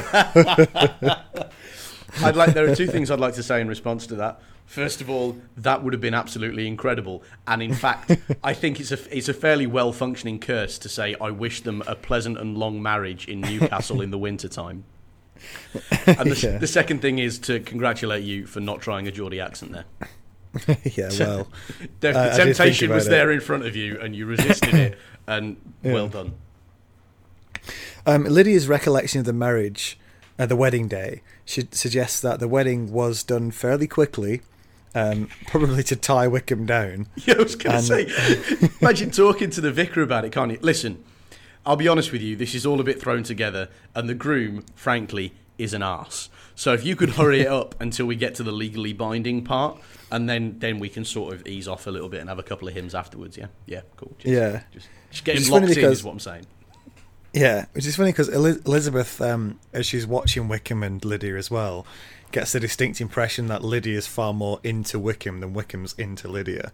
[2.23, 4.41] I'd like there are two things I'd like to say in response to that.
[4.65, 8.91] First of all, that would have been absolutely incredible, and in fact, I think it's
[8.91, 12.57] a it's a fairly well functioning curse to say I wish them a pleasant and
[12.57, 14.83] long marriage in Newcastle in the winter time.
[16.05, 16.57] And the, Yeah.
[16.59, 19.85] the second thing is to congratulate you for not trying a Geordie accent there.
[20.83, 21.47] yeah, well,
[22.01, 23.09] The, I- the I temptation was it.
[23.09, 24.97] there in front of you, and you resisted it,
[25.27, 25.93] and Yeah.
[25.93, 26.33] well done.
[28.05, 29.97] um, Lydia's recollection of the marriage,
[30.39, 31.21] uh, the wedding day,
[31.52, 34.41] should suggests that the wedding was done fairly quickly,
[34.95, 37.07] um, probably to tie Wickham down.
[37.26, 40.60] Yeah, I was going to say, imagine talking to the vicar about it, can't you?
[40.61, 41.03] Listen,
[41.65, 44.64] I'll be honest with you, this is all a bit thrown together, and the groom,
[44.76, 46.30] frankly, is an ass.
[46.56, 49.80] So if you could hurry it up until we get to the legally binding part,
[50.11, 52.44] and then then we can sort of ease off a little bit and have a
[52.44, 53.38] couple of hymns afterwards.
[53.38, 54.14] Yeah, yeah, cool.
[54.19, 54.61] Just, Yeah.
[54.73, 56.45] just, just get him locked in, because- is what I'm saying.
[57.34, 61.86] Yeah, which is funny because Elizabeth, um, as she's watching Wickham and Lydia as well,
[62.32, 66.72] gets the distinct impression that Lydia is far more into Wickham than Wickham's into Lydia.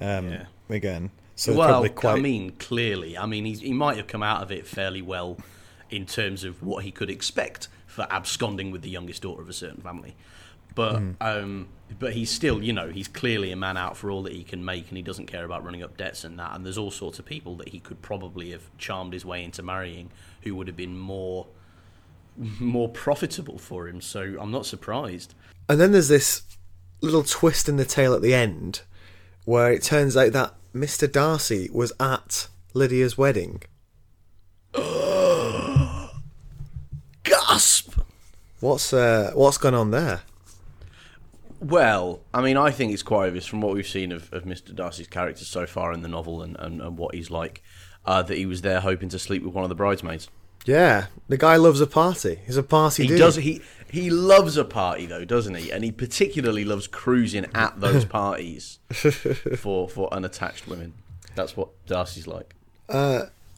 [0.00, 0.44] Um, Yeah.
[0.70, 2.16] Again, so well, quite.
[2.16, 5.36] I mean, clearly, I mean, he's, he might have come out of it fairly well
[5.90, 9.52] in terms of what he could expect for absconding with the youngest daughter of a
[9.52, 10.16] certain family.
[10.74, 11.10] But Hmm.
[11.20, 11.68] um,
[11.98, 14.64] but he's still, you know, he's clearly a man out for all that he can
[14.64, 16.54] make, and he doesn't care about running up debts and that.
[16.56, 19.62] And there's all sorts of people that he could probably have charmed his way into
[19.62, 20.10] marrying,
[20.42, 21.46] who would have been more
[22.36, 24.00] more profitable for him.
[24.00, 25.34] So I'm not surprised.
[25.68, 26.42] And then there's this
[27.00, 28.82] little twist in the tale at the end,
[29.44, 31.10] where it turns out that Mr.
[31.10, 33.62] Darcy was at Lydia's wedding.
[37.22, 37.94] Gasp!
[38.60, 40.22] What's uh, what's gone on there?
[41.64, 44.74] Well, I mean, I think it's quite obvious from what we've seen of, of Mr.
[44.74, 47.62] Darcy's character so far in the novel and, and, and what he's like
[48.04, 50.28] uh, that he was there hoping to sleep with one of the bridesmaids.
[50.66, 52.40] Yeah, the guy loves a party.
[52.46, 53.18] He's a party He dude.
[53.18, 53.36] does.
[53.36, 53.60] He
[53.90, 55.70] he loves a party though, doesn't he?
[55.70, 58.78] And he particularly loves cruising at those parties
[59.58, 60.94] for for unattached women.
[61.34, 62.54] That's what Darcy's like.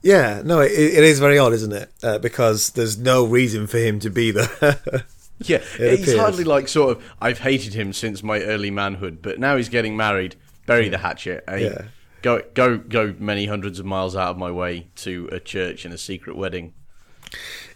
[0.03, 1.91] Yeah, no, it, it is very odd, isn't it?
[2.03, 4.81] Uh, because there's no reason for him to be there.
[5.39, 6.19] Yeah, It he's appears.
[6.21, 7.05] hardly like sort of.
[7.21, 10.35] I've hated him since my early manhood, but now he's getting married.
[10.67, 11.45] Bury the hatchet.
[11.49, 11.57] eh?
[11.59, 11.83] Yeah.
[12.23, 15.93] Go go go many hundreds of miles out of my way to a church and
[15.93, 16.73] a secret wedding.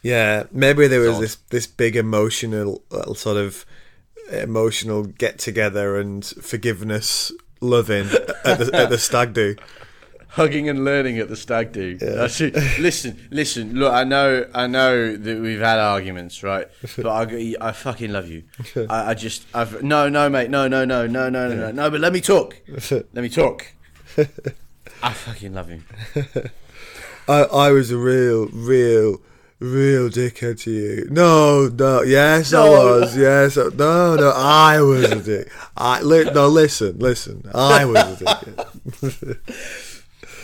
[0.03, 3.67] yeah, maybe there was this this big emotional uh, sort of
[4.33, 8.07] emotional get together and forgiveness, loving
[8.45, 9.57] at the at the stag do.
[10.31, 11.99] hugging and learning at the stag do.
[12.01, 12.29] Yeah.
[12.79, 13.75] listen, listen.
[13.75, 16.69] Look, I know, I know that we've had arguments, right?
[16.97, 18.45] But I, I fucking love you.
[18.77, 21.71] I, I just, I've no, no, mate, no, no, no, no, no, no, no.
[21.71, 22.61] no but let me talk.
[22.91, 23.73] Let me talk.
[25.03, 25.83] I fucking love you.
[27.29, 29.21] I, I was a real, real,
[29.61, 31.09] real dickhead to you.
[31.11, 32.65] No, no, yes, no.
[32.65, 33.17] I was.
[33.17, 35.51] Yes, I, no, no, I was a dick.
[35.77, 38.45] I li- no, listen, listen, I was a
[39.01, 39.39] dick.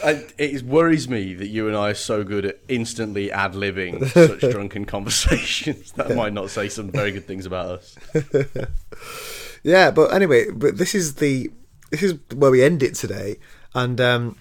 [0.07, 4.09] I, it worries me that you and I are so good at instantly ad libbing
[4.13, 7.97] such drunken conversations that might not say some very good things about us.
[9.67, 11.51] Yeah, but anyway, but this is the
[11.91, 13.37] this is where we end it today,
[13.75, 14.37] and um,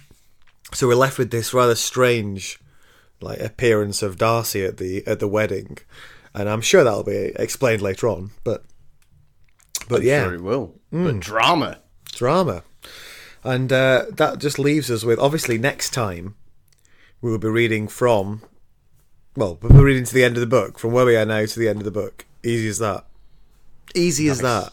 [0.71, 2.59] so we're left with this rather strange
[3.21, 5.79] like appearance of Darcy at the at the wedding,
[6.35, 8.31] and I'm sure that'll be explained later on.
[8.43, 8.65] But
[9.89, 10.75] but yeah, Sure it will.
[10.91, 11.79] But drama.
[12.05, 12.63] drama,
[13.45, 16.35] and uh, that just leaves us with obviously next time
[17.21, 18.41] we will be reading from
[19.37, 21.45] well, we'll be reading to the end of the book from where we are now
[21.45, 22.25] to the end of the book.
[22.41, 23.05] Easy as that.
[23.93, 24.71] Easy as that.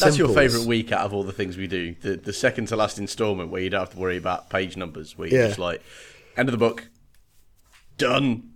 [0.00, 1.94] That's your Simple favourite week out of all the things we do.
[2.00, 5.16] The the second to last instalment where you don't have to worry about page numbers,
[5.16, 5.46] where you're Yeah.
[5.48, 5.82] just like,
[6.36, 6.88] end of the book,
[7.96, 8.50] done.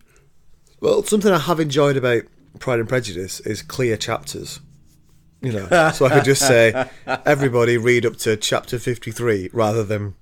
[0.81, 2.23] Well, something I have enjoyed about
[2.59, 4.59] Pride and Prejudice is clear chapters.
[5.43, 6.89] You know, so I could just say,
[7.25, 10.15] everybody read up to chapter 53 rather than.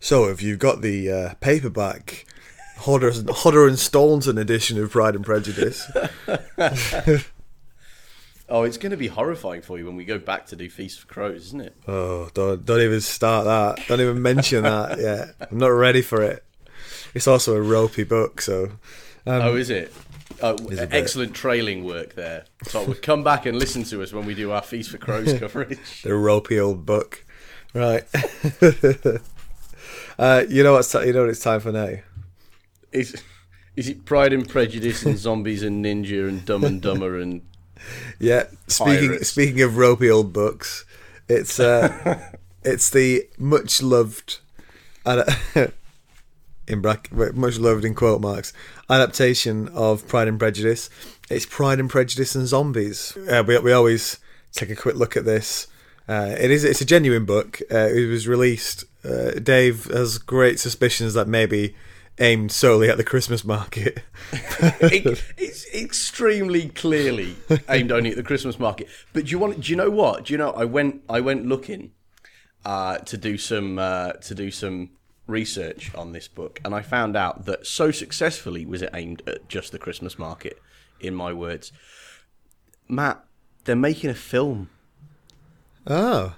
[0.00, 2.24] So, if you've got the uh, paperback
[2.78, 5.90] Hodder, Hodder and Stoughton edition of Pride and Prejudice,
[8.50, 11.00] Oh, it's going to be horrifying for you when we go back to do Feast
[11.00, 11.76] of Crows, isn't it?
[11.86, 13.86] oh, don't, don't even start that.
[13.88, 15.34] Don't even mention that yet.
[15.50, 16.44] I'm not ready for it.
[17.12, 18.70] It's also a ropey book, so
[19.26, 19.92] oh, is it?
[20.40, 20.88] Bit.
[20.92, 22.44] excellent trailing work there.
[22.64, 25.32] So we'll come back and listen to us when we do our Feast for Crows
[25.38, 26.02] coverage.
[26.02, 27.24] The ropey old book.
[27.74, 28.04] Right.
[30.18, 31.90] uh, you know what's you know what it's time for now.
[32.92, 33.22] Is
[33.76, 37.42] is it Pride and Prejudice and Zombies and Ninja and Dumb and Dumber and
[38.18, 38.44] Yeah.
[38.66, 39.28] Speaking Pirates.
[39.30, 40.84] speaking of ropey old books,
[41.28, 42.20] it's uh,
[42.62, 44.40] it's the much loved
[45.06, 45.28] ad-
[46.66, 48.52] in bracket much loved in quote marks
[48.90, 50.90] adaptation of Pride and Prejudice.
[51.30, 53.16] It's Pride and Prejudice and Zombies.
[53.28, 54.18] Uh, we we always
[54.52, 55.66] take a quick look at this.
[56.08, 57.60] Uh, it is it's a genuine book.
[57.70, 58.84] Uh, it was released.
[59.04, 61.74] Uh, Dave has great suspicions that maybe
[62.20, 64.02] aimed solely at the Christmas market.
[64.32, 67.36] it, it's extremely clearly
[67.68, 68.88] aimed only at the Christmas market.
[69.12, 69.60] But do you want?
[69.60, 70.24] Do you know what?
[70.24, 70.50] Do you know?
[70.52, 71.02] I went.
[71.08, 71.92] I went looking
[72.64, 74.90] uh, to do some uh, to do some
[75.28, 79.48] research on this book, and I found out that so successfully was it aimed at
[79.48, 80.60] just the Christmas market.
[81.00, 81.70] In my words,
[82.88, 83.24] Matt,
[83.64, 84.70] they're making a film.
[85.86, 86.34] oh,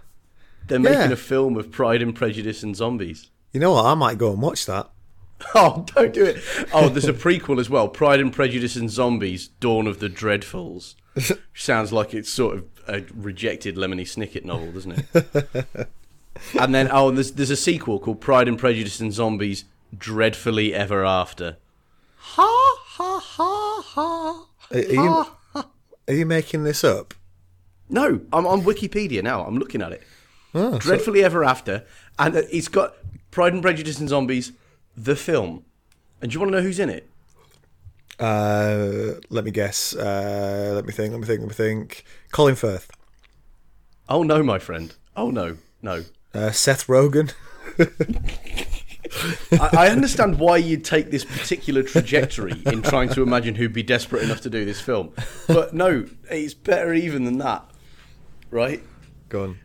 [0.66, 0.90] They're Yeah.
[0.98, 3.30] making a film of Pride and Prejudice and zombies.
[3.52, 3.86] you know what?
[3.86, 4.90] I might go and watch that.
[5.54, 6.36] Oh, don't do it.
[6.72, 10.96] Oh, there's a prequel as well Pride and Prejudice and Zombies Dawn of the Dreadfuls.
[11.54, 15.88] Sounds like it's sort of a rejected Lemony Snicket novel, doesn't it?
[16.60, 19.64] and then, oh, there's, there's a sequel called Pride and Prejudice and Zombies
[19.96, 21.56] Dreadfully Ever After.
[22.16, 24.46] Ha, ha, ha, ha.
[24.72, 25.26] Are, are you
[26.08, 27.14] are you making this up?
[27.88, 29.44] No, I'm on Wikipedia now.
[29.44, 30.02] I'm looking at it.
[30.54, 31.84] Oh, so- Dreadfully Ever After.
[32.18, 32.94] And uh, it's got
[33.30, 34.52] Pride and Prejudice and Zombies,
[34.96, 35.64] the film.
[36.20, 37.08] And do you want to know who's in it?
[38.18, 39.94] uh, let me guess.
[39.94, 41.12] Uh, let me think.
[41.12, 41.40] Let me think.
[41.40, 42.04] Let me think.
[42.32, 42.90] Colin Firth,
[44.08, 44.94] Oh, no, my friend.
[45.16, 46.04] Oh, no, no.
[46.34, 47.32] Uh, Seth Rogen.
[49.52, 53.82] I, I understand why you'd take this particular trajectory in trying to imagine who'd be
[53.82, 55.12] desperate enough to do this film.
[55.46, 57.68] But no, it's better even than that.
[58.50, 58.82] Right?
[59.28, 59.58] Go on.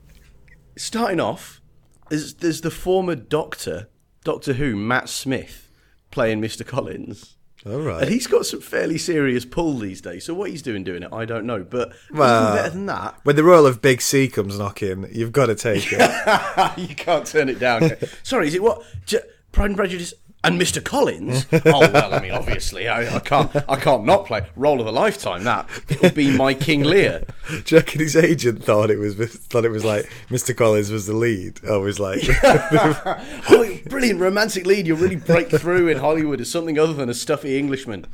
[0.78, 1.62] Starting off,
[2.10, 3.90] there's, there's the former Doctor,
[4.24, 5.72] Doctor Who, Matt Smith,
[6.12, 6.66] playing Mr.
[6.66, 7.35] Collins.
[7.66, 8.04] All right.
[8.04, 10.24] And he's got some fairly serious pull these days.
[10.26, 11.64] So what he's doing doing it, I don't know.
[11.64, 15.32] But Well- even better than that, when the role of Big C comes knocking, you've
[15.32, 16.78] got to take it.
[16.78, 17.92] you can't turn it down.
[18.24, 18.84] Sorry, is it what?
[19.06, 19.20] J-
[19.52, 20.14] Pride and Prejudice
[20.46, 20.84] and Mr.
[20.84, 21.48] Collins?
[21.52, 24.92] oh well, I mean, obviously, I, I can't, I can't not play role of a
[24.92, 25.44] lifetime.
[25.44, 27.26] That it would be my King Lear.
[27.50, 30.56] Do you reckon his agent thought it was thought it was like Mr.
[30.56, 31.60] Collins was the lead?
[31.68, 34.86] I was like, Oh, brilliant romantic lead!
[34.86, 38.06] You'll really break through in Hollywood as something other than a stuffy Englishman.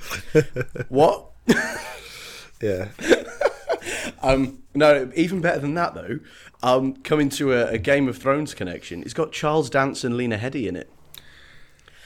[0.88, 1.28] What?
[2.62, 2.90] yeah.
[4.24, 6.20] Um, no, even better than that though.
[6.64, 10.38] Um, coming to a, a Game of Thrones connection, it's got Charles Dance and Lena
[10.38, 10.90] Headey in it.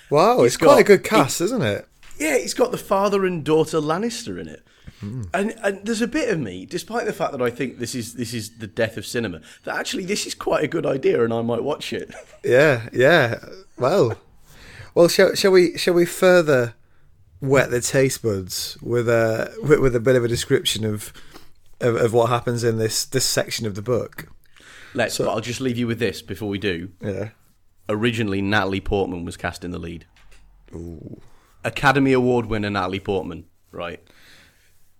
[0.09, 1.87] Wow, it's got- quite a good cast, isn't it?
[2.17, 4.63] Yeah, it's got the father and daughter Lannister in it.
[5.01, 5.23] Hmm.
[5.33, 8.13] And and there's a bit of me, despite the fact that I think this is
[8.13, 11.33] this is the death of cinema, that actually this is quite a good idea and
[11.33, 12.13] I might watch it.
[12.43, 13.39] Yeah, yeah.
[13.77, 14.17] Well,
[14.93, 16.75] well, shall, shall we shall we further
[17.41, 21.11] wet the taste buds with a with, with a bit of a description of,
[21.81, 24.27] of of what happens in this this section of the book?
[24.93, 25.17] Let's.
[25.17, 26.91] but I'll just leave you with this before we do.
[27.01, 27.29] Yeah.
[27.87, 30.05] Originally, Natalie Portman was cast in the lead.
[31.63, 34.01] Academy Award winner Natalie Portman, right?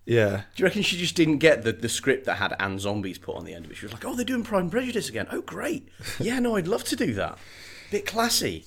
[0.06, 0.44] Yeah.
[0.56, 3.36] Do you reckon she just didn't get the, the script that had Anne zombies put
[3.36, 3.76] on the end of it?
[3.78, 5.28] She was like, "Oh, they're doing Pride and Prejudice again.
[5.32, 5.90] Oh, great!
[6.20, 7.38] Yeah, no, I'd love to do that.
[7.91, 8.66] Bit classy.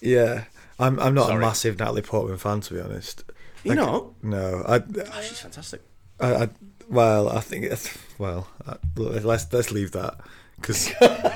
[0.00, 0.44] Yeah.
[0.78, 1.36] I'm I'm not Sorry.
[1.36, 3.24] a massive Natalie Portman fan to be honest.
[3.64, 5.82] You know, No, I, oh, she's fantastic.
[6.18, 6.48] I, I
[6.88, 8.48] well, I think it's well.
[8.66, 10.18] Uh, I, let's let's leave that
[10.60, 10.88] because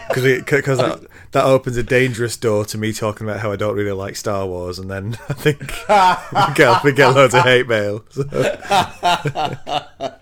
[0.08, 3.92] because that that opens a dangerous door to me talking about how I don't really
[3.92, 8.04] like Star Wars, and then I think we get we get loads of hate mail.
[8.10, 8.22] So,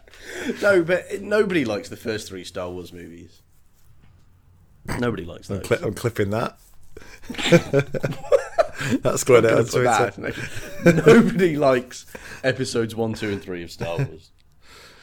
[0.60, 3.42] No, but nobody likes the first three Star Wars movies.
[4.98, 5.62] Nobody likes those.
[5.64, 6.58] cli- I'm clipping that.
[9.02, 10.32] That's going out on Twitter.
[11.06, 12.06] nobody likes
[12.42, 14.31] episodes one, two, and three of Star Wars.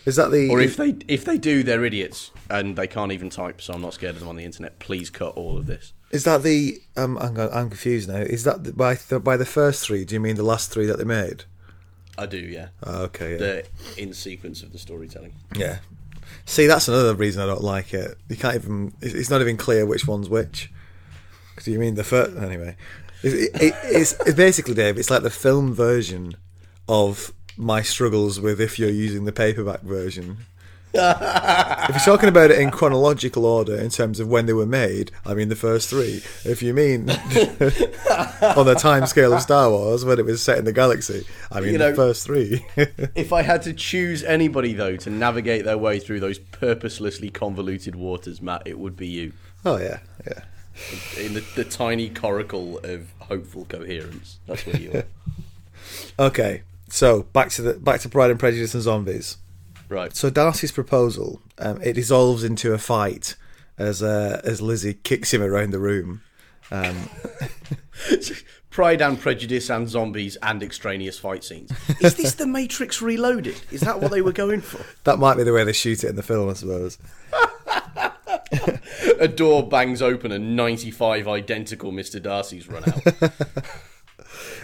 [0.06, 0.50] Is that the?
[0.50, 3.62] Or if they if they do, they're idiots and they can't even type.
[3.62, 4.80] So I'm not scared of them on the internet.
[4.80, 5.94] Please cut all of this.
[6.12, 6.82] is that the?
[6.98, 8.18] Um, I'm I'm confused now.
[8.18, 10.06] Is that the, by the, by the first three?
[10.06, 11.44] Do you mean the last three that they made?
[12.18, 12.70] I do, yeah.
[12.84, 13.38] Oh, okay, yeah.
[13.38, 13.66] The
[13.98, 15.34] in sequence of the storytelling.
[15.56, 15.80] Yeah.
[16.46, 18.18] See, that's another reason I don't like it.
[18.28, 18.94] You can't even.
[19.02, 20.72] it's- not even clear which one's which.
[21.56, 22.38] Because you mean the first.
[22.38, 22.76] Anyway,
[23.24, 24.98] it, it, it's, it's basically Dave.
[24.98, 26.34] It's like the film version
[26.88, 30.38] of my struggles with if you're using the paperback version.
[30.92, 35.12] if you're talking about it in chronological order in terms of when they were made,
[35.24, 36.24] I mean the first three.
[36.46, 40.66] If you mean on the time scale of Star Wars when it was set in
[40.66, 42.66] the galaxy, I mean You the first three.
[43.16, 47.96] If I had to choose anybody though to navigate their way through those purposelessly convoluted
[47.96, 49.34] waters, Matt, it would be you.
[49.66, 50.42] oh yeah, yeah.
[51.20, 54.40] In the, the tiny coracle of hopeful coherence.
[54.48, 55.04] That's where you are.
[56.20, 59.38] Okay, so back to the back to Pride and Prejudice and zombies.
[59.88, 60.16] Right.
[60.16, 63.36] So Darcy's proposal, um, it dissolves into a fight
[63.78, 66.22] as uh, as Lizzie kicks him around the room.
[66.72, 67.10] Um,
[68.70, 71.72] Pride and Prejudice and zombies and extraneous fight scenes.
[72.02, 73.60] Is this the Matrix Reloaded?
[73.72, 74.86] Is that what they were going for?
[75.06, 76.98] that might be the way they shoot it in the film, I suppose.
[79.20, 82.22] A door bangs open and 95 identical Mr.
[82.22, 83.32] Darcy's run out.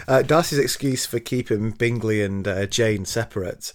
[0.08, 3.72] Uh, Darcy's excuse for keeping Bingley and uh, Jane separate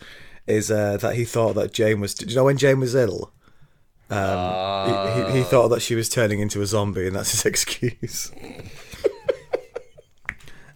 [0.48, 2.14] is uh, that he thought that Jane was.
[2.14, 3.32] Do you know when Jane was ill?
[4.10, 7.46] Um, he, he, he thought that she was turning into a zombie, and that's his
[7.46, 8.32] excuse.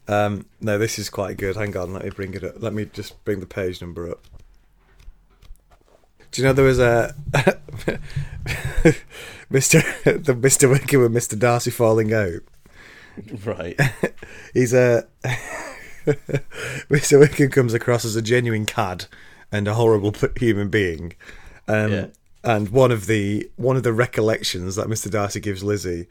[0.08, 1.56] um, no, this is quite good.
[1.56, 2.56] Hang on, let me bring it up.
[2.58, 4.24] Let me just bring the page number up.
[6.32, 7.16] Do you know there was a
[9.50, 12.42] Mister the Mister Wickham and Mister Darcy falling out?
[13.46, 13.80] right.
[14.54, 15.08] He's a
[16.06, 17.20] Mr.
[17.20, 19.06] Wickham comes across as a genuine cad
[19.52, 21.14] and a horrible human being.
[21.68, 22.06] Um, Yeah.
[22.44, 25.10] And one of the one of the recollections that Mr.
[25.10, 26.06] Darcy gives Lizzie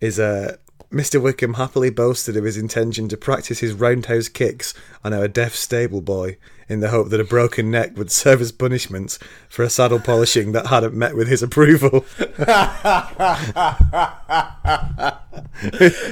[0.00, 0.56] is uh,
[0.92, 1.20] Mr.
[1.20, 6.02] Wickham happily boasted of his intention to practice his roundhouse kicks on our deaf stable
[6.02, 6.36] boy
[6.68, 10.52] in the hope that a broken neck would serve as punishment for a saddle polishing
[10.52, 12.04] that hadn't met with his approval.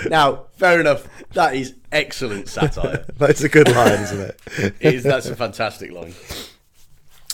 [0.08, 1.08] Now, fair enough.
[1.32, 3.04] That is excellent satire.
[3.18, 4.40] That's a good line, isn't it?
[4.80, 6.14] It is, that's a fantastic line.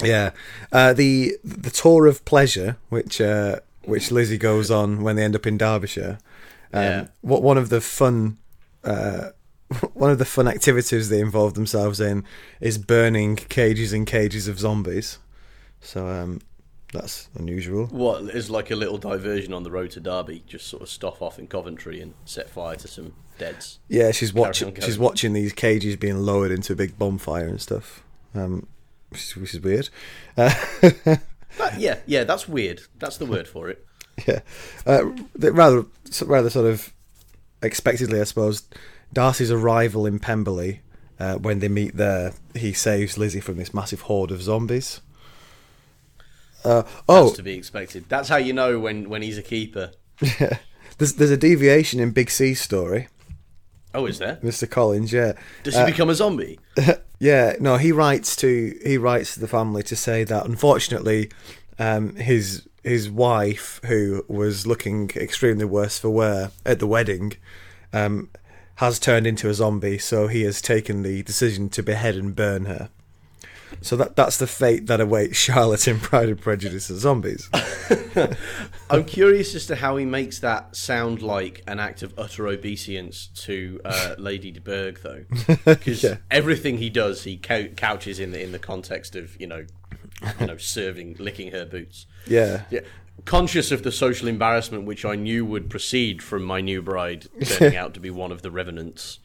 [0.03, 0.31] Yeah,
[0.73, 5.35] uh, the the tour of pleasure, which uh, which Lizzie goes on when they end
[5.35, 6.19] up in Derbyshire.
[6.77, 7.07] Um, Yeah.
[7.23, 8.39] What one of the fun,
[8.85, 9.31] uh,
[9.95, 12.25] one of the fun activities they involve themselves in
[12.61, 15.19] is burning cages and cages of zombies.
[15.81, 16.41] So um,
[16.93, 17.87] that's unusual.
[17.87, 20.43] What is like a little diversion on the road to Derby?
[20.47, 23.79] Just sort of stop off in Coventry and set fire to some deads.
[23.89, 24.75] Yeah, she's watching.
[24.81, 28.03] She's watching these cages being lowered into a big bonfire and stuff.
[28.35, 28.67] Um,
[29.11, 29.89] which is, which is weird.
[30.37, 30.53] Uh,
[31.59, 32.83] That- yeah, yeah, that's weird.
[32.99, 33.86] That's the word for it.
[34.27, 34.41] Yeah,
[34.87, 35.05] uh,
[35.39, 35.85] rather
[36.25, 36.93] rather sort of
[37.63, 38.63] expectedly, I suppose.
[39.13, 40.81] Darcy's arrival in Pemberley,
[41.21, 45.01] uh, when they meet there, he saves Lizzie from this massive horde of zombies.
[46.65, 48.07] Uh, oh, That's to be expected.
[48.09, 49.93] That's how you know when, when he's a keeper.
[50.99, 53.09] there's there's a deviation in Big C's story,
[53.95, 54.37] Oh, is there?
[54.43, 54.69] Mr.
[54.69, 55.13] Collins.
[55.13, 55.33] Yeah,
[55.63, 56.59] Does he become a zombie?
[57.19, 57.57] yeah.
[57.61, 61.31] No, he writes to he writes to the family to say that unfortunately,
[61.79, 67.35] um, his his wife, who was looking extremely worse for wear at the wedding,
[67.93, 68.31] um,
[68.77, 69.99] has turned into a zombie.
[69.99, 72.91] So he has taken the decision to behead and burn her.
[73.83, 77.51] So that that's the fate that awaits Charlotte in Pride and Prejudice and zombies.
[78.91, 83.27] I'm curious as to how he makes that sound like an act of utter obeisance
[83.45, 85.25] to uh, Lady de Bourgh, though,
[85.65, 86.17] because Yeah.
[86.31, 89.67] everything he does, he couches in the in the context of you know,
[90.41, 92.07] you know, serving, licking her boots.
[92.27, 92.81] Yeah, Yeah.
[93.25, 97.77] Conscious of the social embarrassment which I knew would proceed from my new bride turning
[97.77, 99.21] out to be one of the revenants.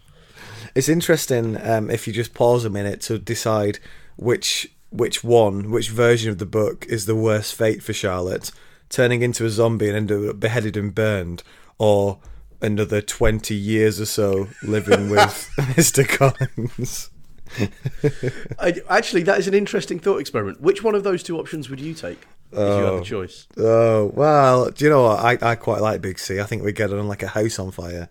[0.73, 3.79] It's interesting um, if you just pause a minute to decide
[4.15, 8.51] which which one, which version of the book is the worst fate for Charlotte,
[8.89, 11.43] turning into a zombie and ending up beheaded and burned,
[11.77, 12.19] or
[12.61, 16.07] another twenty years or so living with Mr.
[16.07, 17.09] Collins.
[18.59, 20.61] I, actually, that is an interesting thought experiment.
[20.61, 22.19] Which one of those two options would you take
[22.51, 23.03] if you had the oh.
[23.03, 23.47] choice?
[23.57, 25.19] Oh well, do you know what?
[25.19, 26.39] I, I quite like Big C.
[26.39, 28.09] I think we get on like a house on fire.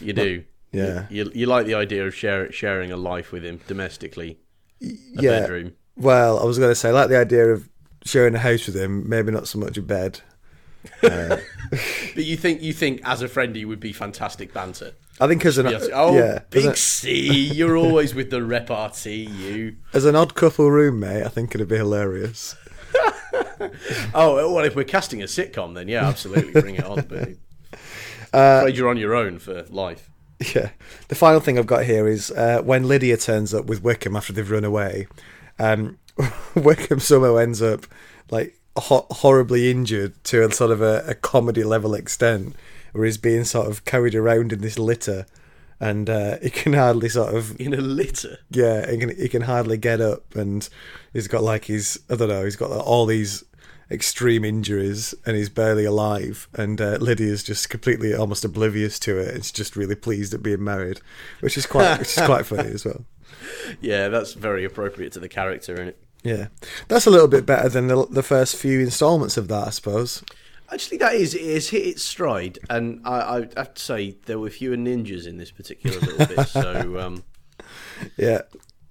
[0.00, 0.44] You do.
[0.72, 1.06] yeah.
[1.10, 4.38] You, you, you like the idea of share, sharing a life with him domestically,
[4.82, 5.40] a yeah.
[5.40, 5.72] bedroom.
[5.96, 7.68] Well, I was going to say I like the idea of
[8.04, 9.08] sharing a house with him.
[9.08, 10.20] Maybe not so much a bed.
[11.02, 11.38] Uh,
[12.14, 14.92] but you think you think as a friend he would be fantastic banter.
[15.20, 15.88] I think as an Yes.
[15.92, 17.20] Oh, yeah, Big C,
[17.54, 19.26] you're always with the repartee.
[19.28, 19.76] You.
[19.92, 22.56] as an odd couple roommate, I think it'd be hilarious.
[24.14, 27.02] Oh well, if we're casting a sitcom, then yeah, absolutely, bring it on.
[27.08, 27.28] But
[28.32, 30.10] Uh, afraid you're on your own for life.
[30.54, 30.70] Yeah.
[31.08, 34.32] The final thing I've got here is uh, when Lydia turns up with Wickham after
[34.32, 35.06] they've run away.
[35.58, 35.98] Um,
[36.56, 37.86] Wickham somehow ends up
[38.30, 42.56] like ho- horribly injured to a sort of a, a comedy level extent,
[42.94, 45.26] where he's being sort of carried around in this litter,
[45.78, 48.38] and uh, he can hardly sort of In a litter.
[48.50, 50.68] yeah, he can he can hardly get up, and
[51.12, 53.44] he's got like his I don't know, he's got like, all these
[53.90, 59.28] extreme injuries and he's barely alive, and uh, Lydia's just completely almost oblivious to it.
[59.36, 61.00] It's just really pleased at being married,
[61.40, 63.04] which is quite which is quite funny as well.
[63.80, 65.98] Yeah, that's very appropriate to the character, isn't it?
[66.22, 66.46] Yeah,
[66.88, 70.24] that's a little bit better than the, the first few installments of that, I suppose.
[70.74, 74.40] Actually, that is it has hit its stride, and I, I have to say there
[74.40, 76.48] were fewer ninjas in this particular little bit.
[76.48, 77.24] So, um,
[78.16, 78.42] Yeah.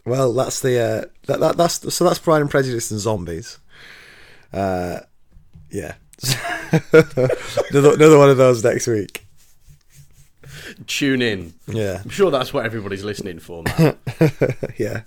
[0.05, 3.59] Well, that's the uh, that, that that's so that's Pride and Prejudice and zombies.
[4.53, 5.01] Uh,
[5.71, 5.95] yeah.
[6.93, 9.25] another, another one of those next week.
[10.87, 11.53] Tune in.
[11.67, 12.01] Yeah.
[12.03, 13.63] I'm sure that's what everybody's listening for.
[14.77, 15.01] Yeah.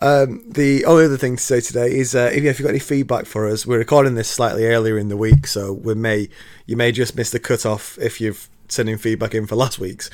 [0.00, 2.78] Um, the only other thing to say today is uh, if, if you've got any
[2.78, 6.28] feedback for us, we're recording this slightly earlier in the week, so we may
[6.66, 10.10] you may just miss the cutoff if you've sending feedback in for last week's.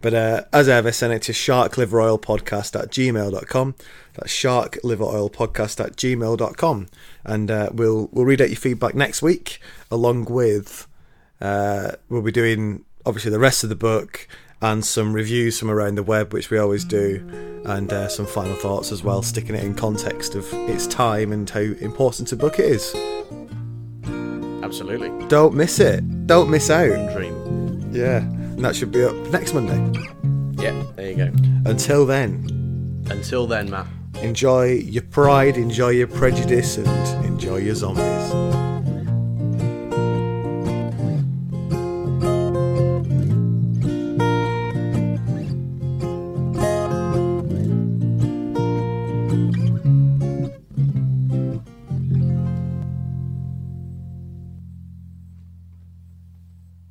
[0.00, 3.74] But uh, as ever, send it to sharkliveroilpodcast at gmail.com.
[4.14, 6.88] That's sharkliveroilpodcast at gmail.com.
[7.24, 9.60] And uh, we'll we'll read out your feedback next week,
[9.90, 10.86] along with
[11.40, 14.26] uh, we'll be doing obviously the rest of the book
[14.60, 17.24] and some reviews from around the web, which we always do,
[17.64, 21.48] and uh, some final thoughts as well, sticking it in context of its time and
[21.48, 22.94] how important a book it is.
[24.62, 26.26] Absolutely, Don't miss it.
[26.26, 27.12] Don't miss out.
[27.16, 27.90] dream.
[27.92, 30.00] Yeah, and that should be up next Monday.
[30.62, 31.70] Yeah, there you go.
[31.70, 32.44] Until then,
[33.10, 33.86] Until then, Matt.
[34.20, 38.04] enjoy your pride, enjoy your prejudice, and enjoy your zombies.